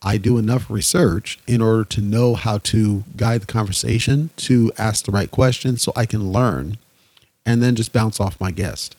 I 0.01 0.17
do 0.17 0.37
enough 0.37 0.69
research 0.69 1.39
in 1.47 1.61
order 1.61 1.85
to 1.85 2.01
know 2.01 2.35
how 2.35 2.57
to 2.59 3.03
guide 3.15 3.41
the 3.41 3.47
conversation, 3.47 4.31
to 4.37 4.71
ask 4.77 5.05
the 5.05 5.11
right 5.11 5.31
questions 5.31 5.81
so 5.81 5.93
I 5.95 6.05
can 6.05 6.31
learn 6.31 6.77
and 7.45 7.61
then 7.61 7.75
just 7.75 7.93
bounce 7.93 8.19
off 8.19 8.39
my 8.39 8.51
guest. 8.51 8.95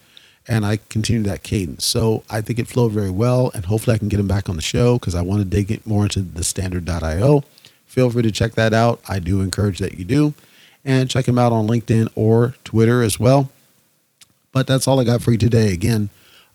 And 0.47 0.65
I 0.65 0.79
continue 0.89 1.23
that 1.25 1.43
cadence. 1.43 1.85
So 1.85 2.23
I 2.29 2.41
think 2.41 2.59
it 2.59 2.69
flowed 2.69 2.93
very 2.93 3.11
well. 3.11 3.51
And 3.55 3.65
hopefully 3.67 3.95
I 3.95 3.99
can 3.99 4.09
get 4.09 4.21
him 4.21 4.29
back 4.29 4.49
on 4.49 4.57
the 4.57 4.63
show 4.63 4.99
because 4.99 5.15
I 5.15 5.23
want 5.23 5.41
to 5.41 5.45
dig 5.45 5.87
more 5.87 6.05
into 6.05 6.21
the 6.21 6.45
standard.io. 6.45 7.43
Feel 7.87 8.11
free 8.11 8.23
to 8.23 8.31
check 8.31 8.53
that 8.53 8.75
out. 8.75 9.01
I 9.09 9.19
do 9.21 9.41
encourage 9.41 9.79
that 9.79 9.99
you 9.99 10.05
do. 10.05 10.35
And 10.85 11.09
check 11.09 11.27
him 11.27 11.39
out 11.39 11.53
on 11.53 11.67
LinkedIn 11.67 12.11
or 12.15 12.55
Twitter 12.65 13.03
as 13.03 13.19
well. 13.19 13.51
But 14.53 14.67
that's 14.67 14.87
all 14.87 15.01
I 15.01 15.05
got 15.05 15.23
for 15.23 15.33
you 15.33 15.39
today. 15.39 15.73
Again, 15.73 16.11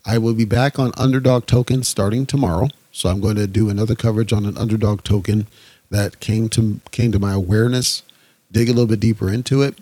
I 0.06 0.18
will 0.18 0.34
be 0.34 0.44
back 0.44 0.78
on 0.78 0.92
Underdog 0.96 1.46
Token 1.46 1.82
starting 1.82 2.26
tomorrow. 2.26 2.68
So 2.92 3.08
I'm 3.08 3.20
going 3.20 3.36
to 3.36 3.46
do 3.46 3.68
another 3.68 3.94
coverage 3.94 4.32
on 4.32 4.46
an 4.46 4.56
underdog 4.56 5.04
token 5.04 5.46
that 5.90 6.20
came 6.20 6.48
to 6.50 6.80
came 6.90 7.12
to 7.12 7.18
my 7.18 7.32
awareness, 7.32 8.02
dig 8.50 8.68
a 8.68 8.72
little 8.72 8.86
bit 8.86 9.00
deeper 9.00 9.30
into 9.30 9.62
it. 9.62 9.76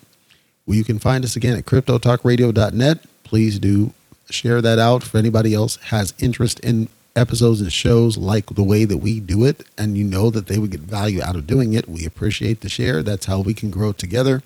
Well, 0.67 0.77
you 0.77 0.85
can 0.85 0.99
find 0.99 1.25
us 1.25 1.37
again 1.37 1.57
at 1.57 1.65
cryptotalkradio.net. 1.65 2.99
Please 3.25 3.59
do 3.59 3.93
share 4.29 4.61
that 4.61 4.79
out 4.79 5.03
if 5.03 5.15
anybody 5.15 5.55
else 5.55 5.77
has 5.77 6.13
interest 6.19 6.61
in 6.61 6.89
episodes 7.19 7.61
and 7.61 7.73
shows 7.73 8.17
like 8.17 8.47
the 8.47 8.63
way 8.63 8.85
that 8.85 8.99
we 8.99 9.21
do 9.21 9.45
it 9.45 9.67
and 9.77 9.99
you 9.99 10.05
know 10.05 10.31
that 10.31 10.47
they 10.47 10.59
would 10.59 10.71
get 10.71 10.81
value 10.81 11.23
out 11.23 11.37
of 11.37 11.47
doing 11.47 11.75
it. 11.75 11.89
We 11.89 12.07
appreciate 12.07 12.61
the 12.61 12.69
share. 12.69 13.03
That's 13.03 13.27
how 13.27 13.41
we 13.41 13.55
can 13.55 13.71
grow 13.71 13.93
together. 13.93 14.43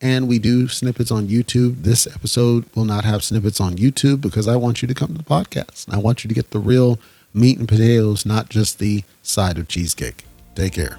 And 0.00 0.28
we 0.28 0.38
do 0.38 0.66
snippets 0.66 1.10
on 1.10 1.28
YouTube. 1.28 1.82
This 1.82 2.06
episode 2.06 2.64
will 2.74 2.86
not 2.86 3.04
have 3.04 3.22
snippets 3.22 3.60
on 3.60 3.76
YouTube 3.76 4.20
because 4.22 4.48
I 4.48 4.56
want 4.56 4.80
you 4.80 4.88
to 4.88 4.94
come 4.94 5.08
to 5.08 5.18
the 5.18 5.22
podcast. 5.22 5.92
I 5.92 5.98
want 5.98 6.24
you 6.24 6.28
to 6.28 6.34
get 6.34 6.50
the 6.50 6.58
real 6.58 6.98
meat 7.34 7.58
and 7.58 7.68
potatoes, 7.68 8.24
not 8.24 8.48
just 8.48 8.78
the 8.78 9.04
side 9.22 9.58
of 9.58 9.68
cheesecake. 9.68 10.24
Take 10.54 10.72
care. 10.72 10.98